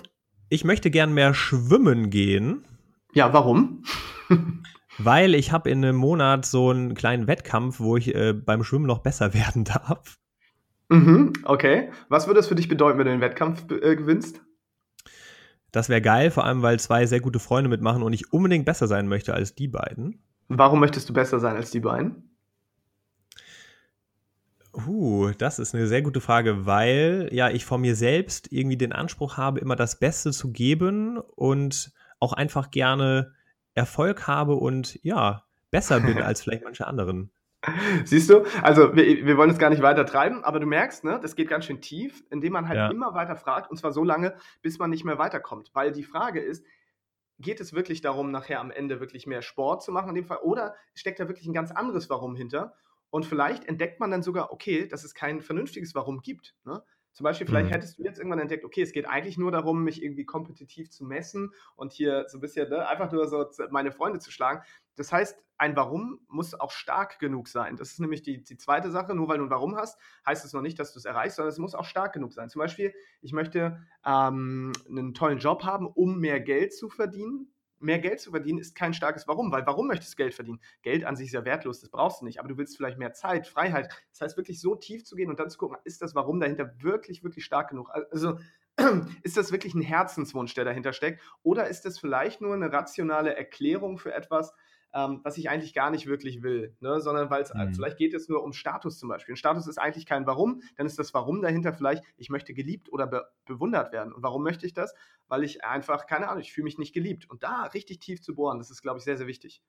ich 0.50 0.64
möchte 0.64 0.90
gern 0.90 1.14
mehr 1.14 1.32
schwimmen 1.32 2.10
gehen. 2.10 2.66
Ja, 3.14 3.32
warum? 3.32 3.84
Weil 4.98 5.34
ich 5.34 5.50
habe 5.50 5.70
in 5.70 5.84
einem 5.84 5.96
Monat 5.96 6.44
so 6.44 6.70
einen 6.70 6.94
kleinen 6.94 7.26
Wettkampf, 7.26 7.80
wo 7.80 7.96
ich 7.96 8.14
äh, 8.14 8.32
beim 8.32 8.62
Schwimmen 8.62 8.86
noch 8.86 8.98
besser 8.98 9.34
werden 9.34 9.64
darf. 9.64 10.18
Mhm, 10.90 11.32
okay. 11.44 11.90
Was 12.08 12.26
würde 12.26 12.40
es 12.40 12.48
für 12.48 12.54
dich 12.54 12.68
bedeuten, 12.68 12.98
wenn 12.98 13.06
du 13.06 13.12
den 13.12 13.20
Wettkampf 13.22 13.64
äh, 13.70 13.96
gewinnst? 13.96 14.42
Das 15.72 15.88
wäre 15.88 16.02
geil, 16.02 16.30
vor 16.30 16.44
allem 16.44 16.62
weil 16.62 16.78
zwei 16.78 17.06
sehr 17.06 17.20
gute 17.20 17.40
Freunde 17.40 17.68
mitmachen 17.68 18.02
und 18.02 18.12
ich 18.12 18.32
unbedingt 18.32 18.64
besser 18.64 18.86
sein 18.86 19.08
möchte 19.08 19.34
als 19.34 19.54
die 19.54 19.66
beiden. 19.66 20.22
Warum 20.48 20.80
möchtest 20.80 21.08
du 21.08 21.12
besser 21.12 21.40
sein 21.40 21.56
als 21.56 21.70
die 21.70 21.80
beiden? 21.80 22.30
Uh, 24.74 25.30
das 25.38 25.58
ist 25.58 25.74
eine 25.74 25.86
sehr 25.86 26.02
gute 26.02 26.20
Frage, 26.20 26.66
weil 26.66 27.28
ja 27.30 27.48
ich 27.48 27.64
von 27.64 27.80
mir 27.80 27.94
selbst 27.94 28.50
irgendwie 28.52 28.76
den 28.76 28.92
Anspruch 28.92 29.36
habe, 29.36 29.60
immer 29.60 29.76
das 29.76 30.00
Beste 30.00 30.32
zu 30.32 30.50
geben 30.50 31.18
und 31.18 31.92
auch 32.18 32.32
einfach 32.32 32.70
gerne 32.70 33.32
Erfolg 33.74 34.26
habe 34.26 34.54
und 34.54 34.98
ja, 35.02 35.44
besser 35.70 36.00
bin 36.00 36.18
als 36.22 36.42
vielleicht 36.42 36.64
manche 36.64 36.86
anderen. 36.86 37.30
Siehst 38.04 38.28
du, 38.28 38.44
also 38.62 38.94
wir, 38.94 39.26
wir 39.26 39.36
wollen 39.36 39.50
es 39.50 39.58
gar 39.58 39.70
nicht 39.70 39.80
weiter 39.80 40.04
treiben, 40.04 40.44
aber 40.44 40.60
du 40.60 40.66
merkst, 40.66 41.04
ne, 41.04 41.18
das 41.22 41.34
geht 41.34 41.48
ganz 41.48 41.64
schön 41.64 41.80
tief, 41.80 42.22
indem 42.30 42.52
man 42.52 42.68
halt 42.68 42.76
ja. 42.76 42.90
immer 42.90 43.14
weiter 43.14 43.36
fragt 43.36 43.70
und 43.70 43.76
zwar 43.76 43.92
so 43.92 44.04
lange, 44.04 44.34
bis 44.60 44.78
man 44.78 44.90
nicht 44.90 45.04
mehr 45.04 45.18
weiterkommt. 45.18 45.70
Weil 45.72 45.92
die 45.92 46.02
Frage 46.02 46.40
ist, 46.40 46.64
geht 47.38 47.60
es 47.60 47.72
wirklich 47.72 48.00
darum, 48.00 48.30
nachher 48.30 48.60
am 48.60 48.70
Ende 48.70 49.00
wirklich 49.00 49.26
mehr 49.26 49.42
Sport 49.42 49.82
zu 49.82 49.92
machen 49.92 50.10
in 50.10 50.14
dem 50.14 50.24
Fall 50.24 50.38
oder 50.38 50.74
steckt 50.94 51.20
da 51.20 51.28
wirklich 51.28 51.46
ein 51.46 51.52
ganz 51.52 51.70
anderes 51.70 52.08
Warum 52.10 52.36
hinter? 52.36 52.74
Und 53.10 53.24
vielleicht 53.26 53.64
entdeckt 53.66 54.00
man 54.00 54.10
dann 54.10 54.22
sogar, 54.22 54.52
okay, 54.52 54.88
dass 54.88 55.04
es 55.04 55.14
kein 55.14 55.40
vernünftiges 55.40 55.94
Warum 55.94 56.20
gibt. 56.20 56.54
Ne? 56.64 56.82
Zum 57.14 57.22
Beispiel, 57.22 57.46
vielleicht 57.46 57.68
mhm. 57.68 57.72
hättest 57.72 57.98
du 57.98 58.02
jetzt 58.02 58.18
irgendwann 58.18 58.40
entdeckt, 58.40 58.64
okay, 58.64 58.82
es 58.82 58.92
geht 58.92 59.08
eigentlich 59.08 59.38
nur 59.38 59.52
darum, 59.52 59.84
mich 59.84 60.02
irgendwie 60.02 60.24
kompetitiv 60.24 60.90
zu 60.90 61.04
messen 61.04 61.52
und 61.76 61.92
hier 61.92 62.24
so 62.28 62.38
ein 62.38 62.40
bisschen 62.40 62.68
ne, 62.68 62.88
einfach 62.88 63.12
nur 63.12 63.28
so 63.28 63.46
meine 63.70 63.92
Freunde 63.92 64.18
zu 64.18 64.32
schlagen. 64.32 64.62
Das 64.96 65.12
heißt, 65.12 65.38
ein 65.56 65.76
Warum 65.76 66.18
muss 66.26 66.58
auch 66.58 66.72
stark 66.72 67.20
genug 67.20 67.46
sein. 67.46 67.76
Das 67.76 67.92
ist 67.92 68.00
nämlich 68.00 68.22
die, 68.22 68.42
die 68.42 68.56
zweite 68.56 68.90
Sache. 68.90 69.14
Nur 69.14 69.28
weil 69.28 69.38
du 69.38 69.44
ein 69.44 69.50
Warum 69.50 69.76
hast, 69.76 69.96
heißt 70.26 70.44
es 70.44 70.52
noch 70.52 70.60
nicht, 70.60 70.78
dass 70.80 70.92
du 70.92 70.98
es 70.98 71.04
erreichst, 71.04 71.36
sondern 71.36 71.52
es 71.52 71.58
muss 71.58 71.76
auch 71.76 71.84
stark 71.84 72.12
genug 72.12 72.32
sein. 72.32 72.50
Zum 72.50 72.58
Beispiel, 72.58 72.92
ich 73.20 73.32
möchte 73.32 73.80
ähm, 74.04 74.72
einen 74.88 75.14
tollen 75.14 75.38
Job 75.38 75.62
haben, 75.62 75.86
um 75.86 76.18
mehr 76.18 76.40
Geld 76.40 76.74
zu 76.74 76.90
verdienen 76.90 77.53
mehr 77.84 77.98
Geld 77.98 78.20
zu 78.20 78.30
verdienen 78.30 78.58
ist 78.58 78.74
kein 78.74 78.94
starkes 78.94 79.28
Warum, 79.28 79.52
weil 79.52 79.66
warum 79.66 79.86
möchtest 79.86 80.14
du 80.14 80.16
Geld 80.16 80.34
verdienen? 80.34 80.60
Geld 80.82 81.04
an 81.04 81.16
sich 81.16 81.26
ist 81.26 81.32
ja 81.34 81.44
wertlos, 81.44 81.80
das 81.80 81.90
brauchst 81.90 82.20
du 82.20 82.24
nicht, 82.24 82.38
aber 82.38 82.48
du 82.48 82.56
willst 82.56 82.76
vielleicht 82.76 82.98
mehr 82.98 83.12
Zeit, 83.12 83.46
Freiheit. 83.46 83.88
Das 84.10 84.20
heißt, 84.20 84.36
wirklich 84.36 84.60
so 84.60 84.74
tief 84.74 85.04
zu 85.04 85.16
gehen 85.16 85.30
und 85.30 85.38
dann 85.38 85.50
zu 85.50 85.58
gucken, 85.58 85.76
ist 85.84 86.02
das 86.02 86.14
Warum 86.14 86.40
dahinter 86.40 86.72
wirklich, 86.82 87.22
wirklich 87.22 87.44
stark 87.44 87.70
genug? 87.70 87.90
Also 88.10 88.38
ist 89.22 89.36
das 89.36 89.52
wirklich 89.52 89.74
ein 89.74 89.82
Herzenswunsch, 89.82 90.54
der 90.54 90.64
dahinter 90.64 90.92
steckt? 90.92 91.20
Oder 91.42 91.68
ist 91.68 91.84
das 91.84 91.98
vielleicht 91.98 92.40
nur 92.40 92.54
eine 92.54 92.72
rationale 92.72 93.36
Erklärung 93.36 93.98
für 93.98 94.12
etwas, 94.12 94.52
ähm, 94.94 95.20
was 95.24 95.36
ich 95.36 95.50
eigentlich 95.50 95.74
gar 95.74 95.90
nicht 95.90 96.06
wirklich 96.06 96.42
will, 96.42 96.76
ne? 96.80 97.00
sondern 97.00 97.28
weil 97.28 97.42
es 97.42 97.50
äh, 97.50 97.66
mhm. 97.66 97.74
vielleicht 97.74 97.98
geht 97.98 98.14
es 98.14 98.28
nur 98.28 98.44
um 98.44 98.52
Status 98.52 98.98
zum 98.98 99.08
Beispiel. 99.08 99.34
Ein 99.34 99.36
Status 99.36 99.66
ist 99.66 99.78
eigentlich 99.78 100.06
kein 100.06 100.26
Warum, 100.26 100.62
dann 100.76 100.86
ist 100.86 100.98
das 100.98 101.12
Warum 101.12 101.42
dahinter 101.42 101.74
vielleicht, 101.74 102.04
ich 102.16 102.30
möchte 102.30 102.54
geliebt 102.54 102.92
oder 102.92 103.06
be 103.06 103.24
bewundert 103.44 103.92
werden. 103.92 104.12
Und 104.12 104.22
warum 104.22 104.42
möchte 104.42 104.64
ich 104.64 104.72
das? 104.72 104.94
Weil 105.28 105.44
ich 105.44 105.64
einfach, 105.64 106.06
keine 106.06 106.28
Ahnung, 106.28 106.40
ich 106.40 106.52
fühle 106.52 106.64
mich 106.64 106.78
nicht 106.78 106.94
geliebt. 106.94 107.28
Und 107.28 107.42
da 107.42 107.64
richtig 107.64 107.98
tief 107.98 108.22
zu 108.22 108.34
bohren, 108.34 108.58
das 108.58 108.70
ist, 108.70 108.80
glaube 108.80 108.98
ich, 108.98 109.04
sehr, 109.04 109.18
sehr 109.18 109.26
wichtig. 109.26 109.60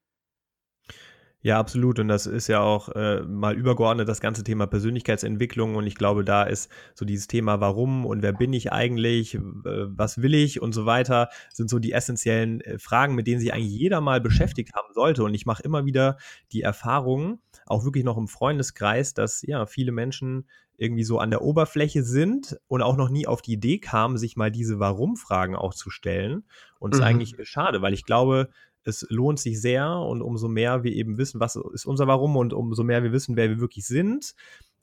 Ja, 1.46 1.60
absolut. 1.60 2.00
Und 2.00 2.08
das 2.08 2.26
ist 2.26 2.48
ja 2.48 2.60
auch 2.60 2.88
äh, 2.88 3.22
mal 3.22 3.54
übergeordnet 3.54 4.08
das 4.08 4.18
ganze 4.18 4.42
Thema 4.42 4.66
Persönlichkeitsentwicklung. 4.66 5.76
Und 5.76 5.86
ich 5.86 5.94
glaube, 5.94 6.24
da 6.24 6.42
ist 6.42 6.68
so 6.96 7.04
dieses 7.04 7.28
Thema, 7.28 7.60
warum 7.60 8.04
und 8.04 8.20
wer 8.20 8.32
bin 8.32 8.52
ich 8.52 8.72
eigentlich, 8.72 9.36
äh, 9.36 9.40
was 9.62 10.20
will 10.20 10.34
ich 10.34 10.60
und 10.60 10.72
so 10.72 10.86
weiter, 10.86 11.28
sind 11.52 11.70
so 11.70 11.78
die 11.78 11.92
essentiellen 11.92 12.62
äh, 12.62 12.80
Fragen, 12.80 13.14
mit 13.14 13.28
denen 13.28 13.38
sich 13.38 13.52
eigentlich 13.52 13.70
jeder 13.70 14.00
mal 14.00 14.20
beschäftigt 14.20 14.74
haben 14.74 14.92
sollte. 14.92 15.22
Und 15.22 15.34
ich 15.34 15.46
mache 15.46 15.62
immer 15.62 15.84
wieder 15.84 16.16
die 16.50 16.62
Erfahrung, 16.62 17.38
auch 17.64 17.84
wirklich 17.84 18.02
noch 18.02 18.16
im 18.16 18.26
Freundeskreis, 18.26 19.14
dass 19.14 19.42
ja 19.42 19.66
viele 19.66 19.92
Menschen 19.92 20.48
irgendwie 20.78 21.04
so 21.04 21.20
an 21.20 21.30
der 21.30 21.42
Oberfläche 21.42 22.02
sind 22.02 22.58
und 22.66 22.82
auch 22.82 22.96
noch 22.96 23.08
nie 23.08 23.26
auf 23.26 23.40
die 23.40 23.52
Idee 23.52 23.78
kamen, 23.78 24.18
sich 24.18 24.36
mal 24.36 24.50
diese 24.50 24.80
Warum-Fragen 24.80 25.54
auch 25.54 25.74
zu 25.74 25.90
stellen. 25.90 26.44
Und 26.78 26.92
es 26.92 26.98
mhm. 26.98 27.04
ist 27.04 27.08
eigentlich 27.08 27.48
schade, 27.48 27.82
weil 27.82 27.94
ich 27.94 28.04
glaube, 28.04 28.50
es 28.86 29.06
lohnt 29.10 29.40
sich 29.40 29.60
sehr 29.60 29.90
und 29.90 30.22
umso 30.22 30.48
mehr 30.48 30.84
wir 30.84 30.92
eben 30.92 31.18
wissen, 31.18 31.40
was 31.40 31.56
ist 31.56 31.86
unser 31.86 32.06
Warum 32.06 32.36
und 32.36 32.52
umso 32.52 32.84
mehr 32.84 33.02
wir 33.02 33.12
wissen, 33.12 33.36
wer 33.36 33.48
wir 33.48 33.60
wirklich 33.60 33.86
sind, 33.86 34.34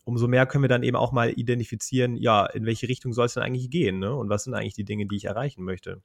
umso 0.04 0.28
mehr 0.28 0.46
können 0.46 0.64
wir 0.64 0.70
dann 0.70 0.84
eben 0.84 0.98
auch 0.98 1.12
mal 1.12 1.32
identifizieren, 1.32 2.18
ja, 2.18 2.46
in 2.46 2.66
welche 2.66 2.90
Richtung 2.90 3.14
soll 3.14 3.28
es 3.28 3.34
denn 3.34 3.44
eigentlich 3.44 3.70
gehen 3.70 4.00
ne? 4.00 4.14
und 4.14 4.30
was 4.30 4.44
sind 4.44 4.54
eigentlich 4.54 4.76
die 4.76 4.84
Dinge, 4.84 5.08
die 5.08 5.16
ich 5.16 5.26
erreichen 5.26 5.64
möchte. 5.64 6.02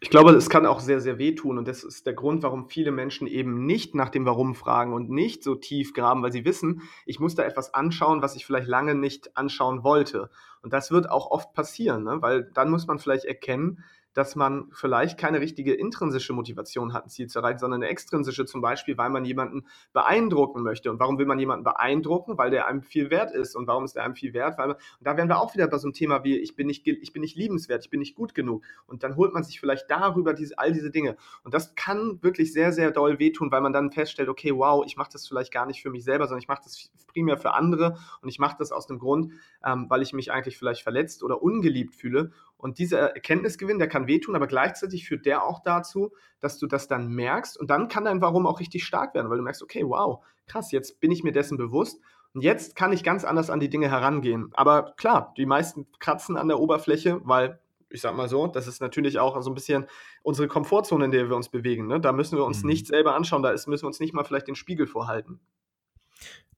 Ich 0.00 0.10
glaube, 0.10 0.30
es 0.30 0.48
kann 0.48 0.64
auch 0.64 0.78
sehr, 0.78 1.00
sehr 1.00 1.18
wehtun 1.18 1.58
und 1.58 1.66
das 1.66 1.82
ist 1.82 2.06
der 2.06 2.12
Grund, 2.12 2.44
warum 2.44 2.68
viele 2.68 2.92
Menschen 2.92 3.26
eben 3.26 3.66
nicht 3.66 3.96
nach 3.96 4.10
dem 4.10 4.26
Warum 4.26 4.54
fragen 4.54 4.92
und 4.92 5.10
nicht 5.10 5.42
so 5.42 5.56
tief 5.56 5.92
graben, 5.92 6.22
weil 6.22 6.30
sie 6.30 6.44
wissen, 6.44 6.82
ich 7.04 7.18
muss 7.18 7.34
da 7.34 7.42
etwas 7.42 7.74
anschauen, 7.74 8.22
was 8.22 8.36
ich 8.36 8.46
vielleicht 8.46 8.68
lange 8.68 8.94
nicht 8.94 9.36
anschauen 9.36 9.82
wollte. 9.82 10.30
Und 10.62 10.72
das 10.72 10.92
wird 10.92 11.10
auch 11.10 11.32
oft 11.32 11.52
passieren, 11.52 12.04
ne? 12.04 12.18
weil 12.20 12.48
dann 12.54 12.70
muss 12.70 12.86
man 12.86 13.00
vielleicht 13.00 13.24
erkennen, 13.24 13.82
dass 14.18 14.34
man 14.34 14.66
vielleicht 14.72 15.16
keine 15.16 15.40
richtige 15.40 15.72
intrinsische 15.72 16.32
Motivation 16.32 16.92
hat, 16.92 17.06
ein 17.06 17.08
Ziel 17.08 17.28
zu 17.28 17.38
erreichen, 17.38 17.60
sondern 17.60 17.84
eine 17.84 17.90
extrinsische 17.90 18.46
zum 18.46 18.60
Beispiel, 18.60 18.98
weil 18.98 19.10
man 19.10 19.24
jemanden 19.24 19.64
beeindrucken 19.92 20.64
möchte. 20.64 20.90
Und 20.90 20.98
warum 20.98 21.18
will 21.18 21.26
man 21.26 21.38
jemanden 21.38 21.62
beeindrucken? 21.62 22.36
Weil 22.36 22.50
der 22.50 22.66
einem 22.66 22.82
viel 22.82 23.10
wert 23.10 23.30
ist. 23.30 23.54
Und 23.54 23.68
warum 23.68 23.84
ist 23.84 23.94
der 23.94 24.02
einem 24.02 24.16
viel 24.16 24.34
wert? 24.34 24.58
Weil 24.58 24.66
man, 24.66 24.76
und 24.76 25.06
da 25.06 25.16
wären 25.16 25.28
wir 25.28 25.38
auch 25.38 25.54
wieder 25.54 25.68
bei 25.68 25.78
so 25.78 25.86
einem 25.86 25.92
Thema 25.92 26.24
wie, 26.24 26.36
ich 26.36 26.56
bin 26.56 26.66
nicht, 26.66 26.84
ich 26.84 27.12
bin 27.12 27.22
nicht 27.22 27.36
liebenswert, 27.36 27.84
ich 27.84 27.90
bin 27.90 28.00
nicht 28.00 28.16
gut 28.16 28.34
genug. 28.34 28.64
Und 28.88 29.04
dann 29.04 29.14
holt 29.14 29.32
man 29.34 29.44
sich 29.44 29.60
vielleicht 29.60 29.88
darüber 29.88 30.34
diese, 30.34 30.58
all 30.58 30.72
diese 30.72 30.90
Dinge. 30.90 31.16
Und 31.44 31.54
das 31.54 31.76
kann 31.76 32.20
wirklich 32.20 32.52
sehr, 32.52 32.72
sehr 32.72 32.90
doll 32.90 33.20
wehtun, 33.20 33.52
weil 33.52 33.60
man 33.60 33.72
dann 33.72 33.92
feststellt, 33.92 34.28
okay, 34.28 34.52
wow, 34.52 34.84
ich 34.84 34.96
mache 34.96 35.10
das 35.12 35.28
vielleicht 35.28 35.52
gar 35.52 35.66
nicht 35.66 35.80
für 35.80 35.90
mich 35.90 36.02
selber, 36.02 36.26
sondern 36.26 36.42
ich 36.42 36.48
mache 36.48 36.62
das 36.64 36.90
primär 37.06 37.38
für 37.38 37.54
andere. 37.54 37.96
Und 38.20 38.28
ich 38.28 38.40
mache 38.40 38.56
das 38.58 38.72
aus 38.72 38.88
dem 38.88 38.98
Grund, 38.98 39.32
ähm, 39.64 39.86
weil 39.88 40.02
ich 40.02 40.12
mich 40.12 40.32
eigentlich 40.32 40.58
vielleicht 40.58 40.82
verletzt 40.82 41.22
oder 41.22 41.40
ungeliebt 41.40 41.94
fühle. 41.94 42.32
Und 42.58 42.78
dieser 42.78 43.14
Erkenntnisgewinn, 43.14 43.78
der 43.78 43.88
kann 43.88 44.08
wehtun, 44.08 44.36
aber 44.36 44.48
gleichzeitig 44.48 45.06
führt 45.06 45.24
der 45.24 45.44
auch 45.44 45.62
dazu, 45.62 46.12
dass 46.40 46.58
du 46.58 46.66
das 46.66 46.88
dann 46.88 47.08
merkst 47.08 47.58
und 47.58 47.70
dann 47.70 47.88
kann 47.88 48.04
dein 48.04 48.20
Warum 48.20 48.46
auch 48.46 48.60
richtig 48.60 48.84
stark 48.84 49.14
werden, 49.14 49.30
weil 49.30 49.38
du 49.38 49.44
merkst, 49.44 49.62
okay, 49.62 49.84
wow, 49.86 50.24
krass, 50.46 50.72
jetzt 50.72 51.00
bin 51.00 51.12
ich 51.12 51.22
mir 51.22 51.32
dessen 51.32 51.56
bewusst 51.56 52.00
und 52.34 52.42
jetzt 52.42 52.74
kann 52.74 52.92
ich 52.92 53.04
ganz 53.04 53.24
anders 53.24 53.48
an 53.48 53.60
die 53.60 53.70
Dinge 53.70 53.88
herangehen. 53.88 54.50
Aber 54.54 54.94
klar, 54.96 55.32
die 55.36 55.46
meisten 55.46 55.86
kratzen 56.00 56.36
an 56.36 56.48
der 56.48 56.58
Oberfläche, 56.58 57.20
weil 57.24 57.60
ich 57.90 58.00
sag 58.00 58.16
mal 58.16 58.28
so, 58.28 58.46
das 58.48 58.66
ist 58.66 58.80
natürlich 58.80 59.18
auch 59.18 59.40
so 59.40 59.50
ein 59.50 59.54
bisschen 59.54 59.86
unsere 60.22 60.48
Komfortzone, 60.48 61.06
in 61.06 61.10
der 61.10 61.28
wir 61.28 61.36
uns 61.36 61.48
bewegen. 61.48 61.86
Ne? 61.86 62.00
Da 62.00 62.12
müssen 62.12 62.36
wir 62.36 62.44
uns 62.44 62.62
mhm. 62.62 62.70
nicht 62.70 62.86
selber 62.86 63.14
anschauen, 63.14 63.42
da 63.42 63.50
ist, 63.50 63.66
müssen 63.66 63.84
wir 63.84 63.88
uns 63.88 64.00
nicht 64.00 64.12
mal 64.12 64.24
vielleicht 64.24 64.48
den 64.48 64.56
Spiegel 64.56 64.86
vorhalten. 64.86 65.40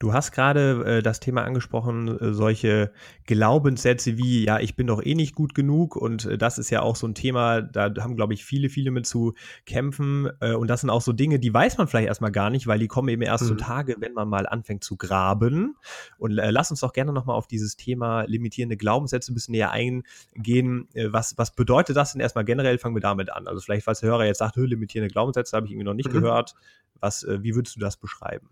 Du 0.00 0.14
hast 0.14 0.32
gerade 0.32 0.82
äh, 0.86 1.02
das 1.02 1.20
Thema 1.20 1.44
angesprochen, 1.44 2.08
äh, 2.08 2.32
solche 2.32 2.90
Glaubenssätze 3.26 4.16
wie, 4.16 4.46
ja, 4.46 4.58
ich 4.58 4.74
bin 4.74 4.86
doch 4.86 5.02
eh 5.04 5.14
nicht 5.14 5.34
gut 5.34 5.54
genug 5.54 5.94
und 5.94 6.24
äh, 6.24 6.38
das 6.38 6.56
ist 6.56 6.70
ja 6.70 6.80
auch 6.80 6.96
so 6.96 7.06
ein 7.06 7.14
Thema, 7.14 7.60
da 7.60 7.92
haben, 7.98 8.16
glaube 8.16 8.32
ich, 8.32 8.42
viele, 8.42 8.70
viele 8.70 8.92
mit 8.92 9.04
zu 9.04 9.34
kämpfen 9.66 10.30
äh, 10.40 10.54
und 10.54 10.68
das 10.68 10.80
sind 10.80 10.88
auch 10.88 11.02
so 11.02 11.12
Dinge, 11.12 11.38
die 11.38 11.52
weiß 11.52 11.76
man 11.76 11.86
vielleicht 11.86 12.08
erstmal 12.08 12.32
gar 12.32 12.48
nicht, 12.48 12.66
weil 12.66 12.78
die 12.78 12.88
kommen 12.88 13.10
eben 13.10 13.20
erst 13.20 13.44
mhm. 13.44 13.48
zutage, 13.48 13.96
wenn 13.98 14.14
man 14.14 14.26
mal 14.26 14.46
anfängt 14.46 14.84
zu 14.84 14.96
graben 14.96 15.76
und 16.16 16.38
äh, 16.38 16.50
lass 16.50 16.70
uns 16.70 16.80
doch 16.80 16.94
gerne 16.94 17.12
nochmal 17.12 17.36
auf 17.36 17.46
dieses 17.46 17.76
Thema 17.76 18.22
limitierende 18.22 18.78
Glaubenssätze 18.78 19.30
ein 19.30 19.34
bisschen 19.34 19.52
näher 19.52 19.70
eingehen. 19.70 20.88
Äh, 20.94 21.12
was, 21.12 21.36
was 21.36 21.54
bedeutet 21.54 21.94
das 21.94 22.12
denn 22.12 22.22
erstmal 22.22 22.46
generell? 22.46 22.78
Fangen 22.78 22.96
wir 22.96 23.02
damit 23.02 23.30
an. 23.30 23.46
Also 23.46 23.60
vielleicht, 23.60 23.84
falls 23.84 24.00
der 24.00 24.08
Hörer 24.08 24.24
jetzt 24.24 24.38
sagt, 24.38 24.56
limitierende 24.56 25.12
Glaubenssätze 25.12 25.54
habe 25.54 25.66
ich 25.66 25.72
irgendwie 25.72 25.84
noch 25.84 25.94
nicht 25.94 26.08
mhm. 26.08 26.22
gehört. 26.22 26.54
Was, 27.02 27.26
wie 27.26 27.54
würdest 27.54 27.76
du 27.76 27.80
das 27.80 27.96
beschreiben? 27.96 28.50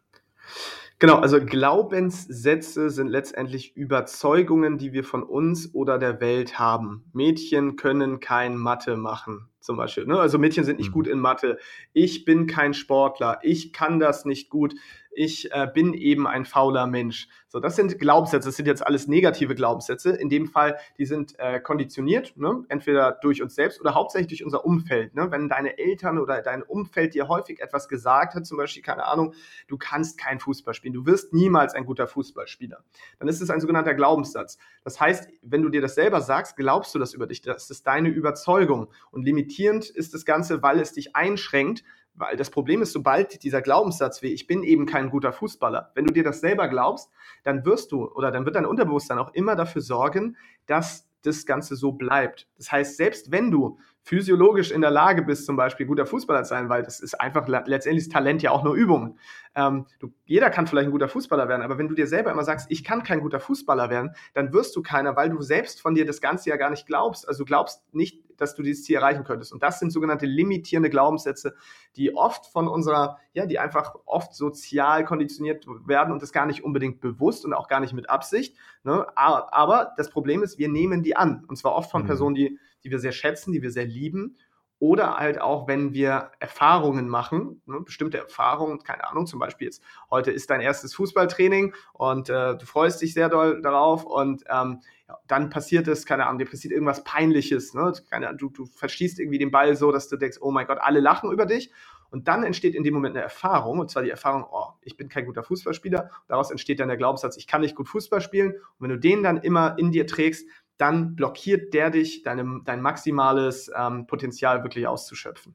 Genau, 1.00 1.16
also 1.16 1.38
Glaubenssätze 1.40 2.90
sind 2.90 3.06
letztendlich 3.06 3.76
Überzeugungen, 3.76 4.78
die 4.78 4.92
wir 4.92 5.04
von 5.04 5.22
uns 5.22 5.72
oder 5.72 5.96
der 5.96 6.20
Welt 6.20 6.58
haben. 6.58 7.04
Mädchen 7.12 7.76
können 7.76 8.18
kein 8.18 8.56
Mathe 8.56 8.96
machen, 8.96 9.48
zum 9.60 9.76
Beispiel. 9.76 10.06
Ne? 10.06 10.18
Also 10.18 10.38
Mädchen 10.38 10.64
sind 10.64 10.78
nicht 10.78 10.88
mhm. 10.88 10.94
gut 10.94 11.06
in 11.06 11.20
Mathe. 11.20 11.58
Ich 11.92 12.24
bin 12.24 12.48
kein 12.48 12.74
Sportler. 12.74 13.38
Ich 13.42 13.72
kann 13.72 14.00
das 14.00 14.24
nicht 14.24 14.50
gut 14.50 14.74
ich 15.18 15.50
äh, 15.50 15.66
bin 15.72 15.94
eben 15.94 16.28
ein 16.28 16.44
fauler 16.44 16.86
Mensch. 16.86 17.28
So, 17.48 17.58
das 17.58 17.74
sind 17.74 17.98
Glaubenssätze, 17.98 18.48
das 18.48 18.56
sind 18.56 18.66
jetzt 18.66 18.86
alles 18.86 19.08
negative 19.08 19.56
Glaubenssätze. 19.56 20.10
In 20.10 20.28
dem 20.28 20.46
Fall, 20.46 20.78
die 20.96 21.06
sind 21.06 21.36
äh, 21.40 21.58
konditioniert, 21.58 22.36
ne? 22.36 22.64
entweder 22.68 23.18
durch 23.20 23.42
uns 23.42 23.56
selbst 23.56 23.80
oder 23.80 23.94
hauptsächlich 23.94 24.28
durch 24.28 24.44
unser 24.44 24.64
Umfeld. 24.64 25.16
Ne? 25.16 25.32
Wenn 25.32 25.48
deine 25.48 25.76
Eltern 25.76 26.18
oder 26.18 26.40
dein 26.40 26.62
Umfeld 26.62 27.14
dir 27.14 27.26
häufig 27.26 27.60
etwas 27.60 27.88
gesagt 27.88 28.36
hat, 28.36 28.46
zum 28.46 28.58
Beispiel, 28.58 28.82
keine 28.82 29.06
Ahnung, 29.06 29.34
du 29.66 29.76
kannst 29.76 30.18
kein 30.18 30.38
Fußball 30.38 30.72
spielen, 30.72 30.94
du 30.94 31.04
wirst 31.04 31.32
niemals 31.32 31.74
ein 31.74 31.84
guter 31.84 32.06
Fußballspieler, 32.06 32.84
dann 33.18 33.26
ist 33.26 33.40
es 33.40 33.50
ein 33.50 33.60
sogenannter 33.60 33.94
Glaubenssatz. 33.94 34.58
Das 34.84 35.00
heißt, 35.00 35.28
wenn 35.42 35.62
du 35.62 35.68
dir 35.68 35.80
das 35.80 35.96
selber 35.96 36.20
sagst, 36.20 36.56
glaubst 36.56 36.94
du 36.94 37.00
das 37.00 37.12
über 37.12 37.26
dich, 37.26 37.42
das 37.42 37.70
ist 37.70 37.88
deine 37.88 38.08
Überzeugung. 38.08 38.92
Und 39.10 39.24
limitierend 39.24 39.90
ist 39.90 40.14
das 40.14 40.24
Ganze, 40.24 40.62
weil 40.62 40.78
es 40.78 40.92
dich 40.92 41.16
einschränkt, 41.16 41.82
weil 42.18 42.36
das 42.36 42.50
Problem 42.50 42.82
ist, 42.82 42.92
sobald 42.92 43.42
dieser 43.42 43.62
Glaubenssatz 43.62 44.22
wie 44.22 44.28
ich 44.28 44.46
bin 44.46 44.62
eben 44.62 44.86
kein 44.86 45.10
guter 45.10 45.32
Fußballer, 45.32 45.92
wenn 45.94 46.06
du 46.06 46.12
dir 46.12 46.24
das 46.24 46.40
selber 46.40 46.68
glaubst, 46.68 47.10
dann 47.44 47.64
wirst 47.64 47.92
du 47.92 48.06
oder 48.10 48.30
dann 48.30 48.44
wird 48.44 48.56
dein 48.56 48.66
Unterbewusstsein 48.66 49.18
auch 49.18 49.32
immer 49.34 49.56
dafür 49.56 49.82
sorgen, 49.82 50.36
dass 50.66 51.08
das 51.22 51.46
Ganze 51.46 51.76
so 51.76 51.92
bleibt. 51.92 52.48
Das 52.56 52.70
heißt, 52.70 52.96
selbst 52.96 53.30
wenn 53.32 53.50
du 53.50 53.78
physiologisch 54.08 54.70
in 54.70 54.80
der 54.80 54.90
Lage 54.90 55.20
bist, 55.20 55.44
zum 55.44 55.56
Beispiel 55.56 55.84
guter 55.84 56.06
Fußballer 56.06 56.42
zu 56.42 56.48
sein, 56.48 56.70
weil 56.70 56.82
das 56.82 56.98
ist 56.98 57.20
einfach 57.20 57.46
letztendlich 57.46 58.06
das 58.06 58.12
Talent 58.12 58.40
ja 58.40 58.52
auch 58.52 58.64
nur 58.64 58.74
Übung. 58.74 59.18
Ähm, 59.54 59.84
du, 59.98 60.10
jeder 60.24 60.48
kann 60.48 60.66
vielleicht 60.66 60.88
ein 60.88 60.92
guter 60.92 61.08
Fußballer 61.08 61.46
werden, 61.46 61.60
aber 61.60 61.76
wenn 61.76 61.88
du 61.88 61.94
dir 61.94 62.06
selber 62.06 62.30
immer 62.30 62.42
sagst, 62.42 62.68
ich 62.70 62.84
kann 62.84 63.02
kein 63.02 63.20
guter 63.20 63.38
Fußballer 63.38 63.90
werden, 63.90 64.12
dann 64.32 64.54
wirst 64.54 64.74
du 64.76 64.82
keiner, 64.82 65.14
weil 65.14 65.28
du 65.28 65.42
selbst 65.42 65.82
von 65.82 65.94
dir 65.94 66.06
das 66.06 66.22
Ganze 66.22 66.48
ja 66.48 66.56
gar 66.56 66.70
nicht 66.70 66.86
glaubst. 66.86 67.28
Also 67.28 67.40
du 67.40 67.44
glaubst 67.44 67.82
nicht, 67.92 68.24
dass 68.38 68.54
du 68.54 68.62
dieses 68.62 68.84
Ziel 68.84 68.96
erreichen 68.96 69.24
könntest. 69.24 69.52
Und 69.52 69.62
das 69.62 69.78
sind 69.78 69.90
sogenannte 69.90 70.24
limitierende 70.24 70.88
Glaubenssätze, 70.88 71.54
die 71.96 72.14
oft 72.14 72.46
von 72.46 72.66
unserer, 72.66 73.18
ja, 73.34 73.44
die 73.44 73.58
einfach 73.58 73.94
oft 74.06 74.34
sozial 74.34 75.04
konditioniert 75.04 75.66
werden 75.86 76.12
und 76.12 76.22
das 76.22 76.32
gar 76.32 76.46
nicht 76.46 76.64
unbedingt 76.64 77.02
bewusst 77.02 77.44
und 77.44 77.52
auch 77.52 77.68
gar 77.68 77.80
nicht 77.80 77.92
mit 77.92 78.08
Absicht. 78.08 78.56
Ne? 78.84 79.06
Aber 79.16 79.92
das 79.98 80.08
Problem 80.08 80.42
ist, 80.42 80.56
wir 80.56 80.70
nehmen 80.70 81.02
die 81.02 81.14
an. 81.14 81.44
Und 81.46 81.56
zwar 81.56 81.74
oft 81.74 81.90
von 81.90 82.04
mhm. 82.04 82.06
Personen, 82.06 82.34
die 82.34 82.58
die 82.84 82.90
wir 82.90 82.98
sehr 82.98 83.12
schätzen, 83.12 83.52
die 83.52 83.62
wir 83.62 83.70
sehr 83.70 83.86
lieben. 83.86 84.36
Oder 84.80 85.16
halt 85.16 85.40
auch, 85.40 85.66
wenn 85.66 85.92
wir 85.92 86.30
Erfahrungen 86.38 87.08
machen, 87.08 87.62
ne, 87.66 87.80
bestimmte 87.80 88.18
Erfahrungen, 88.18 88.78
keine 88.84 89.08
Ahnung, 89.08 89.26
zum 89.26 89.40
Beispiel 89.40 89.66
jetzt, 89.66 89.82
heute 90.08 90.30
ist 90.30 90.50
dein 90.50 90.60
erstes 90.60 90.94
Fußballtraining 90.94 91.74
und 91.94 92.30
äh, 92.30 92.56
du 92.56 92.64
freust 92.64 93.02
dich 93.02 93.12
sehr 93.12 93.28
doll 93.28 93.60
darauf 93.60 94.04
und 94.04 94.44
ähm, 94.48 94.80
ja, 95.08 95.18
dann 95.26 95.50
passiert 95.50 95.88
es, 95.88 96.06
keine 96.06 96.26
Ahnung, 96.26 96.38
dir 96.38 96.44
passiert 96.44 96.72
irgendwas 96.72 97.02
Peinliches, 97.02 97.74
ne? 97.74 97.92
keine, 98.08 98.36
du, 98.36 98.50
du 98.50 98.66
verschießt 98.66 99.18
irgendwie 99.18 99.38
den 99.38 99.50
Ball 99.50 99.74
so, 99.74 99.90
dass 99.90 100.08
du 100.08 100.16
denkst, 100.16 100.38
oh 100.40 100.52
mein 100.52 100.68
Gott, 100.68 100.78
alle 100.80 101.00
lachen 101.00 101.32
über 101.32 101.44
dich 101.44 101.72
und 102.10 102.28
dann 102.28 102.42
entsteht 102.42 102.74
in 102.74 102.84
dem 102.84 102.94
Moment 102.94 103.16
eine 103.16 103.24
Erfahrung, 103.24 103.78
und 103.80 103.90
zwar 103.90 104.02
die 104.02 104.10
Erfahrung, 104.10 104.46
oh, 104.50 104.68
ich 104.82 104.96
bin 104.96 105.08
kein 105.08 105.26
guter 105.26 105.42
Fußballspieler. 105.42 106.10
Daraus 106.26 106.50
entsteht 106.50 106.80
dann 106.80 106.88
der 106.88 106.96
Glaubenssatz, 106.96 107.36
ich 107.36 107.46
kann 107.46 107.60
nicht 107.60 107.76
gut 107.76 107.88
Fußball 107.88 108.20
spielen. 108.20 108.52
Und 108.52 108.80
wenn 108.80 108.90
du 108.90 108.98
den 108.98 109.22
dann 109.22 109.36
immer 109.36 109.78
in 109.78 109.92
dir 109.92 110.06
trägst, 110.06 110.48
dann 110.78 111.16
blockiert 111.16 111.74
der 111.74 111.90
dich, 111.90 112.22
deine, 112.22 112.62
dein 112.64 112.80
maximales 112.80 113.70
ähm, 113.76 114.06
Potenzial 114.06 114.62
wirklich 114.62 114.86
auszuschöpfen. 114.86 115.54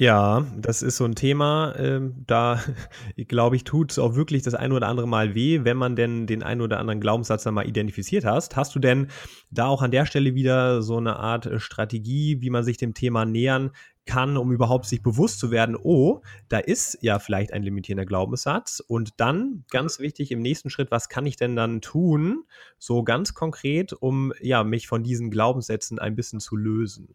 Ja, 0.00 0.46
das 0.56 0.80
ist 0.80 0.96
so 0.96 1.04
ein 1.04 1.14
Thema, 1.14 1.74
ähm, 1.76 2.24
da 2.26 2.58
glaube 3.28 3.56
ich, 3.56 3.64
tut 3.64 3.90
es 3.90 3.98
auch 3.98 4.14
wirklich 4.14 4.42
das 4.42 4.54
ein 4.54 4.72
oder 4.72 4.88
andere 4.88 5.06
Mal 5.06 5.34
weh, 5.34 5.60
wenn 5.64 5.76
man 5.76 5.94
denn 5.94 6.26
den 6.26 6.42
ein 6.42 6.62
oder 6.62 6.78
anderen 6.80 7.02
Glaubenssatz 7.02 7.42
dann 7.42 7.52
mal 7.52 7.68
identifiziert 7.68 8.24
hast. 8.24 8.56
Hast 8.56 8.74
du 8.74 8.78
denn 8.78 9.08
da 9.50 9.66
auch 9.66 9.82
an 9.82 9.90
der 9.90 10.06
Stelle 10.06 10.34
wieder 10.34 10.80
so 10.80 10.96
eine 10.96 11.16
Art 11.16 11.44
äh, 11.44 11.60
Strategie, 11.60 12.38
wie 12.40 12.48
man 12.48 12.64
sich 12.64 12.78
dem 12.78 12.94
Thema 12.94 13.26
nähern 13.26 13.72
kann, 14.06 14.38
um 14.38 14.52
überhaupt 14.52 14.86
sich 14.86 15.02
bewusst 15.02 15.38
zu 15.38 15.50
werden, 15.50 15.76
oh, 15.76 16.22
da 16.48 16.60
ist 16.60 16.96
ja 17.02 17.18
vielleicht 17.18 17.52
ein 17.52 17.62
limitierender 17.62 18.06
Glaubenssatz. 18.06 18.80
Und 18.80 19.10
dann, 19.18 19.64
ganz 19.70 19.98
wichtig, 20.00 20.32
im 20.32 20.40
nächsten 20.40 20.70
Schritt, 20.70 20.90
was 20.90 21.10
kann 21.10 21.26
ich 21.26 21.36
denn 21.36 21.56
dann 21.56 21.82
tun, 21.82 22.44
so 22.78 23.02
ganz 23.02 23.34
konkret, 23.34 23.92
um 23.92 24.32
ja, 24.40 24.64
mich 24.64 24.88
von 24.88 25.02
diesen 25.02 25.30
Glaubenssätzen 25.30 25.98
ein 25.98 26.16
bisschen 26.16 26.40
zu 26.40 26.56
lösen? 26.56 27.14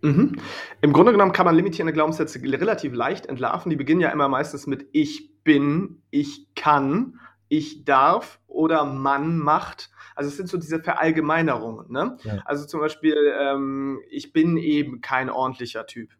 Mhm. 0.00 0.36
Im 0.80 0.92
Grunde 0.92 1.12
genommen 1.12 1.32
kann 1.32 1.46
man 1.46 1.56
limitierende 1.56 1.92
Glaubenssätze 1.92 2.40
relativ 2.40 2.94
leicht 2.94 3.26
entlarven. 3.26 3.70
Die 3.70 3.76
beginnen 3.76 4.00
ja 4.00 4.10
immer 4.10 4.28
meistens 4.28 4.66
mit 4.66 4.86
ich 4.92 5.42
bin, 5.42 6.02
ich 6.10 6.54
kann, 6.54 7.18
ich 7.48 7.84
darf 7.84 8.40
oder 8.46 8.84
man 8.84 9.38
macht. 9.38 9.90
Also 10.14 10.28
es 10.28 10.36
sind 10.36 10.48
so 10.48 10.58
diese 10.58 10.80
Verallgemeinerungen. 10.80 11.90
Ne? 11.90 12.16
Ja. 12.22 12.42
Also 12.44 12.66
zum 12.66 12.80
Beispiel, 12.80 13.16
ähm, 13.40 14.00
ich 14.10 14.32
bin 14.32 14.56
eben 14.56 15.00
kein 15.00 15.30
ordentlicher 15.30 15.86
Typ. 15.86 16.10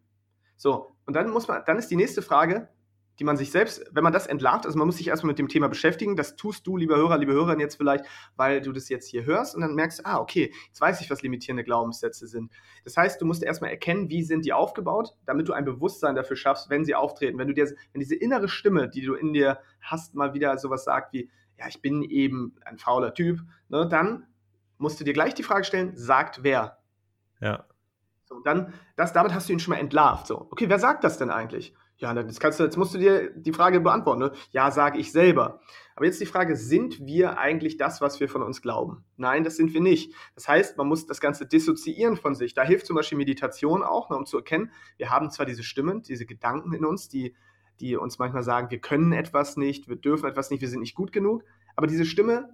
So, 0.55 0.95
und 1.05 1.15
dann 1.15 1.29
muss 1.29 1.47
man, 1.47 1.63
dann 1.65 1.77
ist 1.77 1.89
die 1.89 1.95
nächste 1.95 2.21
Frage, 2.21 2.69
die 3.19 3.25
man 3.25 3.35
sich 3.35 3.51
selbst, 3.51 3.85
wenn 3.91 4.03
man 4.03 4.13
das 4.13 4.27
entlarvt, 4.27 4.65
also 4.65 4.77
man 4.77 4.87
muss 4.87 4.97
sich 4.97 5.09
erstmal 5.09 5.31
mit 5.31 5.39
dem 5.39 5.49
Thema 5.49 5.67
beschäftigen, 5.67 6.15
das 6.15 6.37
tust 6.37 6.65
du, 6.65 6.77
lieber 6.77 6.95
Hörer, 6.95 7.17
liebe 7.17 7.33
Hörerin, 7.33 7.59
jetzt 7.59 7.75
vielleicht, 7.75 8.05
weil 8.37 8.61
du 8.61 8.71
das 8.71 8.87
jetzt 8.87 9.07
hier 9.09 9.25
hörst 9.25 9.55
und 9.55 9.61
dann 9.61 9.75
merkst, 9.75 10.05
ah, 10.05 10.19
okay, 10.19 10.53
jetzt 10.67 10.79
weiß 10.79 11.01
ich, 11.01 11.09
was 11.11 11.21
limitierende 11.21 11.65
Glaubenssätze 11.65 12.27
sind. 12.27 12.51
Das 12.85 12.95
heißt, 12.95 13.21
du 13.21 13.25
musst 13.25 13.43
erstmal 13.43 13.71
erkennen, 13.71 14.09
wie 14.09 14.23
sind 14.23 14.45
die 14.45 14.53
aufgebaut, 14.53 15.15
damit 15.25 15.49
du 15.49 15.53
ein 15.53 15.65
Bewusstsein 15.65 16.15
dafür 16.15 16.37
schaffst, 16.37 16.69
wenn 16.69 16.85
sie 16.85 16.95
auftreten. 16.95 17.37
Wenn 17.37 17.47
du 17.47 17.53
dir, 17.53 17.65
wenn 17.91 17.99
diese 17.99 18.15
innere 18.15 18.47
Stimme, 18.47 18.89
die 18.89 19.01
du 19.01 19.15
in 19.15 19.33
dir 19.33 19.59
hast, 19.81 20.15
mal 20.15 20.33
wieder 20.33 20.57
sowas 20.57 20.85
sagt 20.85 21.13
wie, 21.13 21.29
ja, 21.57 21.67
ich 21.67 21.81
bin 21.81 22.03
eben 22.03 22.55
ein 22.63 22.77
fauler 22.77 23.13
Typ, 23.13 23.41
ne, 23.67 23.85
dann 23.87 24.27
musst 24.77 24.99
du 24.99 25.03
dir 25.03 25.13
gleich 25.13 25.33
die 25.33 25.43
Frage 25.43 25.65
stellen, 25.65 25.91
sagt 25.97 26.41
wer? 26.43 26.79
Ja. 27.41 27.65
So, 28.23 28.39
dann, 28.39 28.73
das, 28.95 29.11
damit 29.11 29.33
hast 29.33 29.49
du 29.49 29.53
ihn 29.53 29.59
schon 29.59 29.73
mal 29.73 29.79
entlarvt. 29.79 30.27
So, 30.27 30.47
okay, 30.51 30.69
wer 30.69 30.79
sagt 30.79 31.03
das 31.03 31.17
denn 31.17 31.31
eigentlich? 31.31 31.73
Ja, 31.99 32.13
das 32.13 32.39
kannst 32.39 32.59
du, 32.59 32.63
jetzt 32.63 32.77
musst 32.77 32.93
du 32.93 32.97
dir 32.97 33.29
die 33.29 33.51
Frage 33.51 33.81
beantworten. 33.81 34.21
Ne? 34.21 34.31
Ja, 34.51 34.71
sage 34.71 34.97
ich 34.97 35.11
selber. 35.11 35.59
Aber 35.95 36.05
jetzt 36.05 36.21
die 36.21 36.25
Frage, 36.25 36.55
sind 36.55 37.05
wir 37.05 37.37
eigentlich 37.37 37.75
das, 37.75 37.99
was 37.99 38.21
wir 38.21 38.29
von 38.29 38.41
uns 38.41 38.61
glauben? 38.61 39.03
Nein, 39.17 39.43
das 39.43 39.57
sind 39.57 39.73
wir 39.73 39.81
nicht. 39.81 40.13
Das 40.33 40.47
heißt, 40.47 40.77
man 40.77 40.87
muss 40.87 41.07
das 41.07 41.19
Ganze 41.19 41.45
dissoziieren 41.45 42.15
von 42.15 42.35
sich. 42.35 42.53
Da 42.53 42.63
hilft 42.63 42.85
zum 42.85 42.95
Beispiel 42.95 43.17
Meditation 43.17 43.83
auch, 43.83 44.09
ne, 44.09 44.15
um 44.15 44.25
zu 44.25 44.37
erkennen, 44.37 44.71
wir 44.95 45.09
haben 45.09 45.29
zwar 45.29 45.45
diese 45.45 45.61
Stimmen, 45.61 46.01
diese 46.01 46.25
Gedanken 46.25 46.71
in 46.71 46.85
uns, 46.85 47.09
die, 47.09 47.35
die 47.81 47.97
uns 47.97 48.17
manchmal 48.17 48.43
sagen, 48.43 48.71
wir 48.71 48.79
können 48.79 49.11
etwas 49.11 49.57
nicht, 49.57 49.89
wir 49.89 49.97
dürfen 49.97 50.29
etwas 50.29 50.51
nicht, 50.51 50.61
wir 50.61 50.69
sind 50.69 50.79
nicht 50.79 50.95
gut 50.95 51.11
genug. 51.11 51.43
Aber 51.75 51.85
diese 51.85 52.05
Stimme, 52.05 52.47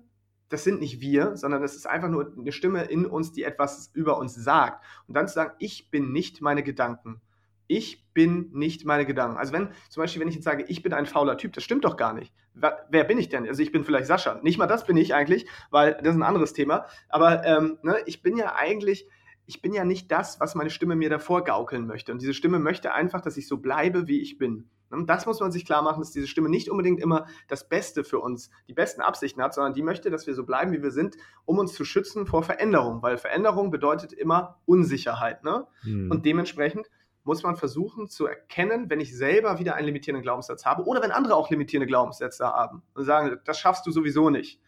das 0.49 0.63
sind 0.63 0.79
nicht 0.79 1.01
wir, 1.01 1.37
sondern 1.37 1.61
das 1.61 1.75
ist 1.75 1.85
einfach 1.85 2.09
nur 2.09 2.33
eine 2.35 2.51
Stimme 2.51 2.85
in 2.85 3.05
uns, 3.05 3.31
die 3.31 3.43
etwas 3.43 3.91
über 3.93 4.17
uns 4.17 4.33
sagt. 4.33 4.83
Und 5.07 5.15
dann 5.15 5.27
zu 5.27 5.35
sagen, 5.35 5.53
ich 5.59 5.91
bin 5.91 6.11
nicht 6.11 6.41
meine 6.41 6.63
Gedanken 6.63 7.21
ich 7.67 8.05
bin 8.13 8.49
nicht 8.53 8.85
meine 8.85 9.05
Gedanken. 9.05 9.37
Also 9.37 9.53
wenn, 9.53 9.69
zum 9.89 10.01
Beispiel, 10.01 10.21
wenn 10.21 10.27
ich 10.27 10.35
jetzt 10.35 10.45
sage, 10.45 10.65
ich 10.67 10.81
bin 10.81 10.93
ein 10.93 11.05
fauler 11.05 11.37
Typ, 11.37 11.53
das 11.53 11.63
stimmt 11.63 11.85
doch 11.85 11.97
gar 11.97 12.13
nicht. 12.13 12.33
Wer, 12.53 12.85
wer, 12.89 13.03
bin 13.03 13.17
ich 13.17 13.29
denn? 13.29 13.47
Also 13.47 13.61
ich 13.61 13.71
bin 13.71 13.83
vielleicht 13.83 14.07
Sascha. 14.07 14.39
Nicht 14.41 14.57
mal 14.57 14.67
das 14.67 14.85
bin 14.85 14.97
ich 14.97 15.13
eigentlich, 15.13 15.45
weil 15.71 15.93
das 16.01 16.13
ist 16.13 16.19
ein 16.19 16.23
anderes 16.23 16.53
Thema. 16.53 16.85
Aber 17.09 17.43
ähm, 17.45 17.77
ne, 17.81 17.97
ich 18.05 18.21
bin 18.21 18.37
ja 18.37 18.55
eigentlich, 18.55 19.07
ich 19.45 19.61
bin 19.61 19.73
ja 19.73 19.83
nicht 19.83 20.11
das, 20.11 20.39
was 20.39 20.55
meine 20.55 20.69
Stimme 20.69 20.95
mir 20.95 21.09
davor 21.09 21.43
gaukeln 21.43 21.85
möchte. 21.87 22.11
Und 22.11 22.21
diese 22.21 22.33
Stimme 22.33 22.59
möchte 22.59 22.93
einfach, 22.93 23.21
dass 23.21 23.37
ich 23.37 23.47
so 23.47 23.57
bleibe, 23.57 24.07
wie 24.07 24.21
ich 24.21 24.37
bin. 24.37 24.69
Und 24.89 25.09
das 25.09 25.25
muss 25.25 25.39
man 25.39 25.51
sich 25.51 25.65
klar 25.65 25.81
machen, 25.81 25.99
dass 25.99 26.11
diese 26.11 26.27
Stimme 26.27 26.47
nicht 26.47 26.69
unbedingt 26.69 27.01
immer 27.01 27.25
das 27.47 27.67
Beste 27.67 28.03
für 28.03 28.19
uns, 28.19 28.49
die 28.67 28.73
besten 28.73 29.01
Absichten 29.01 29.41
hat, 29.41 29.53
sondern 29.53 29.73
die 29.73 29.81
möchte, 29.81 30.09
dass 30.09 30.27
wir 30.27 30.35
so 30.35 30.45
bleiben, 30.45 30.71
wie 30.71 30.81
wir 30.81 30.91
sind, 30.91 31.17
um 31.43 31.57
uns 31.57 31.73
zu 31.73 31.83
schützen 31.85 32.25
vor 32.25 32.43
Veränderung. 32.43 33.01
Weil 33.01 33.17
Veränderung 33.17 33.71
bedeutet 33.71 34.13
immer 34.13 34.59
Unsicherheit. 34.65 35.43
Ne? 35.43 35.67
Hm. 35.81 36.11
Und 36.11 36.25
dementsprechend 36.25 36.87
muss 37.25 37.43
man 37.43 37.57
versuchen 37.57 38.07
zu 38.07 38.27
erkennen, 38.27 38.89
wenn 38.89 38.99
ich 39.01 39.17
selber 39.17 39.59
wieder 39.59 39.75
einen 39.75 39.87
limitierenden 39.87 40.23
Glaubenssatz 40.23 40.65
habe 40.65 40.85
oder 40.85 41.01
wenn 41.01 41.11
andere 41.11 41.35
auch 41.35 41.49
limitierende 41.49 41.87
Glaubenssätze 41.87 42.45
haben 42.45 42.83
und 42.93 43.03
sagen, 43.03 43.37
das 43.43 43.59
schaffst 43.59 43.85
du 43.85 43.91
sowieso 43.91 44.29
nicht. 44.29 44.61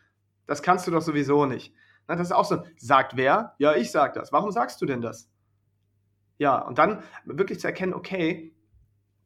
Das 0.47 0.63
kannst 0.63 0.87
du 0.87 0.91
doch 0.91 1.01
sowieso 1.01 1.45
nicht. 1.45 1.73
Na, 2.07 2.15
das 2.15 2.27
ist 2.27 2.33
auch 2.33 2.45
so, 2.45 2.63
sagt 2.77 3.15
wer? 3.15 3.53
Ja, 3.59 3.75
ich 3.75 3.91
sag 3.91 4.13
das. 4.13 4.31
Warum 4.31 4.51
sagst 4.51 4.81
du 4.81 4.85
denn 4.85 5.01
das? 5.01 5.29
Ja, 6.39 6.57
und 6.57 6.77
dann 6.77 7.03
wirklich 7.25 7.59
zu 7.59 7.67
erkennen, 7.67 7.93
okay, 7.93 8.55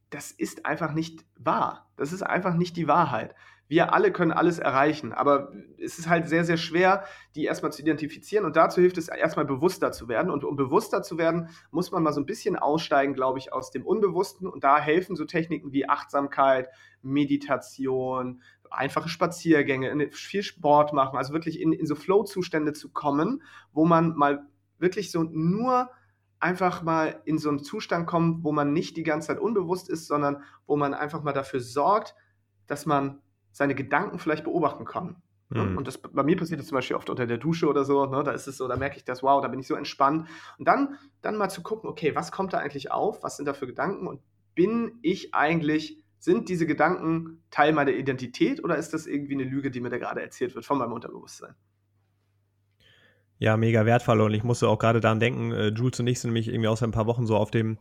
das 0.10 0.32
ist 0.32 0.66
einfach 0.66 0.94
nicht 0.94 1.26
wahr. 1.38 1.90
Das 1.96 2.12
ist 2.12 2.24
einfach 2.24 2.56
nicht 2.56 2.76
die 2.76 2.88
Wahrheit 2.88 3.34
wir 3.72 3.94
alle 3.94 4.12
können 4.12 4.34
alles 4.34 4.60
erreichen, 4.60 5.14
aber 5.14 5.54
es 5.82 5.98
ist 5.98 6.10
halt 6.10 6.28
sehr, 6.28 6.44
sehr 6.44 6.58
schwer, 6.58 7.06
die 7.36 7.46
erstmal 7.46 7.72
zu 7.72 7.82
identifizieren. 7.82 8.44
Und 8.44 8.58
dazu 8.58 8.82
hilft 8.82 8.98
es 8.98 9.08
erstmal 9.08 9.46
bewusster 9.46 9.94
zu 9.94 10.10
werden. 10.10 10.30
Und 10.30 10.44
um 10.44 10.58
bewusster 10.58 11.04
zu 11.04 11.18
werden, 11.18 11.48
muss 11.72 11.90
man 11.90 12.04
mal 12.04 12.12
so 12.12 12.20
ein 12.20 12.26
bisschen 12.26 12.58
aussteigen, 12.58 13.14
glaube 13.14 13.40
ich, 13.40 13.54
aus 13.54 13.72
dem 13.72 13.86
Unbewussten. 13.86 14.46
Und 14.46 14.66
da 14.66 14.78
helfen 14.78 15.16
so 15.16 15.24
Techniken 15.24 15.72
wie 15.72 15.88
Achtsamkeit, 15.88 16.68
Meditation, 17.02 18.42
einfache 18.70 19.08
Spaziergänge, 19.08 20.10
viel 20.12 20.44
Sport 20.44 20.92
machen, 20.92 21.16
also 21.16 21.32
wirklich 21.32 21.62
in, 21.62 21.72
in 21.72 21.86
so 21.86 21.96
Flow-Zustände 21.96 22.74
zu 22.74 22.92
kommen, 22.92 23.42
wo 23.72 23.86
man 23.86 24.18
mal 24.18 24.50
wirklich 24.80 25.12
so 25.12 25.24
nur 25.24 25.90
einfach 26.42 26.84
mal 26.84 27.22
in 27.24 27.38
so 27.38 27.48
einen 27.48 27.64
Zustand 27.64 28.06
kommt, 28.06 28.44
wo 28.44 28.52
man 28.52 28.74
nicht 28.74 28.98
die 28.98 29.04
ganze 29.04 29.28
Zeit 29.28 29.40
unbewusst 29.40 29.88
ist, 29.88 30.08
sondern 30.08 30.44
wo 30.68 30.76
man 30.76 30.94
einfach 30.94 31.24
mal 31.24 31.32
dafür 31.32 31.62
sorgt, 31.62 32.16
dass 32.68 32.86
man 32.86 33.22
seine 33.52 33.76
Gedanken 33.76 34.20
vielleicht 34.20 34.44
beobachten 34.44 34.86
kann. 34.86 35.22
Mhm. 35.50 35.78
Und 35.78 35.88
das, 35.88 35.98
bei 35.98 36.24
mir 36.24 36.38
passiert 36.38 36.60
das 36.60 36.68
zum 36.68 36.76
Beispiel 36.76 36.96
oft 36.96 37.10
unter 37.10 37.28
der 37.28 37.38
Dusche 37.38 37.68
oder 37.68 37.84
so. 37.84 38.06
Ne? 38.06 38.24
Da 38.24 38.32
ist 38.32 38.48
es 38.48 38.58
so, 38.58 38.68
da 38.68 38.78
merke 38.78 38.98
ich 38.98 39.04
das, 39.04 39.22
wow, 39.22 39.42
da 39.42 39.48
bin 39.48 39.60
ich 39.60 39.68
so 39.68 39.76
entspannt. 39.76 40.28
Und 40.58 40.68
dann, 40.68 40.98
dann 41.22 41.38
mal 41.38 41.50
zu 41.50 41.62
gucken, 41.62 41.90
okay, 41.90 42.16
was 42.16 42.32
kommt 42.32 42.54
da 42.54 42.60
eigentlich 42.60 42.92
auf? 42.92 43.24
Was 43.24 43.38
sind 43.38 43.46
da 43.46 43.54
für 43.54 43.68
Gedanken? 43.68 44.08
Und 44.08 44.22
bin 44.56 45.00
ich 45.02 45.34
eigentlich, 45.34 46.04
sind 46.20 46.50
diese 46.50 46.66
Gedanken 46.66 47.44
Teil 47.50 47.74
meiner 47.74 47.92
Identität 47.92 48.64
oder 48.64 48.78
ist 48.78 48.94
das 48.94 49.08
irgendwie 49.08 49.34
eine 49.34 49.44
Lüge, 49.44 49.72
die 49.72 49.82
mir 49.82 49.90
da 49.90 49.98
gerade 49.98 50.22
erzählt 50.22 50.56
wird 50.56 50.66
von 50.66 50.78
meinem 50.78 50.94
Unterbewusstsein? 50.94 51.56
Ja, 53.42 53.58
mega 53.58 53.88
wertvoll 53.88 54.22
und 54.22 54.36
ich 54.36 54.44
musste 54.44 54.70
auch 54.70 54.78
gerade 54.78 55.00
daran 55.00 55.20
denken, 55.20 55.52
äh, 55.52 55.70
Jules 55.70 56.00
und 56.00 56.06
ich 56.06 56.20
sind 56.20 56.30
nämlich 56.30 56.48
irgendwie 56.48 56.68
aus 56.68 56.84
ein 56.84 56.92
paar 56.92 57.08
Wochen 57.08 57.26
so 57.26 57.36
auf 57.36 57.50
dem, 57.50 57.80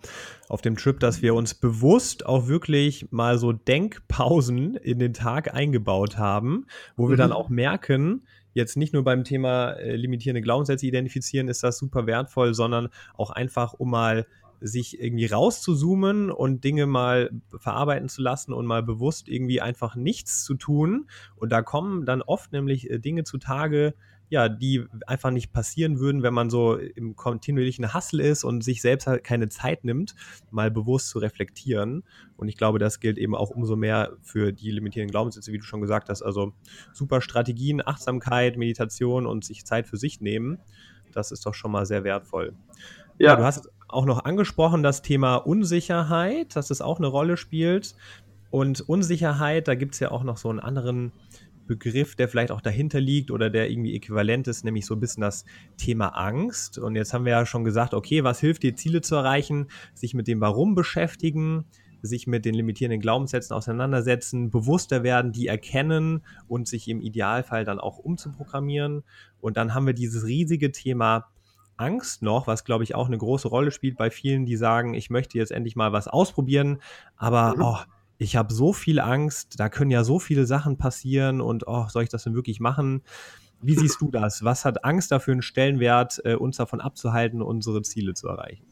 auf 0.49 0.63
dem 0.63 0.75
Trip, 0.75 0.99
dass 0.99 1.21
wir 1.21 1.35
uns 1.35 1.53
bewusst 1.53 2.25
auch 2.25 2.49
wirklich 2.49 3.13
mal 3.13 3.37
so 3.37 3.53
Denkpausen 3.53 4.77
in 4.77 4.99
den 4.99 5.13
Tag 5.13 5.53
eingebaut 5.53 6.17
haben, 6.17 6.65
wo 6.97 7.09
wir 7.09 7.17
mhm. 7.17 7.19
dann 7.19 7.33
auch 7.33 7.51
merken, 7.51 8.23
jetzt 8.55 8.79
nicht 8.79 8.95
nur 8.95 9.05
beim 9.05 9.23
Thema 9.23 9.73
äh, 9.73 9.97
limitierende 9.97 10.41
Glaubenssätze 10.41 10.87
identifizieren 10.87 11.49
ist 11.49 11.63
das 11.63 11.77
super 11.77 12.07
wertvoll, 12.07 12.55
sondern 12.55 12.89
auch 13.13 13.29
einfach, 13.29 13.75
um 13.75 13.91
mal 13.91 14.27
sich 14.63 14.99
irgendwie 14.99 15.27
rauszuzoomen 15.27 16.31
und 16.31 16.65
Dinge 16.65 16.87
mal 16.87 17.31
verarbeiten 17.59 18.09
zu 18.09 18.23
lassen 18.23 18.55
und 18.55 18.65
mal 18.65 18.83
bewusst 18.83 19.29
irgendwie 19.29 19.61
einfach 19.61 19.95
nichts 19.95 20.43
zu 20.43 20.55
tun. 20.55 21.07
Und 21.37 21.53
da 21.53 21.61
kommen 21.61 22.07
dann 22.07 22.23
oft 22.23 22.51
nämlich 22.51 22.89
äh, 22.89 22.99
Dinge 22.99 23.25
zutage, 23.25 23.93
ja, 24.31 24.49
die 24.49 24.87
einfach 25.07 25.33
nicht 25.33 25.53
passieren 25.53 25.99
würden, 25.99 26.23
wenn 26.23 26.33
man 26.33 26.51
so 26.51 26.77
im 26.77 27.17
kontinuierlichen 27.17 27.93
Hustle 27.93 28.23
ist 28.23 28.45
und 28.45 28.63
sich 28.63 28.81
selbst 28.81 29.09
halt 29.09 29.25
keine 29.25 29.49
Zeit 29.49 29.85
nimmt, 29.85 30.15
mal 30.53 30.71
bewusst 30.71 31.09
zu 31.09 31.19
reflektieren. 31.19 32.05
Und 32.37 32.49
ich 32.49 32.57
glaube, 32.57 32.79
das 32.79 33.01
gilt 33.01 33.19
eben 33.19 33.35
auch 33.35 33.51
umso 33.51 33.75
mehr 33.75 34.13
für 34.23 34.53
die 34.53 34.71
limitierenden 34.71 35.11
Glaubenssätze, 35.11 35.53
wie 35.53 35.59
du 35.59 35.65
schon 35.65 35.81
gesagt 35.81 36.09
hast. 36.09 36.23
Also 36.23 36.53
super 36.93 37.21
Strategien, 37.21 37.83
Achtsamkeit, 37.85 38.57
Meditation 38.57 39.27
und 39.27 39.45
sich 39.45 39.67
Zeit 39.67 39.89
für 39.89 39.97
sich 39.97 40.21
nehmen. 40.21 40.59
Das 41.13 41.33
ist 41.33 41.45
doch 41.45 41.55
schon 41.55 41.73
mal 41.73 41.85
sehr 41.85 42.05
wertvoll. 42.05 42.55
Ja, 43.19 43.31
ja 43.31 43.37
du 43.37 43.43
hast 43.43 43.69
auch 43.89 44.07
noch 44.07 44.25
angesprochen 44.25 44.85
das 44.85 45.03
Thema 45.03 45.37
Unsicherheit, 45.37 46.55
dass 46.55 46.71
es 46.71 46.81
auch 46.81 46.99
eine 46.99 47.09
Rolle 47.09 47.37
spielt. 47.37 47.97
Und 48.51 48.81
Unsicherheit, 48.81 49.67
da 49.67 49.75
gibt 49.75 49.95
es 49.95 50.01
ja 50.01 50.13
auch 50.13 50.23
noch 50.23 50.37
so 50.37 50.51
einen 50.51 50.61
anderen 50.61 51.11
Begriff, 51.71 52.17
der 52.17 52.29
vielleicht 52.29 52.51
auch 52.51 52.61
dahinter 52.61 53.01
liegt 53.01 53.31
oder 53.31 53.49
der 53.49 53.71
irgendwie 53.71 53.95
äquivalent 53.95 54.49
ist, 54.49 54.65
nämlich 54.65 54.87
so 54.87 54.95
ein 54.95 55.01
bisschen 55.01 55.21
das 55.21 55.45
Thema 55.77 56.09
Angst. 56.09 56.79
Und 56.79 56.97
jetzt 56.97 57.15
haben 57.15 57.25
wir 57.25 57.31
ja 57.31 57.47
schon 57.47 57.63
gesagt, 57.63 57.95
okay, 57.95 58.25
was 58.25 58.41
hilft 58.41 58.65
dir, 58.65 58.75
Ziele 58.75 59.03
zu 59.03 59.15
erreichen? 59.15 59.69
Sich 59.95 60.13
mit 60.13 60.27
dem 60.27 60.41
Warum 60.41 60.75
beschäftigen, 60.75 61.65
sich 62.03 62.27
mit 62.27 62.45
den 62.45 62.57
limitierenden 62.57 63.01
Glaubenssätzen 63.01 63.55
auseinandersetzen, 63.55 64.51
bewusster 64.51 65.05
werden, 65.05 65.31
die 65.31 65.47
erkennen 65.47 66.25
und 66.49 66.67
sich 66.67 66.89
im 66.89 67.01
Idealfall 67.01 67.65
dann 67.65 67.79
auch 67.79 67.99
umzuprogrammieren. 67.99 69.05
Und 69.41 69.57
dann 69.57 69.73
haben 69.73 69.87
wir 69.87 69.95
dieses 69.95 70.27
riesige 70.27 70.73
Thema 70.73 71.29
Angst 71.77 72.21
noch, 72.21 72.49
was 72.49 72.65
glaube 72.65 72.83
ich 72.83 72.97
auch 72.97 73.07
eine 73.07 73.19
große 73.19 73.47
Rolle 73.47 73.71
spielt 73.71 73.97
bei 73.97 74.11
vielen, 74.11 74.45
die 74.45 74.57
sagen, 74.57 74.95
ich 74.95 75.09
möchte 75.09 75.39
jetzt 75.39 75.53
endlich 75.53 75.77
mal 75.77 75.93
was 75.93 76.09
ausprobieren, 76.09 76.83
aber 77.17 77.55
mhm. 77.55 77.63
oh, 77.63 77.79
ich 78.21 78.37
habe 78.37 78.53
so 78.53 78.75
viel 78.75 79.01
Angst, 79.01 79.59
da 79.59 79.71
können 79.71 79.91
ja 79.91 80.05
so 80.05 80.19
viele 80.19 80.45
Sachen 80.45 80.77
passieren 80.77 81.41
und 81.41 81.67
oh, 81.67 81.87
soll 81.89 82.03
ich 82.03 82.11
das 82.11 82.25
denn 82.25 82.35
wirklich 82.35 82.61
machen? 82.61 83.03
Wie 83.63 83.75
siehst 83.75 84.01
du 84.03 84.11
das? 84.11 84.45
Was 84.45 84.67
hat 84.67 84.85
Angst 84.85 85.11
dafür 85.11 85.33
einen 85.33 85.43
Stellenwert, 85.43 86.21
äh, 86.25 86.35
uns 86.35 86.59
davon 86.59 86.83
abzuhalten, 86.83 87.41
unsere 87.41 87.81
Ziele 87.81 88.13
zu 88.13 88.29
erreichen? 88.29 88.67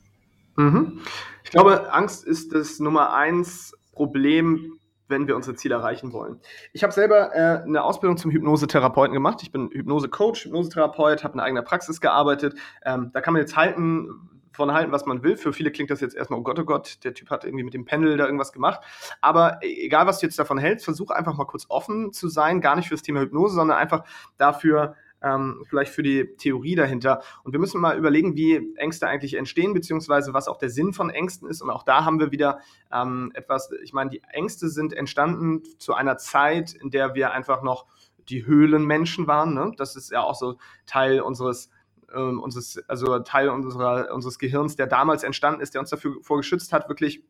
Mhm. 0.57 1.01
Ich 1.45 1.51
glaube, 1.51 1.93
Angst 1.95 2.27
ist 2.27 2.55
das 2.55 2.79
Nummer 2.79 3.15
eins 3.15 3.75
Problem, 3.93 4.75
wenn 5.09 5.27
wir 5.27 5.35
unsere 5.35 5.57
Ziele 5.57 5.77
erreichen 5.77 6.13
wollen. 6.13 6.41
Ich 6.75 6.83
habe 6.83 6.93
selber 6.93 7.35
äh, 7.35 7.63
eine 7.63 7.85
Ausbildung 7.85 8.19
zum 8.19 8.31
Hypnosetherapeuten 8.31 9.15
gemacht. 9.15 9.41
Ich 9.43 9.51
bin 9.51 9.71
Hypnose-Coach, 9.73 10.45
Hypnosetherapeut, 10.45 11.25
habe 11.25 11.35
in 11.35 11.41
eigener 11.41 11.63
Praxis 11.63 12.03
gearbeitet. 12.03 12.55
Ähm, 12.85 13.13
da 13.15 13.23
kann 13.23 13.33
man 13.33 13.41
jetzt 13.41 13.57
halten, 13.57 14.11
von 14.59 14.73
halten, 14.73 14.91
was 14.91 15.07
man 15.07 15.23
will. 15.23 15.37
Für 15.37 15.53
viele 15.53 15.71
klingt 15.71 15.91
das 15.91 16.01
jetzt 16.01 16.17
erstmal, 16.17 16.41
oh 16.41 16.43
Gott, 16.43 16.59
oh 16.59 16.65
Gott, 16.65 16.99
der 17.05 17.15
Typ 17.15 17.31
hat 17.31 17.45
irgendwie 17.45 17.65
mit 17.65 17.75
dem 17.75 17.85
Pendel 17.85 18.17
da 18.17 18.25
irgendwas 18.25 18.53
gemacht. 18.53 18.81
Aber 19.21 19.61
egal, 19.63 20.07
was 20.07 20.19
du 20.19 20.27
jetzt 20.27 20.39
davon 20.39 20.59
hältst, 20.59 20.85
versuch 20.85 21.11
einfach 21.11 21.37
mal 21.37 21.45
kurz 21.45 21.67
offen 21.69 22.13
zu 22.13 22.29
sein, 22.29 22.61
gar 22.61 22.75
nicht 22.75 22.89
für 22.89 22.95
das 22.95 23.03
Thema 23.03 23.21
Hypnose, 23.21 23.55
sondern 23.55 23.79
einfach 23.79 24.05
dafür, 24.37 24.97
ähm, 25.23 25.65
vielleicht 25.69 25.93
für 25.93 26.03
die 26.03 26.37
Theorie 26.37 26.75
dahinter. 26.75 27.23
Und 27.45 27.53
wir 27.53 27.61
müssen 27.61 27.81
mal 27.81 27.97
überlegen, 27.97 28.37
wie 28.37 28.75
Ängste 28.77 29.07
eigentlich 29.07 29.35
entstehen, 29.35 29.75
beziehungsweise 29.75 30.35
was 30.35 30.49
auch 30.49 30.59
der 30.59 30.71
Sinn 30.71 30.93
von 30.93 31.09
Ängsten 31.09 31.49
ist. 31.49 31.63
Und 31.63 31.71
auch 31.71 31.85
da 31.85 32.05
haben 32.05 32.19
wir 32.19 32.33
wieder 32.33 32.59
ähm, 32.93 33.31
etwas, 33.35 33.71
ich 33.83 33.93
meine, 33.93 34.11
die 34.11 34.23
Ängste 34.29 34.69
sind 34.69 34.93
entstanden 34.93 35.63
zu 35.79 35.95
einer 35.95 36.19
Zeit, 36.19 36.75
in 36.75 36.91
der 36.91 37.15
wir 37.15 37.31
einfach 37.31 37.63
noch 37.63 37.87
die 38.29 38.45
Höhlenmenschen 38.45 39.29
waren. 39.29 39.55
Ne? 39.55 39.73
Das 39.77 39.95
ist 39.95 40.11
ja 40.11 40.23
auch 40.23 40.35
so 40.35 40.59
Teil 40.85 41.21
unseres 41.21 41.71
ähm, 42.15 42.41
unseres, 42.41 42.83
also 42.89 43.19
Teil 43.21 43.49
unserer, 43.49 44.13
unseres 44.13 44.39
Gehirns, 44.39 44.77
der 44.77 44.87
damals 44.87 45.23
entstanden 45.23 45.61
ist, 45.61 45.75
der 45.75 45.81
uns 45.81 45.91
dafür 45.91 46.17
vorgeschützt 46.23 46.73
hat, 46.73 46.89
wirklich 46.89 47.25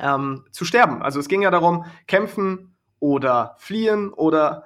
ähm, 0.00 0.44
zu 0.50 0.64
sterben. 0.64 1.02
Also 1.02 1.20
es 1.20 1.28
ging 1.28 1.42
ja 1.42 1.50
darum, 1.50 1.84
kämpfen 2.06 2.76
oder 3.00 3.56
fliehen 3.58 4.12
oder 4.12 4.64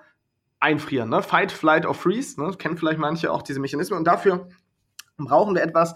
einfrieren. 0.61 1.09
Ne? 1.09 1.23
Fight, 1.23 1.53
Flight 1.53 1.87
or 1.87 1.95
Freeze. 1.95 2.41
Ne? 2.41 2.55
Kennen 2.57 2.77
vielleicht 2.77 2.99
manche 2.99 3.33
auch 3.33 3.43
diese 3.43 3.61
Mechanismen. 3.61 3.99
Und 3.99 4.05
dafür 4.05 4.49
brauchen 5.17 5.55
wir 5.55 5.63
etwas, 5.63 5.95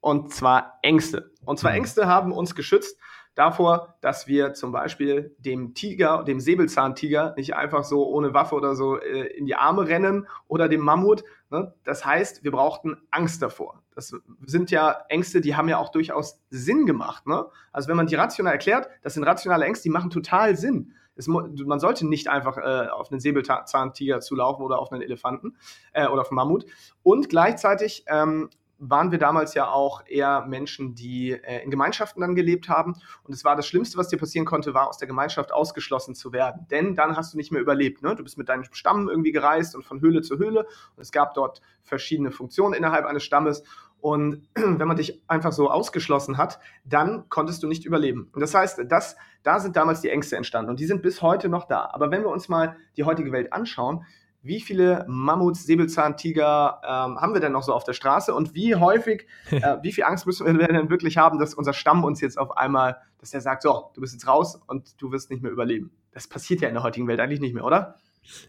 und 0.00 0.32
zwar 0.32 0.78
Ängste. 0.82 1.32
Und 1.44 1.58
zwar 1.58 1.72
mhm. 1.72 1.78
Ängste 1.78 2.06
haben 2.06 2.32
uns 2.32 2.54
geschützt 2.54 2.98
davor, 3.34 3.94
dass 4.00 4.26
wir 4.26 4.54
zum 4.54 4.72
Beispiel 4.72 5.34
dem 5.38 5.74
Tiger, 5.74 6.24
dem 6.24 6.40
Säbelzahntiger, 6.40 7.34
nicht 7.36 7.54
einfach 7.54 7.84
so 7.84 8.06
ohne 8.06 8.34
Waffe 8.34 8.54
oder 8.54 8.74
so 8.74 8.98
äh, 8.98 9.26
in 9.36 9.46
die 9.46 9.54
Arme 9.54 9.86
rennen 9.86 10.26
oder 10.48 10.68
dem 10.68 10.80
Mammut. 10.80 11.24
Ne? 11.50 11.74
Das 11.84 12.04
heißt, 12.04 12.44
wir 12.44 12.50
brauchten 12.50 12.96
Angst 13.10 13.40
davor. 13.42 13.82
Das 13.94 14.14
sind 14.46 14.70
ja 14.70 15.04
Ängste, 15.08 15.40
die 15.40 15.56
haben 15.56 15.68
ja 15.68 15.78
auch 15.78 15.90
durchaus 15.90 16.40
Sinn 16.50 16.86
gemacht. 16.86 17.26
Ne? 17.26 17.46
Also 17.72 17.88
wenn 17.88 17.96
man 17.96 18.06
die 18.06 18.14
rational 18.14 18.52
erklärt, 18.52 18.88
das 19.02 19.14
sind 19.14 19.24
rationale 19.24 19.64
Ängste, 19.64 19.84
die 19.84 19.90
machen 19.90 20.10
total 20.10 20.56
Sinn. 20.56 20.94
Es, 21.16 21.26
man 21.26 21.80
sollte 21.80 22.06
nicht 22.06 22.28
einfach 22.28 22.58
äh, 22.58 22.88
auf 22.90 23.10
einen 23.10 23.18
Säbelzahntiger 23.18 24.20
zulaufen 24.20 24.64
oder 24.64 24.78
auf 24.78 24.92
einen 24.92 25.02
Elefanten 25.02 25.56
äh, 25.92 26.06
oder 26.06 26.20
auf 26.20 26.30
einen 26.30 26.36
Mammut. 26.36 26.64
Und 27.02 27.28
gleichzeitig 27.28 28.04
ähm, 28.06 28.50
waren 28.78 29.10
wir 29.10 29.18
damals 29.18 29.54
ja 29.54 29.68
auch 29.68 30.06
eher 30.06 30.46
Menschen, 30.46 30.94
die 30.94 31.32
äh, 31.32 31.62
in 31.64 31.70
Gemeinschaften 31.70 32.20
dann 32.20 32.34
gelebt 32.34 32.68
haben. 32.68 32.94
Und 33.24 33.34
es 33.34 33.44
war 33.44 33.56
das 33.56 33.66
Schlimmste, 33.66 33.98
was 33.98 34.08
dir 34.08 34.18
passieren 34.18 34.46
konnte, 34.46 34.72
war 34.72 34.88
aus 34.88 34.98
der 34.98 35.08
Gemeinschaft 35.08 35.52
ausgeschlossen 35.52 36.14
zu 36.14 36.32
werden. 36.32 36.66
Denn 36.70 36.94
dann 36.94 37.16
hast 37.16 37.32
du 37.32 37.36
nicht 37.36 37.50
mehr 37.50 37.60
überlebt. 37.60 38.02
Ne? 38.02 38.14
Du 38.14 38.22
bist 38.22 38.38
mit 38.38 38.48
deinem 38.48 38.64
Stamm 38.72 39.08
irgendwie 39.08 39.32
gereist 39.32 39.74
und 39.74 39.84
von 39.84 40.00
Höhle 40.00 40.22
zu 40.22 40.38
Höhle. 40.38 40.64
Und 40.96 41.02
es 41.02 41.12
gab 41.12 41.34
dort 41.34 41.60
verschiedene 41.82 42.30
Funktionen 42.30 42.74
innerhalb 42.74 43.04
eines 43.04 43.24
Stammes. 43.24 43.64
Und 44.00 44.48
wenn 44.54 44.86
man 44.86 44.96
dich 44.96 45.22
einfach 45.26 45.52
so 45.52 45.70
ausgeschlossen 45.70 46.38
hat, 46.38 46.60
dann 46.84 47.28
konntest 47.28 47.62
du 47.62 47.66
nicht 47.66 47.84
überleben. 47.84 48.30
Und 48.32 48.40
das 48.40 48.54
heißt, 48.54 48.80
das, 48.86 49.16
da 49.42 49.58
sind 49.58 49.76
damals 49.76 50.02
die 50.02 50.10
Ängste 50.10 50.36
entstanden 50.36 50.70
und 50.70 50.78
die 50.78 50.86
sind 50.86 51.02
bis 51.02 51.20
heute 51.20 51.48
noch 51.48 51.66
da. 51.66 51.90
Aber 51.92 52.10
wenn 52.12 52.22
wir 52.22 52.30
uns 52.30 52.48
mal 52.48 52.76
die 52.96 53.04
heutige 53.04 53.32
Welt 53.32 53.52
anschauen, 53.52 54.04
wie 54.42 54.60
viele 54.60 55.04
Mammuts, 55.08 55.66
Säbelzahntiger 55.66 56.80
ähm, 56.84 57.20
haben 57.20 57.34
wir 57.34 57.40
denn 57.40 57.52
noch 57.52 57.62
so 57.62 57.72
auf 57.72 57.84
der 57.84 57.92
Straße 57.92 58.34
und 58.34 58.54
wie 58.54 58.76
häufig, 58.76 59.26
äh, 59.50 59.76
wie 59.82 59.92
viel 59.92 60.04
Angst 60.04 60.26
müssen 60.26 60.46
wir 60.58 60.66
denn 60.66 60.90
wirklich 60.90 61.16
haben, 61.16 61.38
dass 61.38 61.54
unser 61.54 61.72
Stamm 61.72 62.04
uns 62.04 62.20
jetzt 62.20 62.38
auf 62.38 62.56
einmal, 62.56 62.96
dass 63.18 63.30
der 63.30 63.40
sagt, 63.40 63.62
so, 63.62 63.90
du 63.94 64.00
bist 64.00 64.12
jetzt 64.12 64.26
raus 64.26 64.60
und 64.66 65.00
du 65.00 65.10
wirst 65.12 65.30
nicht 65.30 65.42
mehr 65.42 65.52
überleben. 65.52 65.90
Das 66.12 66.28
passiert 66.28 66.60
ja 66.60 66.68
in 66.68 66.74
der 66.74 66.82
heutigen 66.82 67.08
Welt 67.08 67.20
eigentlich 67.20 67.40
nicht 67.40 67.54
mehr, 67.54 67.64
oder? 67.64 67.96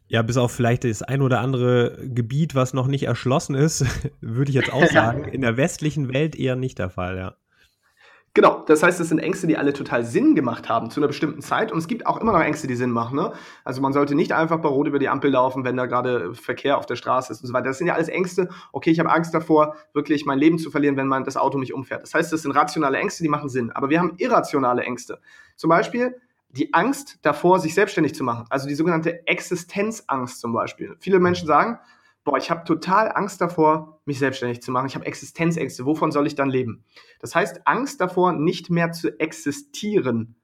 Ja, 0.08 0.22
bis 0.22 0.38
auf 0.38 0.52
vielleicht 0.52 0.84
das 0.84 1.02
ein 1.02 1.22
oder 1.22 1.40
andere 1.40 1.98
Gebiet, 2.04 2.56
was 2.56 2.74
noch 2.74 2.88
nicht 2.88 3.04
erschlossen 3.04 3.56
ist, 3.56 3.86
würde 4.22 4.50
ich 4.50 4.56
jetzt 4.56 4.74
auch 4.74 4.86
sagen. 4.92 5.26
In 5.26 5.42
der 5.42 5.58
westlichen 5.58 6.14
Welt 6.14 6.36
eher 6.36 6.56
nicht 6.56 6.80
der 6.80 6.90
Fall, 6.90 7.18
ja. 7.18 7.36
Genau, 8.36 8.64
das 8.68 8.84
heißt, 8.84 9.00
es 9.00 9.10
sind 9.10 9.20
Ängste, 9.20 9.48
die 9.48 9.58
alle 9.58 9.74
total 9.74 10.06
Sinn 10.06 10.36
gemacht 10.36 10.70
haben 10.70 10.92
zu 10.92 11.00
einer 11.00 11.08
bestimmten 11.08 11.42
Zeit. 11.42 11.72
Und 11.72 11.80
es 11.80 11.88
gibt 11.88 12.06
auch 12.06 12.22
immer 12.22 12.32
noch 12.32 12.42
Ängste, 12.42 12.68
die 12.68 12.76
Sinn 12.76 12.92
machen. 12.92 13.16
Ne? 13.16 13.34
Also 13.64 13.82
man 13.82 13.92
sollte 13.92 14.14
nicht 14.14 14.34
einfach 14.34 14.60
bei 14.60 14.70
Rot 14.70 14.88
über 14.88 15.00
die 15.00 15.10
Ampel 15.10 15.32
laufen, 15.32 15.64
wenn 15.64 15.76
da 15.76 15.88
gerade 15.88 16.36
Verkehr 16.36 16.78
auf 16.78 16.86
der 16.86 16.96
Straße 16.96 17.34
ist 17.34 17.42
und 17.42 17.48
so 17.48 17.54
weiter. 17.54 17.66
Das 17.68 17.80
sind 17.80 17.88
ja 17.88 17.96
alles 17.96 18.08
Ängste. 18.08 18.50
Okay, 18.72 18.92
ich 18.92 19.00
habe 19.00 19.12
Angst 19.12 19.34
davor, 19.34 19.76
wirklich 19.94 20.26
mein 20.26 20.38
Leben 20.38 20.60
zu 20.60 20.70
verlieren, 20.70 20.96
wenn 20.96 21.08
man 21.08 21.24
das 21.24 21.38
Auto 21.38 21.58
mich 21.58 21.74
umfährt. 21.74 22.04
Das 22.04 22.14
heißt, 22.14 22.32
das 22.32 22.44
sind 22.44 22.52
rationale 22.52 22.98
Ängste, 23.00 23.24
die 23.24 23.30
machen 23.30 23.50
Sinn. 23.50 23.72
Aber 23.72 23.90
wir 23.90 24.00
haben 24.00 24.14
irrationale 24.18 24.84
Ängste. 24.84 25.20
Zum 25.56 25.70
Beispiel 25.70 26.16
die 26.52 26.74
Angst 26.74 27.20
davor, 27.24 27.60
sich 27.60 27.74
selbstständig 27.74 28.14
zu 28.14 28.24
machen. 28.24 28.46
Also 28.50 28.68
die 28.68 28.76
sogenannte 28.76 29.28
Existenzangst 29.28 30.40
zum 30.40 30.54
Beispiel. 30.54 30.96
Viele 31.00 31.20
Menschen 31.20 31.48
sagen, 31.48 31.80
boah, 32.24 32.38
ich 32.38 32.52
habe 32.52 32.64
total 32.64 33.12
Angst 33.14 33.42
davor, 33.42 34.02
mich 34.06 34.20
selbstständig 34.20 34.62
zu 34.62 34.72
machen. 34.72 34.88
Ich 34.88 34.96
habe 34.96 35.06
Existenzängste. 35.06 35.86
Wovon 35.86 36.12
soll 36.12 36.28
ich 36.28 36.36
dann 36.36 36.50
leben? 36.50 36.86
Das 37.20 37.36
heißt, 37.36 37.62
Angst 37.66 38.02
davor, 38.02 38.34
nicht 38.34 38.70
mehr 38.70 38.92
zu 38.92 39.20
existieren. 39.20 40.36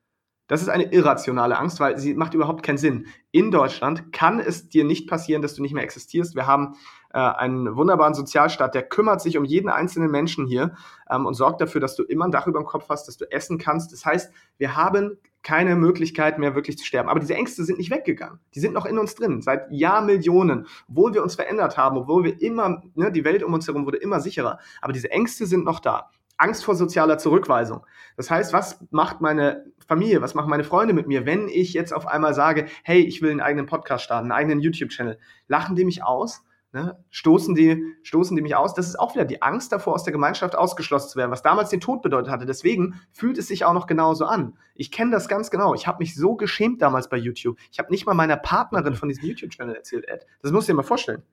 Das 0.48 0.62
ist 0.62 0.70
eine 0.70 0.92
irrationale 0.94 1.58
Angst, 1.58 1.80
weil 1.80 1.98
sie 1.98 2.14
macht 2.14 2.36
überhaupt 2.36 2.62
keinen 2.62 2.78
Sinn. 2.78 3.08
In 3.32 3.50
Deutschland 3.50 4.12
kann 4.12 4.40
es 4.40 4.70
dir 4.70 4.84
nicht 4.84 5.10
passieren, 5.10 5.42
dass 5.42 5.56
du 5.56 5.64
nicht 5.64 5.74
mehr 5.74 5.84
existierst. 5.84 6.36
Wir 6.36 6.46
haben 6.46 6.76
äh, 7.12 7.18
einen 7.18 7.76
wunderbaren 7.76 8.14
Sozialstaat, 8.14 8.76
der 8.76 8.84
kümmert 8.84 9.22
sich 9.22 9.40
um 9.40 9.44
jeden 9.44 9.70
einzelnen 9.70 10.12
Menschen 10.12 10.46
hier 10.46 10.76
ähm, 11.10 11.26
und 11.26 11.34
sorgt 11.34 11.62
dafür, 11.62 11.82
dass 11.82 11.96
du 11.96 12.04
immer 12.04 12.26
ein 12.26 12.32
Dach 12.32 12.46
über 12.46 12.60
dem 12.60 12.68
Kopf 12.68 12.90
hast, 12.90 13.08
dass 13.08 13.18
du 13.18 13.26
essen 13.32 13.58
kannst. 13.58 13.92
Das 13.92 14.06
heißt, 14.06 14.32
wir 14.58 14.76
haben 14.76 15.18
keine 15.46 15.76
Möglichkeit 15.76 16.40
mehr 16.40 16.56
wirklich 16.56 16.78
zu 16.78 16.86
sterben. 16.86 17.08
Aber 17.08 17.20
diese 17.20 17.36
Ängste 17.36 17.64
sind 17.64 17.78
nicht 17.78 17.92
weggegangen. 17.92 18.40
Die 18.56 18.60
sind 18.60 18.74
noch 18.74 18.88
in 18.88 18.98
uns 18.98 19.14
drin, 19.14 19.44
seit 19.44 19.72
Jahrmillionen, 19.72 20.66
obwohl 20.90 21.14
wir 21.14 21.22
uns 21.22 21.36
verändert 21.36 21.78
haben, 21.78 21.98
obwohl 21.98 22.24
wir 22.24 22.42
immer, 22.42 22.82
ne, 22.96 23.12
die 23.12 23.24
Welt 23.24 23.44
um 23.44 23.54
uns 23.54 23.68
herum 23.68 23.86
wurde 23.86 23.98
immer 23.98 24.20
sicherer. 24.20 24.60
Aber 24.82 24.92
diese 24.92 25.12
Ängste 25.12 25.46
sind 25.46 25.64
noch 25.64 25.80
da. 25.80 26.10
Angst 26.38 26.66
vor 26.66 26.76
sozialer 26.76 27.20
Zurückweisung. 27.20 27.86
Das 28.18 28.32
heißt, 28.32 28.54
was 28.54 28.84
macht 28.90 29.22
meine 29.22 29.66
Familie, 29.88 30.22
was 30.24 30.34
machen 30.34 30.50
meine 30.50 30.64
Freunde 30.64 30.96
mit 30.96 31.08
mir, 31.08 31.28
wenn 31.28 31.48
ich 31.48 31.74
jetzt 31.74 31.94
auf 31.94 32.08
einmal 32.08 32.34
sage, 32.34 32.66
hey, 32.84 33.02
ich 33.02 33.22
will 33.22 33.30
einen 33.30 33.40
eigenen 33.40 33.68
Podcast 33.68 34.04
starten, 34.04 34.32
einen 34.32 34.40
eigenen 34.40 34.60
YouTube-Channel? 34.62 35.20
Lachen 35.48 35.76
die 35.76 35.86
mich 35.86 36.04
aus? 36.04 36.44
Ne? 36.76 36.98
Stoßen, 37.10 37.56
die, 37.56 37.82
stoßen 38.04 38.36
die 38.36 38.42
mich 38.42 38.54
aus? 38.54 38.74
Das 38.74 38.86
ist 38.86 39.00
auch 39.00 39.16
wieder 39.16 39.24
die 39.24 39.42
Angst 39.42 39.72
davor, 39.72 39.94
aus 39.94 40.04
der 40.04 40.12
Gemeinschaft 40.12 40.58
ausgeschlossen 40.58 41.08
zu 41.08 41.18
werden, 41.18 41.32
was 41.32 41.42
damals 41.42 41.70
den 41.70 41.80
Tod 41.80 42.02
bedeutet 42.02 42.30
hatte. 42.30 42.46
Deswegen 42.46 43.00
fühlt 43.14 43.38
es 43.38 43.48
sich 43.48 43.64
auch 43.64 43.72
noch 43.72 43.88
genauso 43.88 44.26
an. 44.26 44.58
Ich 44.74 44.92
kenne 44.92 45.12
das 45.12 45.30
ganz 45.30 45.50
genau. 45.50 45.74
Ich 45.74 45.88
habe 45.88 46.00
mich 46.00 46.16
so 46.16 46.36
geschämt 46.36 46.82
damals 46.82 47.08
bei 47.08 47.16
YouTube. 47.16 47.58
Ich 47.72 47.80
habe 47.80 47.92
nicht 47.92 48.06
mal 48.06 48.14
meiner 48.14 48.36
Partnerin 48.36 48.94
von 48.94 49.08
diesem 49.08 49.24
YouTube-Channel 49.24 49.74
erzählt, 49.74 50.06
Ed. 50.10 50.26
Das 50.42 50.52
musst 50.52 50.68
du 50.68 50.74
dir 50.74 50.76
mal 50.76 50.84
vorstellen. 50.84 51.24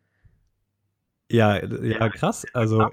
Ja, 1.28 1.60
ja, 1.64 2.08
krass. 2.08 2.46
Also 2.52 2.86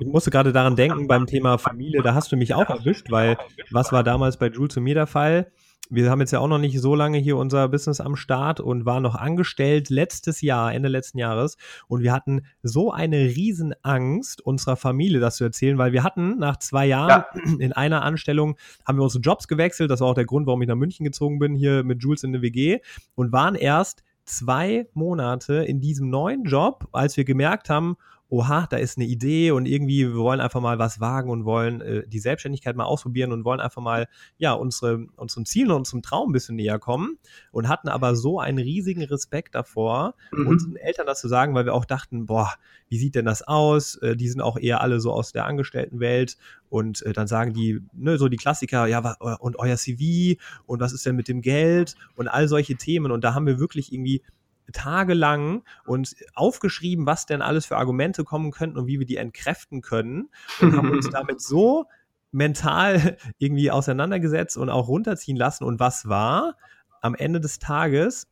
ich 0.00 0.06
musste 0.08 0.32
gerade 0.32 0.52
daran 0.52 0.74
denken 0.74 1.06
beim 1.06 1.26
Thema 1.26 1.56
Familie, 1.56 2.02
da 2.02 2.14
hast 2.14 2.32
du 2.32 2.36
mich 2.36 2.52
auch 2.52 2.68
erwischt, 2.68 3.12
weil 3.12 3.38
was 3.70 3.92
war 3.92 4.02
damals 4.02 4.38
bei 4.38 4.48
Jules 4.48 4.76
und 4.76 4.82
mir 4.82 4.96
der 4.96 5.06
Fall? 5.06 5.52
Wir 5.94 6.10
haben 6.10 6.20
jetzt 6.20 6.30
ja 6.30 6.38
auch 6.38 6.48
noch 6.48 6.58
nicht 6.58 6.80
so 6.80 6.94
lange 6.94 7.18
hier 7.18 7.36
unser 7.36 7.68
Business 7.68 8.00
am 8.00 8.16
Start 8.16 8.60
und 8.60 8.86
waren 8.86 9.02
noch 9.02 9.14
angestellt 9.14 9.90
letztes 9.90 10.40
Jahr, 10.40 10.72
Ende 10.72 10.88
letzten 10.88 11.18
Jahres. 11.18 11.58
Und 11.86 12.02
wir 12.02 12.12
hatten 12.12 12.46
so 12.62 12.90
eine 12.90 13.18
Riesenangst 13.18 14.40
unserer 14.40 14.76
Familie, 14.76 15.20
das 15.20 15.36
zu 15.36 15.44
erzählen, 15.44 15.76
weil 15.76 15.92
wir 15.92 16.02
hatten 16.02 16.38
nach 16.38 16.56
zwei 16.56 16.86
Jahren 16.86 17.24
ja. 17.34 17.52
in 17.58 17.74
einer 17.74 18.02
Anstellung, 18.02 18.56
haben 18.86 18.98
wir 18.98 19.02
unsere 19.02 19.20
Jobs 19.20 19.48
gewechselt. 19.48 19.90
Das 19.90 20.00
war 20.00 20.08
auch 20.08 20.14
der 20.14 20.24
Grund, 20.24 20.46
warum 20.46 20.62
ich 20.62 20.68
nach 20.68 20.76
München 20.76 21.04
gezogen 21.04 21.38
bin, 21.38 21.54
hier 21.54 21.84
mit 21.84 22.02
Jules 22.02 22.24
in 22.24 22.32
der 22.32 22.40
WG 22.40 22.78
und 23.14 23.32
waren 23.32 23.54
erst 23.54 24.02
zwei 24.24 24.86
Monate 24.94 25.56
in 25.56 25.80
diesem 25.80 26.08
neuen 26.08 26.44
Job, 26.44 26.88
als 26.92 27.18
wir 27.18 27.24
gemerkt 27.24 27.68
haben, 27.68 27.96
oha, 28.32 28.66
da 28.70 28.78
ist 28.78 28.96
eine 28.96 29.06
Idee 29.06 29.50
und 29.50 29.66
irgendwie, 29.66 30.08
wir 30.08 30.14
wollen 30.14 30.40
einfach 30.40 30.62
mal 30.62 30.78
was 30.78 31.00
wagen 31.00 31.28
und 31.28 31.44
wollen 31.44 31.82
äh, 31.82 32.08
die 32.08 32.18
Selbstständigkeit 32.18 32.74
mal 32.74 32.84
ausprobieren 32.84 33.30
und 33.30 33.44
wollen 33.44 33.60
einfach 33.60 33.82
mal, 33.82 34.08
ja, 34.38 34.54
unsere, 34.54 35.06
unseren 35.16 35.44
Zielen 35.44 35.70
und 35.70 35.76
unserem 35.76 36.00
Traum 36.00 36.30
ein 36.30 36.32
bisschen 36.32 36.56
näher 36.56 36.78
kommen 36.78 37.18
und 37.50 37.68
hatten 37.68 37.88
aber 37.88 38.16
so 38.16 38.40
einen 38.40 38.56
riesigen 38.56 39.04
Respekt 39.04 39.54
davor, 39.54 40.14
mhm. 40.32 40.46
unseren 40.46 40.76
Eltern 40.76 41.06
das 41.06 41.20
zu 41.20 41.28
sagen, 41.28 41.54
weil 41.54 41.66
wir 41.66 41.74
auch 41.74 41.84
dachten, 41.84 42.24
boah, 42.24 42.50
wie 42.88 42.96
sieht 42.96 43.16
denn 43.16 43.26
das 43.26 43.42
aus? 43.42 43.96
Äh, 43.96 44.16
die 44.16 44.30
sind 44.30 44.40
auch 44.40 44.56
eher 44.56 44.80
alle 44.80 44.98
so 45.00 45.12
aus 45.12 45.32
der 45.32 45.44
Angestelltenwelt 45.44 46.38
und 46.70 47.02
äh, 47.02 47.12
dann 47.12 47.26
sagen 47.26 47.52
die, 47.52 47.82
ne, 47.92 48.16
so 48.16 48.30
die 48.30 48.38
Klassiker, 48.38 48.86
ja, 48.86 49.00
und 49.40 49.58
euer 49.58 49.76
CV 49.76 50.40
und 50.64 50.80
was 50.80 50.94
ist 50.94 51.04
denn 51.04 51.16
mit 51.16 51.28
dem 51.28 51.42
Geld 51.42 51.96
und 52.16 52.28
all 52.28 52.48
solche 52.48 52.76
Themen 52.76 53.12
und 53.12 53.24
da 53.24 53.34
haben 53.34 53.46
wir 53.46 53.58
wirklich 53.58 53.92
irgendwie 53.92 54.22
tagelang 54.72 55.64
und 55.84 56.14
aufgeschrieben, 56.34 57.06
was 57.06 57.26
denn 57.26 57.42
alles 57.42 57.66
für 57.66 57.76
Argumente 57.76 58.24
kommen 58.24 58.50
könnten 58.50 58.78
und 58.78 58.86
wie 58.86 58.98
wir 58.98 59.06
die 59.06 59.16
entkräften 59.16 59.80
können 59.80 60.30
und 60.60 60.76
haben 60.76 60.90
uns 60.90 61.10
damit 61.10 61.40
so 61.40 61.86
mental 62.30 63.16
irgendwie 63.38 63.70
auseinandergesetzt 63.70 64.56
und 64.56 64.70
auch 64.70 64.88
runterziehen 64.88 65.36
lassen. 65.36 65.64
Und 65.64 65.80
was 65.80 66.08
war? 66.08 66.56
Am 67.00 67.14
Ende 67.14 67.40
des 67.40 67.58
Tages 67.58 68.28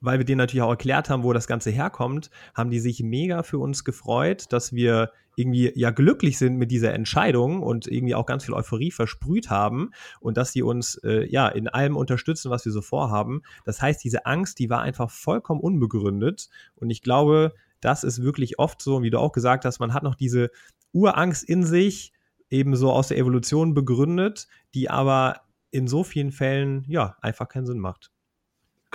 weil 0.00 0.18
wir 0.18 0.24
denen 0.24 0.38
natürlich 0.38 0.62
auch 0.62 0.70
erklärt 0.70 1.10
haben, 1.10 1.22
wo 1.22 1.32
das 1.32 1.46
Ganze 1.46 1.70
herkommt, 1.70 2.30
haben 2.54 2.70
die 2.70 2.80
sich 2.80 3.02
mega 3.02 3.42
für 3.42 3.58
uns 3.58 3.84
gefreut, 3.84 4.46
dass 4.50 4.72
wir 4.72 5.10
irgendwie 5.36 5.70
ja 5.74 5.90
glücklich 5.90 6.38
sind 6.38 6.56
mit 6.56 6.70
dieser 6.70 6.94
Entscheidung 6.94 7.62
und 7.62 7.86
irgendwie 7.86 8.14
auch 8.14 8.26
ganz 8.26 8.44
viel 8.44 8.54
Euphorie 8.54 8.90
versprüht 8.90 9.50
haben 9.50 9.90
und 10.20 10.36
dass 10.38 10.52
sie 10.52 10.62
uns 10.62 10.96
äh, 11.04 11.26
ja 11.30 11.48
in 11.48 11.68
allem 11.68 11.96
unterstützen, 11.96 12.50
was 12.50 12.64
wir 12.64 12.72
so 12.72 12.80
vorhaben. 12.80 13.42
Das 13.64 13.82
heißt, 13.82 14.02
diese 14.02 14.24
Angst, 14.24 14.58
die 14.58 14.70
war 14.70 14.80
einfach 14.80 15.10
vollkommen 15.10 15.60
unbegründet 15.60 16.48
und 16.76 16.90
ich 16.90 17.02
glaube, 17.02 17.52
das 17.80 18.02
ist 18.02 18.22
wirklich 18.22 18.58
oft 18.58 18.80
so, 18.80 19.02
wie 19.02 19.10
du 19.10 19.18
auch 19.18 19.32
gesagt 19.32 19.66
hast, 19.66 19.78
man 19.78 19.92
hat 19.92 20.02
noch 20.02 20.14
diese 20.14 20.50
Urangst 20.92 21.44
in 21.44 21.62
sich, 21.62 22.12
eben 22.48 22.76
so 22.76 22.92
aus 22.92 23.08
der 23.08 23.18
Evolution 23.18 23.74
begründet, 23.74 24.48
die 24.74 24.88
aber 24.88 25.40
in 25.70 25.88
so 25.88 26.04
vielen 26.04 26.32
Fällen 26.32 26.84
ja 26.88 27.16
einfach 27.20 27.48
keinen 27.48 27.66
Sinn 27.66 27.80
macht. 27.80 28.10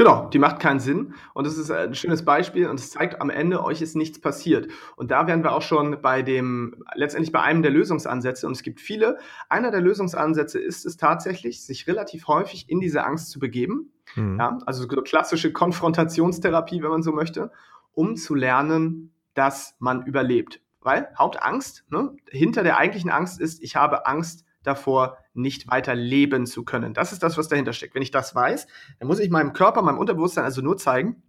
Genau, 0.02 0.28
die 0.30 0.40
macht 0.40 0.60
keinen 0.60 0.80
Sinn. 0.80 1.14
Und 1.36 1.46
das 1.46 1.60
ist 1.60 1.70
ein 1.70 1.94
schönes 1.94 2.26
Beispiel 2.26 2.68
und 2.68 2.80
es 2.80 2.90
zeigt 2.90 3.22
am 3.22 3.30
Ende, 3.30 3.64
euch 3.64 3.84
ist 3.84 3.96
nichts 3.96 4.20
passiert. 4.20 4.68
Und 4.96 5.12
da 5.12 5.28
wären 5.28 5.44
wir 5.44 5.52
auch 5.52 5.62
schon 5.62 6.02
bei 6.02 6.24
dem, 6.24 6.84
letztendlich 6.96 7.32
bei 7.32 7.42
einem 7.42 7.62
der 7.62 7.70
Lösungsansätze. 7.70 8.48
Und 8.48 8.54
es 8.54 8.64
gibt 8.64 8.82
viele. 8.82 9.20
Einer 9.48 9.70
der 9.70 9.82
Lösungsansätze 9.82 10.58
ist 10.58 10.88
es 10.88 10.98
tatsächlich, 10.98 11.64
sich 11.64 11.86
relativ 11.86 12.28
häufig 12.28 12.68
in 12.68 12.80
diese 12.80 13.04
Angst 13.04 13.30
zu 13.30 13.38
begeben. 13.40 13.92
Mhm. 14.16 14.40
Ja, 14.40 14.58
also 14.66 14.90
so 14.90 15.02
klassische 15.04 15.54
Konfrontationstherapie, 15.54 16.82
wenn 16.82 16.90
man 16.90 17.04
so 17.04 17.12
möchte, 17.12 17.52
um 17.94 18.16
zu 18.16 18.34
lernen, 18.34 19.14
dass 19.36 19.76
man 19.78 20.08
überlebt. 20.08 20.62
Weil 20.80 21.10
Hauptangst, 21.16 21.86
ne, 21.92 22.16
hinter 22.32 22.64
der 22.64 22.78
eigentlichen 22.78 23.12
Angst 23.12 23.40
ist, 23.40 23.62
ich 23.62 23.76
habe 23.76 24.08
Angst 24.08 24.46
davor, 24.64 25.18
nicht 25.34 25.70
weiter 25.70 25.96
leben 25.96 26.46
zu 26.46 26.64
können. 26.64 26.94
Das 26.94 27.12
ist 27.12 27.24
das, 27.24 27.38
was 27.38 27.48
dahinter 27.48 27.74
steckt. 27.74 27.96
Wenn 27.96 28.02
ich 28.02 28.12
das 28.12 28.36
weiß, 28.36 28.68
dann 29.00 29.08
muss 29.08 29.20
ich 29.20 29.30
meinem 29.30 29.54
Körper, 29.54 29.82
meinem 29.82 29.98
Unterbewusstsein 29.98 30.44
also 30.44 30.62
nur 30.62 30.78
zeigen, 30.78 31.24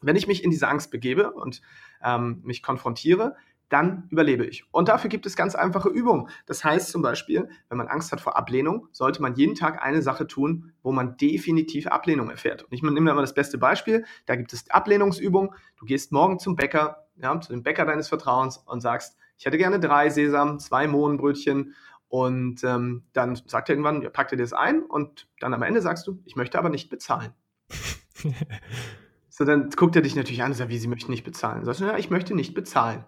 wenn 0.00 0.16
ich 0.16 0.26
mich 0.26 0.44
in 0.44 0.50
diese 0.50 0.68
Angst 0.68 0.90
begebe 0.90 1.32
und 1.32 1.62
ähm, 2.02 2.40
mich 2.44 2.62
konfrontiere, 2.62 3.36
dann 3.68 4.06
überlebe 4.10 4.44
ich. 4.44 4.64
Und 4.72 4.88
dafür 4.88 5.08
gibt 5.08 5.26
es 5.26 5.36
ganz 5.36 5.54
einfache 5.54 5.88
Übungen. 5.88 6.28
Das 6.46 6.62
heißt 6.64 6.90
zum 6.90 7.02
Beispiel, 7.02 7.48
wenn 7.68 7.78
man 7.78 7.88
Angst 7.88 8.12
hat 8.12 8.20
vor 8.20 8.36
Ablehnung, 8.36 8.88
sollte 8.92 9.22
man 9.22 9.34
jeden 9.34 9.54
Tag 9.54 9.82
eine 9.82 10.02
Sache 10.02 10.26
tun, 10.26 10.72
wo 10.82 10.92
man 10.92 11.16
definitiv 11.16 11.86
Ablehnung 11.86 12.30
erfährt. 12.30 12.62
Und 12.62 12.72
ich 12.72 12.82
nehme 12.82 13.08
da 13.08 13.14
mal 13.14 13.22
das 13.22 13.34
beste 13.34 13.58
Beispiel. 13.58 14.04
Da 14.26 14.36
gibt 14.36 14.52
es 14.52 14.70
Ablehnungsübungen. 14.70 15.50
Du 15.76 15.86
gehst 15.86 16.12
morgen 16.12 16.38
zum 16.38 16.56
Bäcker, 16.56 17.06
ja, 17.16 17.40
zu 17.40 17.52
dem 17.52 17.62
Bäcker 17.62 17.86
deines 17.86 18.08
Vertrauens 18.08 18.58
und 18.58 18.80
sagst, 18.80 19.16
ich 19.36 19.46
hätte 19.46 19.58
gerne 19.58 19.80
drei 19.80 20.10
Sesam, 20.10 20.58
zwei 20.60 20.86
Mohnbrötchen 20.86 21.74
und 22.08 22.62
ähm, 22.64 23.04
dann 23.12 23.34
sagt 23.34 23.68
er 23.68 23.74
irgendwann, 23.74 24.02
ja, 24.02 24.10
packt 24.10 24.32
er 24.32 24.38
das 24.38 24.52
ein 24.52 24.82
und 24.82 25.28
dann 25.40 25.54
am 25.54 25.62
Ende 25.62 25.80
sagst 25.80 26.06
du, 26.06 26.20
ich 26.24 26.36
möchte 26.36 26.58
aber 26.58 26.68
nicht 26.68 26.90
bezahlen. 26.90 27.32
so, 29.28 29.44
dann 29.44 29.70
guckt 29.70 29.96
er 29.96 30.02
dich 30.02 30.16
natürlich 30.16 30.42
an 30.42 30.52
und 30.52 30.56
sagt, 30.56 30.70
wie, 30.70 30.78
Sie 30.78 30.88
möchten 30.88 31.10
nicht 31.10 31.24
bezahlen. 31.24 31.64
Sagst 31.64 31.80
du, 31.80 31.86
ja, 31.86 31.98
ich 31.98 32.10
möchte 32.10 32.34
nicht 32.34 32.54
bezahlen. 32.54 33.04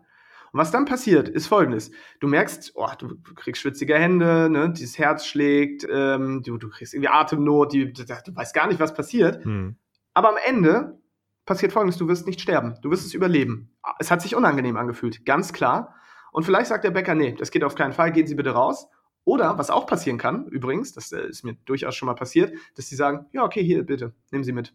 Und 0.53 0.61
was 0.61 0.71
dann 0.71 0.85
passiert, 0.85 1.29
ist 1.29 1.49
folgendes. 1.49 1.91
Du 2.21 2.29
merkst, 2.29 2.73
oh, 2.77 2.89
du 2.99 3.17
kriegst 3.35 3.63
schwitzige 3.63 3.97
Hände, 3.97 4.49
ne, 4.51 4.73
dieses 4.73 4.99
Herz 4.99 5.27
schlägt, 5.27 5.87
ähm, 5.91 6.43
du, 6.43 6.57
du 6.57 6.69
kriegst 6.69 6.95
irgendwie 6.95 7.11
Atemnot, 7.11 7.73
die, 7.73 7.93
du, 7.93 8.05
du 8.05 8.35
weißt 8.35 8.55
gar 8.55 8.67
nicht, 8.67 8.81
was 8.81 8.95
passiert. 8.95 9.45
Hm. 9.45 9.77
Aber 10.15 10.31
am 10.31 10.37
Ende 10.47 10.99
passiert 11.45 11.73
folgendes, 11.73 11.99
du 11.99 12.09
wirst 12.09 12.27
nicht 12.27 12.41
sterben, 12.41 12.77
du 12.83 12.91
wirst 12.91 13.07
es 13.07 13.15
überleben. 13.15 13.77
Es 13.99 14.11
hat 14.11 14.23
sich 14.23 14.35
unangenehm 14.35 14.77
angefühlt, 14.77 15.27
ganz 15.27 15.53
klar. 15.53 15.95
Und 16.37 16.43
vielleicht 16.43 16.67
sagt 16.67 16.85
der 16.85 16.91
Bäcker, 16.91 17.15
nee, 17.15 17.33
das 17.33 17.51
geht 17.51 17.65
auf 17.65 17.77
keinen 17.77 17.95
Fall, 17.95 18.13
gehen 18.13 18.27
Sie 18.27 18.35
bitte 18.35 18.51
raus. 18.51 18.91
Oder 19.25 19.57
was 19.57 19.71
auch 19.71 19.87
passieren 19.87 20.19
kann, 20.19 20.47
übrigens, 20.49 20.93
das 20.93 21.11
äh, 21.11 21.27
ist 21.27 21.45
mir 21.45 21.55
durchaus 21.65 21.97
schon 21.97 22.05
mal 22.05 22.15
passiert, 22.15 22.53
dass 22.75 22.91
die 22.91 22.95
sagen, 22.95 23.25
ja, 23.33 23.43
okay, 23.43 23.65
hier, 23.65 23.85
bitte, 23.85 24.13
nehmen 24.31 24.45
Sie 24.45 24.53
mit. 24.53 24.75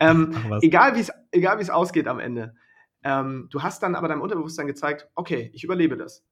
Ähm, 0.00 0.34
egal 0.62 0.96
wie 0.96 1.00
es 1.00 1.12
egal 1.32 1.60
es 1.60 1.68
ausgeht 1.68 2.08
am 2.08 2.18
Ende. 2.18 2.54
Ähm, 3.04 3.48
du 3.50 3.62
hast 3.62 3.82
dann 3.82 3.94
aber 3.94 4.08
deinem 4.08 4.22
Unterbewusstsein 4.22 4.66
gezeigt, 4.66 5.06
okay, 5.14 5.50
ich 5.52 5.64
überlebe 5.64 5.98
das. 5.98 6.24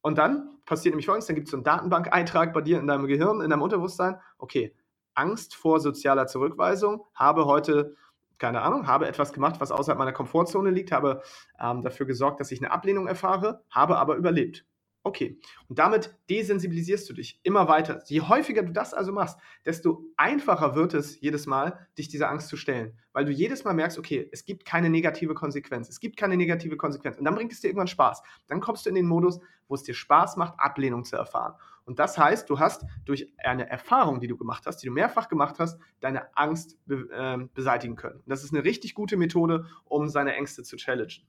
Und 0.00 0.16
dann 0.16 0.56
passiert 0.64 0.94
nämlich 0.94 1.04
folgendes, 1.04 1.26
dann 1.26 1.36
gibt 1.36 1.48
es 1.48 1.50
so 1.50 1.58
einen 1.58 1.64
Datenbankeintrag 1.64 2.54
bei 2.54 2.62
dir 2.62 2.80
in 2.80 2.86
deinem 2.86 3.08
Gehirn, 3.08 3.42
in 3.42 3.50
deinem 3.50 3.60
Unterbewusstsein, 3.60 4.16
okay, 4.38 4.74
Angst 5.12 5.54
vor 5.54 5.80
sozialer 5.80 6.26
Zurückweisung, 6.26 7.04
habe 7.14 7.44
heute, 7.44 7.94
keine 8.38 8.62
Ahnung, 8.62 8.86
habe 8.86 9.06
etwas 9.08 9.32
gemacht, 9.32 9.56
was 9.60 9.72
außerhalb 9.72 9.98
meiner 9.98 10.12
Komfortzone 10.12 10.70
liegt, 10.70 10.92
habe 10.92 11.22
ähm, 11.60 11.82
dafür 11.82 12.06
gesorgt, 12.06 12.40
dass 12.40 12.52
ich 12.52 12.60
eine 12.60 12.70
Ablehnung 12.70 13.06
erfahre, 13.06 13.64
habe 13.70 13.98
aber 13.98 14.16
überlebt. 14.16 14.64
Okay. 15.04 15.38
Und 15.68 15.78
damit 15.78 16.14
desensibilisierst 16.28 17.08
du 17.08 17.14
dich 17.14 17.40
immer 17.42 17.68
weiter. 17.68 18.02
Je 18.06 18.20
häufiger 18.20 18.62
du 18.62 18.72
das 18.72 18.92
also 18.92 19.12
machst, 19.12 19.38
desto 19.64 20.04
einfacher 20.16 20.74
wird 20.74 20.92
es 20.92 21.20
jedes 21.20 21.46
Mal, 21.46 21.86
dich 21.96 22.08
dieser 22.08 22.28
Angst 22.28 22.48
zu 22.48 22.56
stellen. 22.56 22.98
Weil 23.12 23.24
du 23.24 23.32
jedes 23.32 23.64
Mal 23.64 23.74
merkst, 23.74 23.98
okay, 23.98 24.28
es 24.32 24.44
gibt 24.44 24.64
keine 24.64 24.90
negative 24.90 25.34
Konsequenz. 25.34 25.88
Es 25.88 26.00
gibt 26.00 26.16
keine 26.16 26.36
negative 26.36 26.76
Konsequenz. 26.76 27.16
Und 27.16 27.24
dann 27.24 27.34
bringt 27.34 27.52
es 27.52 27.60
dir 27.60 27.68
irgendwann 27.68 27.86
Spaß. 27.86 28.22
Dann 28.48 28.60
kommst 28.60 28.84
du 28.84 28.90
in 28.90 28.96
den 28.96 29.06
Modus, 29.06 29.40
wo 29.68 29.74
es 29.74 29.82
dir 29.82 29.94
Spaß 29.94 30.36
macht, 30.36 30.54
Ablehnung 30.58 31.04
zu 31.04 31.16
erfahren. 31.16 31.54
Und 31.84 31.98
das 31.98 32.18
heißt, 32.18 32.50
du 32.50 32.58
hast 32.58 32.84
durch 33.06 33.32
eine 33.38 33.70
Erfahrung, 33.70 34.20
die 34.20 34.26
du 34.26 34.36
gemacht 34.36 34.64
hast, 34.66 34.82
die 34.82 34.88
du 34.88 34.92
mehrfach 34.92 35.28
gemacht 35.28 35.58
hast, 35.58 35.80
deine 36.00 36.36
Angst 36.36 36.76
be 36.86 37.08
äh, 37.10 37.48
beseitigen 37.54 37.96
können. 37.96 38.16
Und 38.16 38.28
das 38.28 38.44
ist 38.44 38.52
eine 38.52 38.64
richtig 38.64 38.94
gute 38.94 39.16
Methode, 39.16 39.64
um 39.86 40.08
seine 40.08 40.34
Ängste 40.34 40.64
zu 40.64 40.76
challengen. 40.76 41.24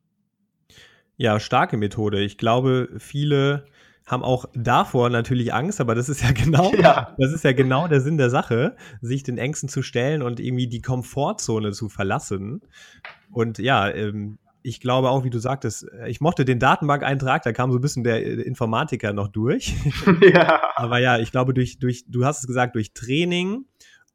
Ja, 1.20 1.38
starke 1.42 1.76
Methode. 1.76 2.22
Ich 2.22 2.38
glaube, 2.38 2.88
viele 2.98 3.66
haben 4.06 4.24
auch 4.24 4.46
davor 4.54 5.10
natürlich 5.10 5.54
Angst, 5.54 5.82
aber 5.82 5.94
das 5.94 6.08
ist 6.08 6.24
ja 6.24 6.32
genau, 6.32 6.74
ja. 6.82 7.14
das 7.18 7.34
ist 7.34 7.44
ja 7.44 7.52
genau 7.52 7.90
der 7.90 8.00
Sinn 8.00 8.18
der 8.18 8.30
Sache, 8.30 8.78
sich 9.02 9.24
den 9.24 9.38
Ängsten 9.38 9.68
zu 9.68 9.82
stellen 9.82 10.22
und 10.22 10.40
irgendwie 10.40 10.68
die 10.68 10.82
Komfortzone 10.82 11.74
zu 11.74 11.90
verlassen. 11.90 12.62
Und 13.34 13.60
ja, 13.60 13.90
ähm, 13.90 14.38
ich 14.64 14.80
glaube 14.80 15.10
auch, 15.10 15.26
wie 15.26 15.30
du 15.30 15.40
sagtest, 15.40 15.88
ich 16.08 16.22
mochte 16.22 16.46
den 16.46 16.58
Datenbankeintrag, 16.58 17.44
da 17.44 17.52
kam 17.52 17.70
so 17.74 17.80
ein 17.80 17.82
bisschen 17.82 18.06
der 18.06 18.26
äh, 18.26 18.42
Informatiker 18.42 19.12
noch 19.12 19.28
durch. 19.28 19.76
Ja. 20.34 20.62
aber 20.78 21.00
ja, 21.00 21.20
ich 21.20 21.34
glaube, 21.34 21.54
durch, 21.54 21.80
durch, 21.80 22.06
du 22.08 22.24
hast 22.24 22.40
es 22.40 22.48
gesagt, 22.48 22.76
durch 22.76 22.94
Training 22.94 23.66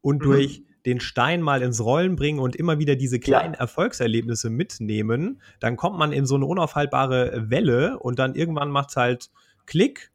und 0.01 0.23
mhm. 0.23 0.25
durch 0.25 0.63
den 0.85 0.99
Stein 0.99 1.41
mal 1.41 1.61
ins 1.61 1.83
Rollen 1.83 2.15
bringen 2.15 2.39
und 2.39 2.55
immer 2.55 2.79
wieder 2.79 2.95
diese 2.95 3.19
kleinen 3.19 3.53
ja. 3.53 3.59
Erfolgserlebnisse 3.59 4.49
mitnehmen, 4.49 5.41
dann 5.59 5.77
kommt 5.77 5.97
man 5.97 6.11
in 6.11 6.25
so 6.25 6.35
eine 6.35 6.45
unaufhaltbare 6.45 7.49
Welle 7.49 7.99
und 7.99 8.19
dann 8.19 8.35
irgendwann 8.35 8.69
macht 8.69 8.89
es 8.89 8.95
halt 8.95 9.29
Klick 9.65 10.11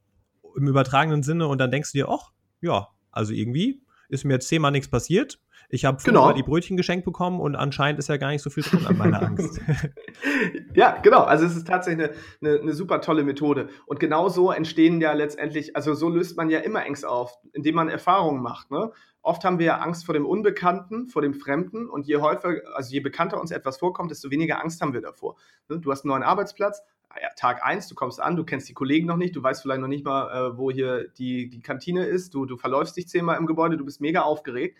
im 0.56 0.68
übertragenen 0.68 1.22
Sinne 1.22 1.48
und 1.48 1.58
dann 1.58 1.70
denkst 1.70 1.92
du 1.92 1.98
dir, 1.98 2.08
ach, 2.08 2.30
ja, 2.60 2.88
also 3.10 3.32
irgendwie 3.32 3.82
ist 4.08 4.24
mir 4.24 4.34
jetzt 4.34 4.48
zehnmal 4.48 4.72
nichts 4.72 4.88
passiert. 4.88 5.40
Ich 5.72 5.84
habe 5.84 6.02
genau. 6.04 6.32
die 6.32 6.42
Brötchen 6.42 6.76
geschenkt 6.76 7.04
bekommen 7.04 7.40
und 7.40 7.54
anscheinend 7.54 8.00
ist 8.00 8.08
ja 8.08 8.16
gar 8.16 8.30
nicht 8.30 8.42
so 8.42 8.50
viel 8.50 8.64
drin 8.64 8.86
an 8.86 8.98
meiner 8.98 9.22
Angst. 9.22 9.60
ja, 10.74 10.98
genau. 11.00 11.22
Also 11.22 11.46
es 11.46 11.56
ist 11.56 11.68
tatsächlich 11.68 12.08
eine, 12.08 12.14
eine, 12.42 12.60
eine, 12.60 12.72
super 12.72 13.00
tolle 13.00 13.22
Methode. 13.22 13.68
Und 13.86 14.00
genau 14.00 14.28
so 14.28 14.50
entstehen 14.50 15.00
ja 15.00 15.12
letztendlich, 15.12 15.76
also 15.76 15.94
so 15.94 16.08
löst 16.08 16.36
man 16.36 16.50
ja 16.50 16.58
immer 16.58 16.84
Ängste 16.84 17.08
auf, 17.08 17.38
indem 17.52 17.76
man 17.76 17.88
Erfahrungen 17.88 18.42
macht. 18.42 18.72
Ne? 18.72 18.90
Oft 19.22 19.44
haben 19.44 19.60
wir 19.60 19.66
ja 19.66 19.78
Angst 19.78 20.06
vor 20.06 20.12
dem 20.12 20.26
Unbekannten, 20.26 21.06
vor 21.06 21.22
dem 21.22 21.34
Fremden 21.34 21.88
und 21.88 22.06
je 22.06 22.16
häufiger, 22.16 22.62
also 22.74 22.92
je 22.92 23.00
bekannter 23.00 23.40
uns 23.40 23.52
etwas 23.52 23.78
vorkommt, 23.78 24.10
desto 24.10 24.30
weniger 24.32 24.60
Angst 24.60 24.80
haben 24.80 24.92
wir 24.92 25.00
davor. 25.00 25.36
Ne? 25.68 25.78
Du 25.78 25.92
hast 25.92 26.04
einen 26.04 26.10
neuen 26.10 26.24
Arbeitsplatz, 26.24 26.82
ja, 27.20 27.28
Tag 27.36 27.64
eins, 27.64 27.86
du 27.86 27.94
kommst 27.94 28.20
an, 28.20 28.34
du 28.34 28.44
kennst 28.44 28.68
die 28.68 28.74
Kollegen 28.74 29.06
noch 29.06 29.16
nicht, 29.16 29.36
du 29.36 29.42
weißt 29.42 29.62
vielleicht 29.62 29.80
noch 29.80 29.88
nicht 29.88 30.04
mal, 30.04 30.30
äh, 30.30 30.58
wo 30.58 30.70
hier 30.70 31.08
die, 31.18 31.48
die 31.48 31.60
Kantine 31.60 32.06
ist, 32.06 32.34
du, 32.34 32.44
du 32.46 32.56
verläufst 32.56 32.96
dich 32.96 33.08
zehnmal 33.08 33.36
im 33.36 33.46
Gebäude, 33.46 33.76
du 33.76 33.84
bist 33.84 34.00
mega 34.00 34.22
aufgeregt 34.22 34.76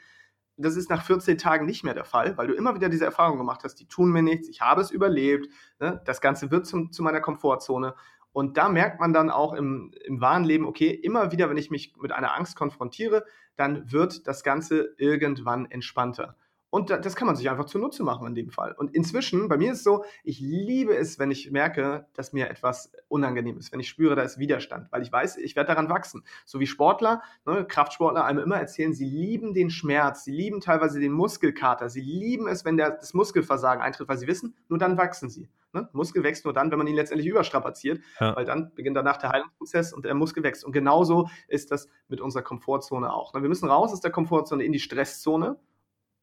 das 0.57 0.77
ist 0.77 0.91
nach 0.91 1.05
14 1.05 1.39
Tagen 1.39 1.67
nicht 1.67 1.85
mehr 1.85 1.95
der 1.95 2.05
Fall, 2.05 2.37
weil 2.37 2.47
du 2.47 2.55
immer 2.55 2.75
wieder 2.75 2.89
diese 2.89 3.05
Erfahrung 3.05 3.39
gemacht 3.39 3.63
hast, 3.65 3.77
die 3.77 3.87
tun 3.87 4.11
mir 4.11 4.23
nichts, 4.23 4.49
ich 4.49 4.61
habe 4.61 4.81
es 4.81 4.91
überlebt, 4.91 5.49
ne? 5.79 6.01
das 6.05 6.21
Ganze 6.21 6.51
wird 6.51 6.67
zum, 6.67 6.93
zu 6.93 7.03
meiner 7.03 7.21
Komfortzone. 7.21 7.95
Und 8.33 8.57
da 8.57 8.69
merkt 8.69 9.01
man 9.01 9.13
dann 9.13 9.31
auch 9.31 9.55
im, 9.55 9.93
im 10.05 10.21
wahren 10.21 10.45
Leben, 10.45 10.65
okay, 10.65 10.91
immer 10.91 11.33
wieder, 11.33 11.51
wenn 11.51 11.57
ich 11.57 11.71
mich 11.71 11.95
mit 11.97 12.13
einer 12.13 12.37
Angst 12.37 12.57
konfrontiere, 12.57 13.25
dann 13.57 13.91
wird 13.91 14.27
das 14.29 14.45
Ganze 14.45 14.95
irgendwann 14.99 15.67
entspannter. 15.67 16.37
Und 16.71 16.91
das 16.91 17.17
kann 17.17 17.27
man 17.27 17.35
sich 17.35 17.51
einfach 17.51 17.65
zunutze 17.65 18.05
machen 18.05 18.29
in 18.29 18.35
dem 18.35 18.51
Fall. 18.51 18.73
Und 18.73 18.95
inzwischen, 18.95 19.49
bei 19.49 19.57
mir 19.57 19.73
ist 19.73 19.79
es 19.79 19.85
so, 19.85 20.05
ich 20.23 20.39
liebe 20.41 20.97
es, 20.97 21.19
wenn 21.19 21.33
ich 21.33 21.51
merke, 21.51 22.07
dass 22.15 22.33
mir 22.33 22.49
etwas 22.49 22.93
unangenehm 23.09 23.59
ist, 23.59 23.73
wenn 23.73 23.81
ich 23.81 23.89
spüre, 23.89 24.15
da 24.15 24.23
ist 24.23 24.39
Widerstand, 24.39 24.91
weil 24.93 25.03
ich 25.03 25.11
weiß, 25.11 25.37
ich 25.39 25.57
werde 25.57 25.69
daran 25.69 25.89
wachsen. 25.89 26.23
So 26.47 26.61
wie 26.61 26.69
Sportler, 26.69 27.23
ne, 27.45 27.65
Kraftsportler 27.67 28.25
einem 28.25 28.39
immer 28.39 28.57
erzählen, 28.57 28.95
sie 28.95 29.05
lieben 29.05 29.53
den 29.53 29.71
Schmerz, 29.71 30.25
sie 30.25 30.33
lieben 30.33 30.61
teilweise 30.61 31.01
den 31.01 31.13
Muskelkater, 31.13 31.91
sie 31.91 32.01
lieben 32.01 32.47
es, 32.47 32.65
wenn 32.65 32.77
der, 32.77 32.91
das 32.91 33.15
Muskelversagen 33.15 33.83
eintritt, 33.83 34.09
weil 34.09 34.19
sie 34.19 34.29
wissen, 34.29 34.55
nur 34.69 34.79
dann 34.79 34.97
wachsen 34.97 35.29
sie. 35.29 35.49
Ne? 35.73 35.89
Muskel 35.93 36.23
wächst 36.23 36.45
nur 36.45 36.55
dann, 36.55 36.71
wenn 36.71 36.79
man 36.79 36.87
ihn 36.87 36.97
letztendlich 36.97 37.29
überstrapaziert, 37.29 38.01
ja. 38.21 38.35
weil 38.35 38.45
dann 38.45 38.73
beginnt 38.75 38.97
danach 38.97 39.19
der 39.19 39.31
Heilungsprozess 39.31 39.93
und 39.93 40.05
der 40.05 40.15
Muskel 40.15 40.43
wächst. 40.43 40.65
Und 40.65 40.73
genauso 40.73 41.29
ist 41.49 41.71
das 41.71 41.89
mit 42.09 42.21
unserer 42.21 42.43
Komfortzone 42.43 43.13
auch. 43.13 43.35
Ne? 43.35 43.43
Wir 43.43 43.49
müssen 43.49 43.69
raus 43.69 43.93
aus 43.93 44.01
der 44.01 44.11
Komfortzone 44.11 44.65
in 44.65 44.73
die 44.73 44.81
Stresszone 44.81 45.59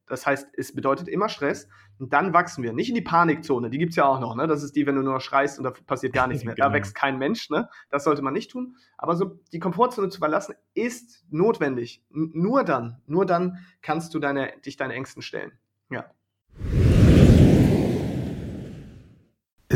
das 0.07 0.25
heißt, 0.25 0.49
es 0.53 0.73
bedeutet 0.73 1.07
immer 1.07 1.29
Stress 1.29 1.67
und 1.99 2.13
dann 2.13 2.33
wachsen 2.33 2.63
wir. 2.63 2.73
Nicht 2.73 2.89
in 2.89 2.95
die 2.95 3.01
Panikzone, 3.01 3.69
die 3.69 3.77
gibt 3.77 3.91
es 3.91 3.95
ja 3.97 4.05
auch 4.05 4.19
noch. 4.19 4.35
Ne? 4.35 4.47
Das 4.47 4.63
ist 4.63 4.75
die, 4.75 4.85
wenn 4.85 4.95
du 4.95 5.01
nur 5.01 5.19
schreist 5.19 5.57
und 5.57 5.65
da 5.65 5.71
passiert 5.71 6.13
gar 6.13 6.27
nichts 6.27 6.43
mehr. 6.45 6.55
genau. 6.55 6.69
Da 6.69 6.73
wächst 6.73 6.95
kein 6.95 7.17
Mensch. 7.17 7.49
Ne? 7.49 7.69
Das 7.89 8.03
sollte 8.03 8.21
man 8.21 8.33
nicht 8.33 8.51
tun. 8.51 8.75
Aber 8.97 9.15
so 9.15 9.39
die 9.51 9.59
Komfortzone 9.59 10.09
zu 10.09 10.19
verlassen 10.19 10.55
ist 10.73 11.25
notwendig. 11.29 12.03
N 12.13 12.31
nur 12.33 12.63
dann, 12.63 13.01
nur 13.05 13.25
dann 13.25 13.65
kannst 13.81 14.13
du 14.13 14.19
deine, 14.19 14.53
dich 14.65 14.77
deinen 14.77 14.91
Ängsten 14.91 15.21
stellen. 15.21 15.51
Ja. 15.89 16.05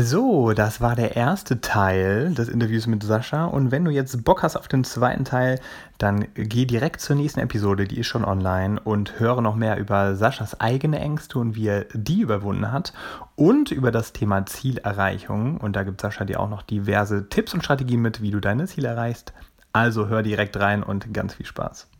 So, 0.04 0.52
das 0.52 0.80
war 0.80 0.96
der 0.96 1.14
erste 1.14 1.60
Teil 1.60 2.34
des 2.34 2.48
Interviews 2.48 2.88
mit 2.88 3.04
Sascha. 3.04 3.44
Und 3.44 3.70
wenn 3.70 3.84
du 3.84 3.92
jetzt 3.92 4.24
Bock 4.24 4.42
hast 4.42 4.56
auf 4.56 4.66
den 4.66 4.82
zweiten 4.82 5.24
Teil, 5.24 5.60
dann 5.98 6.26
geh 6.34 6.64
direkt 6.64 7.00
zur 7.00 7.14
nächsten 7.14 7.38
Episode, 7.38 7.84
die 7.84 8.00
ist 8.00 8.08
schon 8.08 8.24
online, 8.24 8.80
und 8.80 9.20
höre 9.20 9.40
noch 9.40 9.54
mehr 9.54 9.78
über 9.78 10.16
Saschas 10.16 10.60
eigene 10.60 10.98
Ängste 10.98 11.38
und 11.38 11.54
wie 11.54 11.68
er 11.68 11.84
die 11.94 12.20
überwunden 12.20 12.72
hat 12.72 12.92
und 13.36 13.70
über 13.70 13.92
das 13.92 14.12
Thema 14.12 14.44
Zielerreichung. 14.44 15.58
Und 15.58 15.76
da 15.76 15.84
gibt 15.84 16.00
Sascha 16.00 16.24
dir 16.24 16.40
auch 16.40 16.50
noch 16.50 16.62
diverse 16.62 17.28
Tipps 17.28 17.54
und 17.54 17.62
Strategien 17.62 18.02
mit, 18.02 18.20
wie 18.20 18.32
du 18.32 18.40
deine 18.40 18.66
Ziele 18.66 18.88
erreichst. 18.88 19.32
Also 19.72 20.08
hör 20.08 20.24
direkt 20.24 20.58
rein 20.58 20.82
und 20.82 21.14
ganz 21.14 21.34
viel 21.34 21.46
Spaß. 21.46 21.91